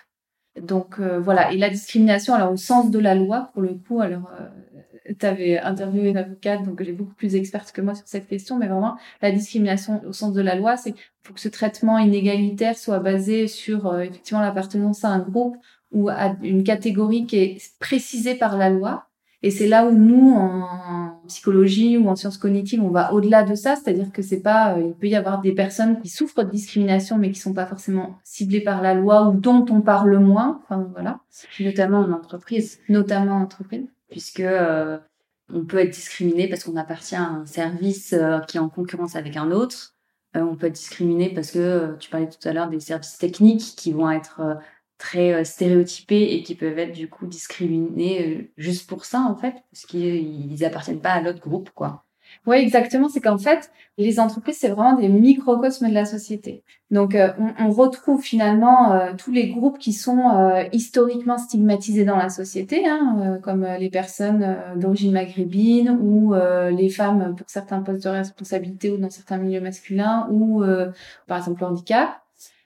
Donc 0.59 0.99
euh, 0.99 1.19
voilà, 1.19 1.51
et 1.51 1.57
la 1.57 1.69
discrimination, 1.69 2.33
alors 2.33 2.51
au 2.51 2.57
sens 2.57 2.91
de 2.91 2.99
la 2.99 3.15
loi, 3.15 3.49
pour 3.53 3.61
le 3.61 3.73
coup, 3.73 4.01
alors 4.01 4.29
euh, 4.39 4.47
tu 5.19 5.25
avais 5.25 5.59
interviewé 5.59 6.09
une 6.09 6.17
avocate, 6.17 6.63
donc 6.63 6.79
elle 6.81 6.89
est 6.89 6.93
beaucoup 6.93 7.13
plus 7.13 7.35
experte 7.35 7.71
que 7.71 7.81
moi 7.81 7.95
sur 7.95 8.07
cette 8.07 8.27
question, 8.27 8.57
mais 8.57 8.67
vraiment, 8.67 8.97
la 9.21 9.31
discrimination 9.31 10.01
au 10.07 10.13
sens 10.13 10.33
de 10.33 10.41
la 10.41 10.55
loi, 10.55 10.77
c'est 10.77 10.93
faut 11.23 11.33
que 11.33 11.39
ce 11.39 11.49
traitement 11.49 11.97
inégalitaire 11.97 12.77
soit 12.77 12.99
basé 12.99 13.47
sur 13.47 13.87
euh, 13.87 14.01
effectivement 14.01 14.41
l'appartenance 14.41 15.03
à 15.05 15.09
un 15.09 15.19
groupe 15.19 15.55
ou 15.91 16.09
à 16.09 16.35
une 16.41 16.63
catégorie 16.63 17.25
qui 17.25 17.37
est 17.37 17.73
précisée 17.79 18.35
par 18.35 18.57
la 18.57 18.69
loi, 18.69 19.07
et 19.43 19.51
c'est 19.51 19.67
là 19.67 19.85
où 19.85 19.91
nous, 19.91 20.31
en 20.31 21.19
psychologie 21.27 21.97
ou 21.97 22.07
en 22.07 22.15
sciences 22.15 22.37
cognitives, 22.37 22.81
on 22.81 22.89
va 22.89 23.13
au-delà 23.13 23.43
de 23.43 23.55
ça, 23.55 23.75
c'est-à-dire 23.75 24.11
que 24.13 24.21
c'est 24.21 24.39
pas, 24.39 24.75
euh, 24.75 24.87
il 24.87 24.93
peut 24.93 25.07
y 25.07 25.15
avoir 25.15 25.41
des 25.41 25.51
personnes 25.51 25.99
qui 25.99 26.07
souffrent 26.07 26.43
de 26.45 26.49
discrimination 26.49 27.17
mais 27.17 27.29
qui 27.29 27.39
sont 27.39 27.53
pas 27.53 27.65
forcément 27.65 28.15
ciblées 28.23 28.61
par 28.61 28.81
la 28.81 28.93
loi 28.93 29.27
ou 29.27 29.33
dont 29.33 29.65
on 29.69 29.81
parle 29.81 30.17
moins. 30.17 30.61
Enfin 30.63 30.87
voilà. 30.93 31.19
Notamment 31.59 31.99
en 31.99 32.11
entreprise. 32.13 32.79
Notamment 32.87 33.35
en 33.35 33.41
entreprise. 33.41 33.85
Puisque 34.09 34.41
euh, 34.41 34.99
on 35.49 35.65
peut 35.65 35.77
être 35.77 35.91
discriminé 35.91 36.47
parce 36.47 36.63
qu'on 36.63 36.75
appartient 36.75 37.15
à 37.15 37.23
un 37.23 37.45
service 37.45 38.13
euh, 38.13 38.39
qui 38.41 38.57
est 38.57 38.61
en 38.61 38.69
concurrence 38.69 39.15
avec 39.15 39.37
un 39.37 39.51
autre. 39.51 39.95
on 40.35 40.55
peut 40.55 40.67
être 40.67 40.73
discriminé 40.73 41.33
parce 41.33 41.51
que 41.51 41.95
tu 41.99 42.09
parlais 42.09 42.29
tout 42.29 42.47
à 42.47 42.53
l'heure 42.53 42.69
des 42.69 42.79
services 42.79 43.17
techniques 43.17 43.75
qui 43.75 43.91
vont 43.91 44.09
être 44.09 44.59
très 45.03 45.33
euh, 45.33 45.43
stéréotypés 45.43 46.33
et 46.33 46.43
qui 46.43 46.55
peuvent 46.55 46.79
être 46.79 46.93
du 46.93 47.09
coup 47.09 47.27
discriminés 47.27 48.37
euh, 48.37 48.51
juste 48.57 48.87
pour 48.87 49.03
ça 49.03 49.19
en 49.21 49.35
fait 49.35 49.55
parce 49.71 49.85
qu'ils 49.85 50.63
appartiennent 50.63 51.01
pas 51.01 51.11
à 51.11 51.21
l'autre 51.21 51.41
groupe 51.41 51.71
quoi. 51.71 52.05
Oui, 52.45 52.57
exactement. 52.57 53.09
C'est 53.09 53.21
qu'en 53.21 53.37
fait, 53.37 53.71
les 53.97 54.19
entreprises, 54.19 54.57
c'est 54.59 54.69
vraiment 54.69 54.95
des 54.95 55.09
microcosmes 55.09 55.89
de 55.89 55.93
la 55.93 56.05
société. 56.05 56.63
Donc, 56.91 57.15
euh, 57.15 57.29
on, 57.59 57.69
retrouve 57.71 58.21
finalement 58.21 59.13
tous 59.17 59.31
les 59.31 59.49
groupes 59.49 59.79
qui 59.79 59.93
sont 59.93 60.65
historiquement 60.71 61.37
stigmatisés 61.37 62.05
dans 62.05 62.17
la 62.17 62.29
société, 62.29 62.87
hein, 62.87 63.39
comme 63.41 63.65
les 63.79 63.89
personnes 63.89 64.57
d'origine 64.75 65.11
maghrébine 65.11 65.97
ou 66.01 66.35
les 66.69 66.89
femmes 66.89 67.35
pour 67.35 67.49
certains 67.49 67.81
postes 67.81 68.03
de 68.03 68.09
responsabilité 68.09 68.91
ou 68.91 68.97
dans 68.97 69.09
certains 69.09 69.37
milieux 69.37 69.61
masculins 69.61 70.27
ou, 70.31 70.63
par 71.27 71.39
exemple, 71.39 71.61
le 71.61 71.67
handicap. 71.67 72.23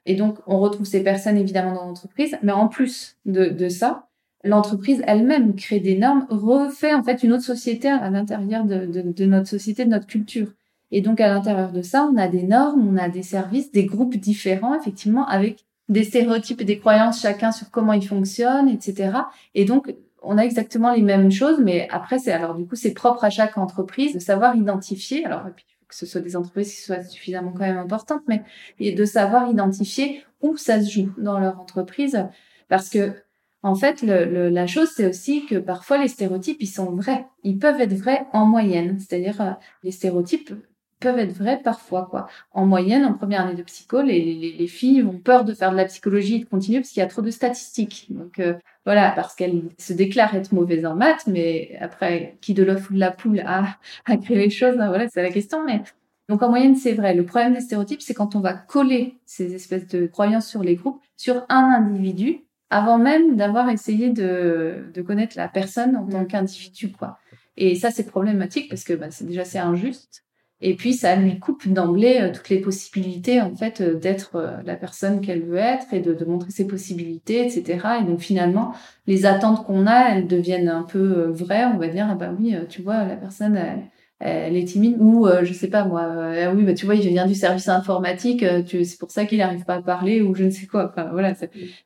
Et 0.07 0.15
donc, 0.15 0.37
on 0.47 0.59
retrouve 0.59 0.85
ces 0.85 1.03
personnes 1.03 1.37
évidemment 1.37 1.73
dans 1.73 1.85
l'entreprise, 1.85 2.37
mais 2.41 2.53
en 2.53 2.69
plus 2.69 3.17
de, 3.25 3.67
ça, 3.67 4.06
l'entreprise 4.47 5.03
elle-même 5.05 5.55
crée 5.55 5.79
des 5.79 5.97
normes, 5.97 6.25
refait 6.29 6.93
en 6.93 7.03
fait 7.03 7.23
une 7.23 7.33
autre 7.33 7.43
société 7.43 7.89
à 7.89 8.09
l'intérieur 8.09 8.65
de, 8.65 9.25
notre 9.25 9.47
société, 9.47 9.85
de 9.85 9.89
notre 9.89 10.07
culture. 10.07 10.47
Et 10.91 11.01
donc, 11.01 11.19
à 11.19 11.27
l'intérieur 11.27 11.71
de 11.71 11.81
ça, 11.81 12.09
on 12.11 12.17
a 12.17 12.27
des 12.27 12.43
normes, 12.43 12.87
on 12.87 12.97
a 12.97 13.09
des 13.09 13.23
services, 13.23 13.71
des 13.71 13.85
groupes 13.85 14.15
différents, 14.15 14.73
effectivement, 14.79 15.27
avec 15.27 15.65
des 15.89 16.03
stéréotypes 16.03 16.61
et 16.61 16.65
des 16.65 16.79
croyances 16.79 17.21
chacun 17.21 17.51
sur 17.51 17.69
comment 17.69 17.93
ils 17.93 18.07
fonctionnent, 18.07 18.69
etc. 18.69 19.11
Et 19.53 19.65
donc, 19.65 19.93
on 20.21 20.37
a 20.37 20.43
exactement 20.43 20.93
les 20.93 21.01
mêmes 21.01 21.31
choses, 21.31 21.59
mais 21.59 21.87
après, 21.91 22.19
c'est 22.19 22.31
alors 22.31 22.55
du 22.55 22.65
coup, 22.65 22.75
c'est 22.75 22.93
propre 22.93 23.23
à 23.23 23.29
chaque 23.29 23.57
entreprise 23.57 24.13
de 24.13 24.19
savoir 24.19 24.55
identifier. 24.55 25.25
Alors, 25.25 25.43
que 25.87 25.95
ce 25.95 26.05
soit 26.05 26.21
des 26.21 26.35
entreprises 26.35 26.73
qui 26.73 26.81
soient 26.81 27.03
suffisamment 27.03 27.51
quand 27.51 27.65
même 27.65 27.77
importantes, 27.77 28.23
mais 28.27 28.43
de 28.91 29.05
savoir 29.05 29.49
identifier 29.49 30.23
où 30.41 30.57
ça 30.57 30.81
se 30.81 30.89
joue 30.89 31.11
dans 31.17 31.39
leur 31.39 31.59
entreprise, 31.59 32.27
parce 32.67 32.89
que 32.89 33.13
en 33.63 33.75
fait, 33.75 34.01
le, 34.01 34.49
la 34.49 34.67
chose, 34.67 34.89
c'est 34.95 35.07
aussi 35.07 35.45
que 35.45 35.55
parfois 35.55 35.97
les 35.97 36.07
stéréotypes, 36.07 36.57
ils 36.61 36.67
sont 36.67 36.91
vrais. 36.91 37.25
Ils 37.43 37.57
peuvent 37.57 37.81
être 37.81 37.93
vrais 37.93 38.25
en 38.33 38.45
moyenne, 38.45 38.99
c'est-à-dire 38.99 39.41
euh, 39.41 39.51
les 39.83 39.91
stéréotypes 39.91 40.53
peuvent 40.99 41.19
être 41.19 41.33
vrais 41.33 41.61
parfois 41.61 42.07
quoi. 42.09 42.27
En 42.51 42.65
moyenne, 42.65 43.05
en 43.05 43.13
première 43.13 43.45
année 43.45 43.55
de 43.55 43.63
psycho, 43.63 44.01
les, 44.01 44.55
les, 44.57 44.67
filles 44.67 45.03
ont 45.03 45.19
peur 45.19 45.45
de 45.45 45.53
faire 45.53 45.71
de 45.71 45.77
la 45.77 45.85
psychologie 45.85 46.35
et 46.35 46.39
de 46.39 46.45
continuer 46.45 46.79
parce 46.79 46.89
qu'il 46.89 47.01
y 47.01 47.03
a 47.03 47.07
trop 47.07 47.21
de 47.21 47.31
statistiques. 47.31 48.07
Donc 48.09 48.39
euh, 48.39 48.55
voilà, 48.85 49.11
parce 49.11 49.35
qu'elles 49.35 49.63
se 49.77 49.93
déclarent 49.93 50.35
être 50.35 50.53
mauvaises 50.53 50.85
en 50.85 50.95
maths, 50.95 51.27
mais 51.27 51.77
après, 51.81 52.37
qui 52.41 52.53
de 52.53 52.63
l'œuf 52.63 52.89
ou 52.89 52.93
de 52.93 52.99
la 52.99 53.11
poule 53.11 53.41
a, 53.41 53.77
a 54.05 54.17
créé 54.17 54.37
les 54.37 54.49
choses, 54.49 54.79
hein, 54.79 54.87
voilà, 54.87 55.07
c'est 55.09 55.21
la 55.21 55.31
question. 55.31 55.63
Mais 55.65 55.81
donc 56.29 56.41
en 56.41 56.49
moyenne, 56.49 56.75
c'est 56.75 56.93
vrai. 56.93 57.13
Le 57.13 57.25
problème 57.25 57.53
des 57.53 57.61
stéréotypes, 57.61 58.01
c'est 58.01 58.13
quand 58.13 58.35
on 58.35 58.39
va 58.39 58.53
coller 58.53 59.17
ces 59.25 59.53
espèces 59.53 59.87
de 59.87 60.07
croyances 60.07 60.47
sur 60.47 60.63
les 60.63 60.75
groupes, 60.75 61.01
sur 61.15 61.45
un 61.49 61.71
individu, 61.71 62.46
avant 62.69 62.97
même 62.97 63.35
d'avoir 63.35 63.69
essayé 63.69 64.09
de, 64.09 64.91
de 64.93 65.01
connaître 65.01 65.37
la 65.37 65.47
personne 65.47 65.95
en 65.95 66.05
tant 66.05 66.21
mmh. 66.21 66.27
qu'individu, 66.27 66.91
quoi. 66.91 67.17
Et 67.55 67.75
ça, 67.75 67.91
c'est 67.91 68.05
problématique 68.05 68.69
parce 68.69 68.83
que 68.83 68.93
bah, 68.93 69.07
c'est 69.09 69.25
déjà 69.25 69.43
c'est 69.43 69.59
injuste. 69.59 70.23
Et 70.59 70.75
puis 70.75 70.93
ça 70.93 71.15
lui 71.15 71.37
coupe 71.39 71.67
d'emblée 71.67 72.19
euh, 72.19 72.31
toutes 72.33 72.49
les 72.49 72.59
possibilités 72.59 73.41
en 73.41 73.55
fait 73.55 73.79
euh, 73.81 73.93
d'être 73.93 74.37
euh, 74.37 74.57
la 74.65 74.75
personne 74.75 75.21
qu'elle 75.21 75.43
veut 75.43 75.57
être 75.57 75.93
et 75.93 75.99
de, 75.99 76.13
de, 76.13 76.25
montrer 76.25 76.49
ses 76.49 76.65
possibilités, 76.65 77.45
etc. 77.45 77.99
Et 78.01 78.05
donc 78.05 78.19
finalement, 78.19 78.73
les 79.05 79.27
attentes 79.27 79.63
qu'on 79.65 79.85
a, 79.85 80.15
elles 80.15 80.27
deviennent 80.27 80.69
un 80.69 80.81
peu 80.81 81.27
vraies. 81.29 81.65
On 81.65 81.77
va 81.77 81.87
dire 81.89 82.07
ah 82.09 82.15
bah 82.15 82.31
oui, 82.37 82.55
tu 82.69 82.81
vois, 82.81 83.05
la 83.05 83.15
personne 83.17 83.55
elle, 83.55 83.83
est 84.19 84.67
timide 84.67 84.97
ou 84.99 85.27
je 85.43 85.53
sais 85.53 85.67
pas 85.69 85.85
moi, 85.85 86.01
ah 86.03 86.53
oui 86.53 86.63
bah 86.63 86.73
tu 86.73 86.85
vois, 86.85 86.95
il 86.95 87.07
vient 87.07 87.27
du 87.27 87.35
service 87.35 87.69
informatique, 87.69 88.43
c'est 88.67 88.97
pour 88.99 89.11
ça 89.11 89.25
qu'il 89.25 89.37
n'arrive 89.37 89.65
pas 89.65 89.75
à 89.75 89.81
parler 89.81 90.21
ou 90.21 90.33
je 90.33 90.45
ne 90.45 90.49
sais 90.49 90.65
quoi. 90.65 90.89
Enfin, 90.89 91.09
voilà. 91.11 91.33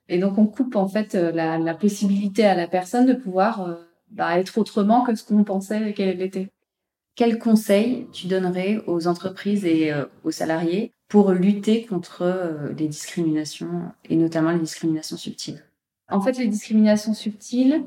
Et 0.08 0.18
donc 0.18 0.38
on 0.38 0.46
coupe 0.46 0.76
en 0.76 0.88
fait 0.88 1.14
la, 1.14 1.58
la 1.58 1.74
possibilité 1.74 2.46
à 2.46 2.56
la 2.56 2.68
personne 2.68 3.06
de 3.06 3.14
pouvoir 3.14 3.80
bah, 4.12 4.38
être 4.38 4.58
autrement 4.58 5.04
que 5.04 5.16
ce 5.16 5.24
qu'on 5.24 5.44
pensait 5.44 5.94
qu'elle 5.94 6.22
était. 6.22 6.50
Quels 7.16 7.40
conseils 7.40 8.08
tu 8.14 8.28
donnerais 8.28 8.82
aux 8.88 9.08
entreprises 9.08 9.66
et 9.66 9.92
euh, 9.92 10.06
aux 10.24 10.32
salariés 10.32 10.94
pour 11.10 11.32
lutter 11.32 11.86
contre 11.86 12.22
euh, 12.22 12.74
les 12.78 12.88
discriminations 12.88 13.84
et 14.10 14.16
notamment 14.16 14.52
les 14.52 14.60
discriminations 14.60 15.18
subtiles? 15.18 15.64
En 16.10 16.22
fait, 16.22 16.38
les 16.38 16.48
discriminations 16.48 17.14
subtiles, 17.14 17.84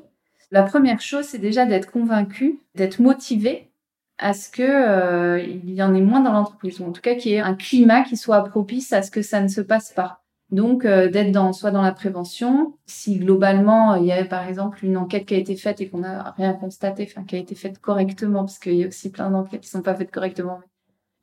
la 0.51 0.63
première 0.63 1.01
chose, 1.01 1.25
c'est 1.25 1.39
déjà 1.39 1.67
d'être 1.67 1.91
convaincu, 1.91 2.61
d'être 2.75 3.01
motivé 3.01 3.71
à 4.19 4.33
ce 4.33 4.51
que 4.51 4.63
euh, 4.63 5.41
il 5.41 5.75
y 5.75 5.83
en 5.83 5.95
ait 5.95 6.01
moins 6.01 6.21
dans 6.21 6.33
l'entreprise, 6.33 6.81
ou 6.81 6.85
en 6.85 6.93
tout 6.93 7.01
cas 7.01 7.15
qu'il 7.15 7.33
y 7.33 7.35
ait 7.35 7.41
un 7.41 7.55
climat 7.55 8.03
qui 8.03 8.17
soit 8.17 8.43
propice 8.45 8.93
à 8.93 9.03
ce 9.03 9.11
que 9.11 9.23
ça 9.23 9.41
ne 9.41 9.49
se 9.49 9.61
passe 9.61 9.93
pas. 9.93 10.21
Donc 10.51 10.85
euh, 10.85 11.09
d'être 11.09 11.33
dans 11.33 11.53
soit 11.53 11.71
dans 11.73 11.83
la 11.83 11.93
prévention, 11.93 12.75
si 12.87 13.19
globalement 13.19 13.97
il 13.97 14.07
y 14.07 14.13
avait 14.13 14.29
par 14.29 14.47
exemple 14.47 14.85
une 14.85 14.97
enquête 14.97 15.27
qui 15.27 15.35
a 15.35 15.39
été 15.39 15.57
faite 15.57 15.81
et 15.81 15.89
qu'on 15.89 15.99
n'a 15.99 16.33
rien 16.37 16.53
constaté, 16.53 17.09
enfin 17.11 17.25
qui 17.25 17.35
a 17.35 17.39
été 17.39 17.55
faite 17.55 17.79
correctement, 17.81 18.41
parce 18.45 18.59
qu'il 18.59 18.75
y 18.75 18.85
a 18.85 18.89
aussi 18.89 19.11
plein 19.11 19.31
d'enquêtes 19.31 19.63
qui 19.63 19.69
sont 19.69 19.83
pas 19.83 19.95
faites 19.95 20.13
correctement. 20.13 20.61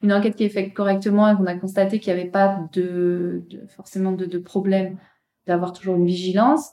une 0.01 0.11
enquête 0.13 0.35
qui 0.35 0.43
est 0.43 0.49
faite 0.49 0.73
correctement 0.73 1.29
et 1.29 1.35
qu'on 1.35 1.45
a 1.45 1.55
constaté 1.55 1.99
qu'il 1.99 2.13
n'y 2.13 2.19
avait 2.19 2.29
pas 2.29 2.67
de, 2.73 3.43
de 3.49 3.65
forcément 3.67 4.11
de, 4.11 4.25
de 4.25 4.37
problème, 4.39 4.97
d'avoir 5.47 5.73
toujours 5.73 5.95
une 5.95 6.05
vigilance. 6.05 6.71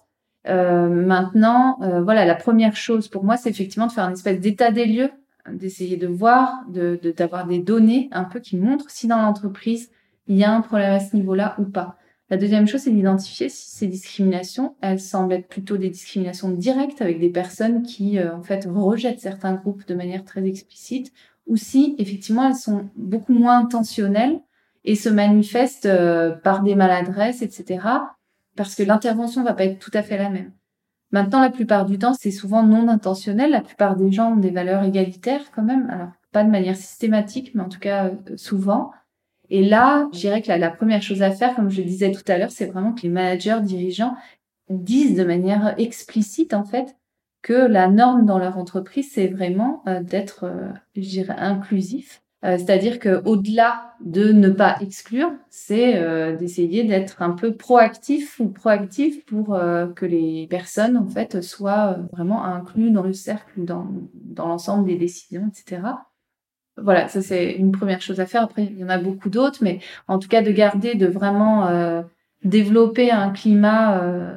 Euh, 0.48 0.88
maintenant, 0.88 1.78
euh, 1.82 2.02
voilà, 2.02 2.24
la 2.24 2.34
première 2.34 2.74
chose 2.74 3.08
pour 3.08 3.24
moi, 3.24 3.36
c'est 3.36 3.50
effectivement 3.50 3.86
de 3.86 3.92
faire 3.92 4.04
un 4.04 4.12
espèce 4.12 4.40
d'état 4.40 4.70
des 4.70 4.86
lieux, 4.86 5.10
d'essayer 5.52 5.96
de 5.96 6.06
voir, 6.06 6.64
de 6.68 6.98
d'avoir 7.16 7.46
des 7.46 7.58
données 7.58 8.08
un 8.12 8.24
peu 8.24 8.40
qui 8.40 8.56
montrent 8.56 8.90
si 8.90 9.06
dans 9.06 9.20
l'entreprise 9.20 9.90
il 10.28 10.36
y 10.36 10.44
a 10.44 10.52
un 10.52 10.60
problème 10.60 10.92
à 10.92 11.00
ce 11.00 11.16
niveau-là 11.16 11.56
ou 11.58 11.64
pas. 11.64 11.96
La 12.30 12.36
deuxième 12.36 12.68
chose, 12.68 12.82
c'est 12.82 12.90
d'identifier 12.90 13.48
si 13.48 13.70
ces 13.70 13.86
discriminations, 13.86 14.76
elles 14.82 15.00
semblent 15.00 15.32
être 15.32 15.48
plutôt 15.48 15.78
des 15.78 15.88
discriminations 15.88 16.50
directes 16.50 17.00
avec 17.00 17.18
des 17.20 17.30
personnes 17.30 17.82
qui, 17.82 18.18
euh, 18.18 18.36
en 18.36 18.42
fait, 18.42 18.68
rejettent 18.70 19.20
certains 19.20 19.54
groupes 19.54 19.86
de 19.86 19.94
manière 19.94 20.24
très 20.24 20.44
explicite, 20.44 21.10
ou 21.46 21.56
si, 21.56 21.94
effectivement, 21.98 22.46
elles 22.46 22.54
sont 22.54 22.90
beaucoup 22.96 23.32
moins 23.32 23.58
intentionnelles 23.60 24.40
et 24.84 24.94
se 24.94 25.08
manifestent 25.08 25.86
euh, 25.86 26.32
par 26.32 26.62
des 26.62 26.74
maladresses, 26.74 27.40
etc., 27.40 27.80
parce 28.56 28.74
que 28.74 28.82
l'intervention 28.82 29.42
va 29.42 29.54
pas 29.54 29.64
être 29.64 29.78
tout 29.78 29.90
à 29.94 30.02
fait 30.02 30.18
la 30.18 30.28
même. 30.28 30.52
Maintenant, 31.10 31.40
la 31.40 31.50
plupart 31.50 31.86
du 31.86 31.98
temps, 31.98 32.14
c'est 32.14 32.30
souvent 32.30 32.62
non 32.62 32.88
intentionnel. 32.88 33.50
La 33.50 33.62
plupart 33.62 33.96
des 33.96 34.12
gens 34.12 34.32
ont 34.32 34.36
des 34.36 34.50
valeurs 34.50 34.84
égalitaires 34.84 35.50
quand 35.54 35.62
même. 35.62 35.88
Alors, 35.90 36.10
pas 36.32 36.44
de 36.44 36.50
manière 36.50 36.76
systématique, 36.76 37.52
mais 37.54 37.62
en 37.62 37.68
tout 37.68 37.78
cas, 37.78 38.06
euh, 38.06 38.36
souvent. 38.36 38.90
Et 39.50 39.66
là, 39.66 40.08
je 40.12 40.18
dirais 40.18 40.42
que 40.42 40.52
la, 40.52 40.70
première 40.70 41.02
chose 41.02 41.22
à 41.22 41.30
faire, 41.30 41.54
comme 41.54 41.70
je 41.70 41.80
le 41.80 41.86
disais 41.86 42.12
tout 42.12 42.22
à 42.30 42.36
l'heure, 42.36 42.50
c'est 42.50 42.66
vraiment 42.66 42.92
que 42.92 43.02
les 43.02 43.08
managers, 43.08 43.60
dirigeants 43.62 44.14
disent 44.68 45.16
de 45.16 45.24
manière 45.24 45.74
explicite, 45.78 46.52
en 46.52 46.64
fait, 46.64 46.96
que 47.40 47.54
la 47.54 47.88
norme 47.88 48.26
dans 48.26 48.38
leur 48.38 48.58
entreprise, 48.58 49.10
c'est 49.10 49.28
vraiment 49.28 49.82
euh, 49.86 50.02
d'être, 50.02 50.44
euh, 50.44 50.68
je 50.94 51.08
dirais, 51.08 51.36
inclusif. 51.38 52.22
Euh, 52.44 52.56
c'est-à-dire 52.56 53.00
que 53.00 53.20
au-delà 53.24 53.94
de 54.00 54.30
ne 54.30 54.48
pas 54.48 54.76
exclure, 54.80 55.32
c'est 55.50 56.36
d'essayer 56.36 56.84
d'être 56.84 57.20
un 57.22 57.30
peu 57.30 57.56
proactif 57.56 58.38
ou 58.38 58.48
proactif 58.48 59.24
pour 59.26 59.58
que 59.96 60.06
les 60.06 60.46
personnes, 60.48 60.96
en 60.96 61.08
fait, 61.08 61.40
soient 61.40 61.98
vraiment 62.12 62.44
incluses 62.44 62.92
dans 62.92 63.02
le 63.02 63.12
cercle, 63.12 63.64
dans, 63.64 63.88
dans 64.14 64.46
l'ensemble 64.46 64.86
des 64.86 64.96
décisions, 64.96 65.50
etc 65.50 65.80
voilà, 66.82 67.08
ça 67.08 67.22
c'est 67.22 67.52
une 67.52 67.72
première 67.72 68.00
chose 68.00 68.20
à 68.20 68.26
faire. 68.26 68.42
Après, 68.42 68.64
il 68.64 68.78
y 68.78 68.84
en 68.84 68.88
a 68.88 68.98
beaucoup 68.98 69.30
d'autres, 69.30 69.58
mais 69.62 69.80
en 70.06 70.18
tout 70.18 70.28
cas 70.28 70.42
de 70.42 70.50
garder, 70.50 70.94
de 70.94 71.06
vraiment 71.06 71.66
euh, 71.68 72.02
développer 72.44 73.10
un 73.10 73.30
climat 73.30 74.00
euh, 74.02 74.36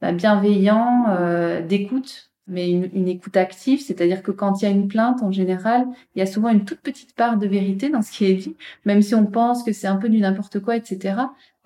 bah, 0.00 0.12
bienveillant, 0.12 1.06
euh, 1.08 1.62
d'écoute, 1.62 2.27
mais 2.48 2.70
une, 2.70 2.88
une, 2.92 3.08
écoute 3.08 3.36
active, 3.36 3.80
c'est-à-dire 3.80 4.22
que 4.22 4.30
quand 4.30 4.60
il 4.60 4.64
y 4.64 4.68
a 4.68 4.70
une 4.70 4.88
plainte, 4.88 5.22
en 5.22 5.30
général, 5.30 5.86
il 6.14 6.18
y 6.18 6.22
a 6.22 6.26
souvent 6.26 6.48
une 6.48 6.64
toute 6.64 6.80
petite 6.80 7.14
part 7.14 7.36
de 7.36 7.46
vérité 7.46 7.90
dans 7.90 8.02
ce 8.02 8.10
qui 8.10 8.26
est 8.26 8.34
dit, 8.34 8.56
même 8.84 9.02
si 9.02 9.14
on 9.14 9.26
pense 9.26 9.62
que 9.62 9.72
c'est 9.72 9.86
un 9.86 9.96
peu 9.96 10.08
du 10.08 10.18
n'importe 10.18 10.60
quoi, 10.60 10.76
etc. 10.76 11.16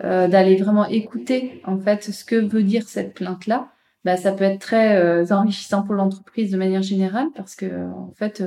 Euh, 0.04 0.28
d'aller 0.28 0.56
vraiment 0.56 0.86
écouter 0.86 1.62
en 1.64 1.78
fait 1.78 2.02
ce 2.02 2.24
que 2.24 2.36
veut 2.36 2.62
dire 2.62 2.88
cette 2.88 3.14
plainte-là. 3.14 3.68
Bah, 4.04 4.16
ça 4.16 4.32
peut 4.32 4.44
être 4.44 4.58
très 4.58 5.32
enrichissant 5.32 5.84
pour 5.84 5.94
l'entreprise 5.94 6.50
de 6.50 6.56
manière 6.56 6.82
générale 6.82 7.28
parce 7.36 7.54
que 7.54 7.86
en 7.92 8.12
fait 8.16 8.42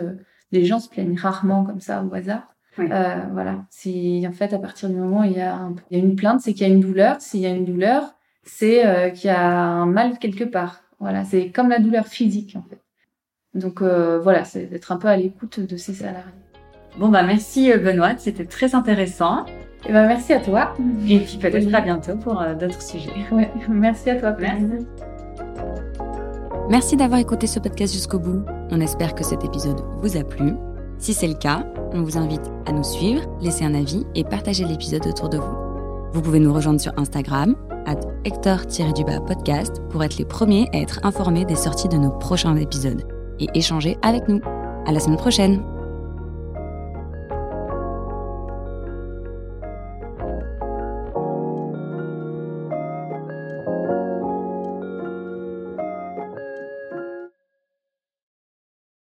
les 0.52 0.66
gens 0.66 0.80
se 0.80 0.90
plaignent 0.90 1.18
rarement 1.18 1.64
comme 1.64 1.80
ça 1.80 2.04
au 2.04 2.14
hasard. 2.14 2.56
Euh, 2.80 3.16
voilà. 3.32 3.66
Si 3.70 4.26
en 4.28 4.32
fait 4.32 4.54
à 4.54 4.60
partir 4.60 4.90
du 4.90 4.96
moment 4.96 5.22
où 5.22 5.24
il 5.24 5.34
y 5.34 5.42
a, 5.42 5.70
il 5.90 5.98
y 5.98 6.02
a 6.02 6.04
une 6.04 6.16
plainte, 6.16 6.42
c'est 6.42 6.54
qu'il 6.54 6.68
y 6.68 6.70
a 6.70 6.74
une 6.74 6.82
douleur. 6.82 7.22
S'il 7.22 7.42
y 7.42 7.46
a 7.46 7.50
une 7.50 7.66
douleur, 7.66 8.16
c'est 8.44 8.86
euh, 8.86 9.10
qu'il 9.10 9.28
y 9.30 9.34
a 9.34 9.50
un 9.50 9.86
mal 9.86 10.20
quelque 10.20 10.44
part. 10.44 10.82
Voilà, 11.06 11.24
c'est 11.24 11.52
comme 11.52 11.70
la 11.70 11.78
douleur 11.78 12.08
physique 12.08 12.56
en 12.58 12.64
fait. 12.68 12.82
Donc 13.54 13.84
euh, 13.84 14.20
voilà, 14.20 14.44
c'est 14.44 14.66
d'être 14.66 14.92
un 14.92 14.98
peu 14.98 15.08
à 15.08 15.16
l'écoute 15.16 15.60
de 15.60 15.78
ces 15.78 15.94
salariés. 15.94 16.34
Bon 16.98 17.10
bah 17.10 17.22
merci 17.22 17.72
euh, 17.72 17.78
Benoît, 17.78 18.18
c'était 18.18 18.46
très 18.46 18.74
intéressant. 18.74 19.46
Et 19.88 19.94
ben 19.94 20.08
merci 20.08 20.34
à 20.34 20.40
toi. 20.40 20.74
Et 21.08 21.20
puis 21.20 21.38
peut-être 21.40 21.72
à 21.76 21.82
bientôt 21.82 22.16
pour 22.16 22.42
euh, 22.42 22.56
d'autres 22.56 22.82
sujets. 22.82 23.12
Ouais, 23.32 23.52
merci 23.70 24.10
à 24.10 24.16
toi. 24.16 24.36
Merci. 24.40 24.88
Merci 26.72 26.98
d'avoir 26.98 27.20
écouté 27.20 27.46
ce 27.46 27.60
podcast 27.60 27.94
jusqu'au 27.94 28.18
bout. 28.18 28.42
On 28.72 28.82
espère 28.82 29.14
que 29.14 29.24
cet 29.24 29.46
épisode 29.46 29.82
vous 30.00 30.18
a 30.18 30.24
plu. 30.24 30.54
Si 30.98 31.14
c'est 31.14 31.28
le 31.28 31.36
cas, 31.36 31.68
on 31.94 32.02
vous 32.02 32.18
invite 32.18 32.50
à 32.66 32.72
nous 32.72 32.84
suivre, 32.84 33.22
laisser 33.42 33.64
un 33.64 33.76
avis 33.76 34.08
et 34.16 34.24
partager 34.24 34.66
l'épisode 34.66 35.06
autour 35.06 35.30
de 35.30 35.38
vous. 35.38 35.56
Vous 36.14 36.22
pouvez 36.24 36.40
nous 36.40 36.52
rejoindre 36.52 36.82
sur 36.82 36.98
Instagram, 36.98 37.56
at 37.86 38.00
Hector-podcast, 38.24 39.82
pour 39.90 40.04
être 40.04 40.18
les 40.18 40.26
premiers 40.26 40.70
à 40.74 40.78
être 40.78 41.00
informés 41.04 41.46
des 41.46 41.56
sorties 41.56 41.90
de 41.90 41.98
nos 41.98 42.12
prochains 42.12 42.56
épisodes 42.56 43.04
et 43.40 43.48
échanger 43.54 43.98
avec 44.02 44.28
nous. 44.28 44.42
À 44.86 44.92
la 44.92 45.00
semaine 45.00 45.18
prochaine! 45.18 45.75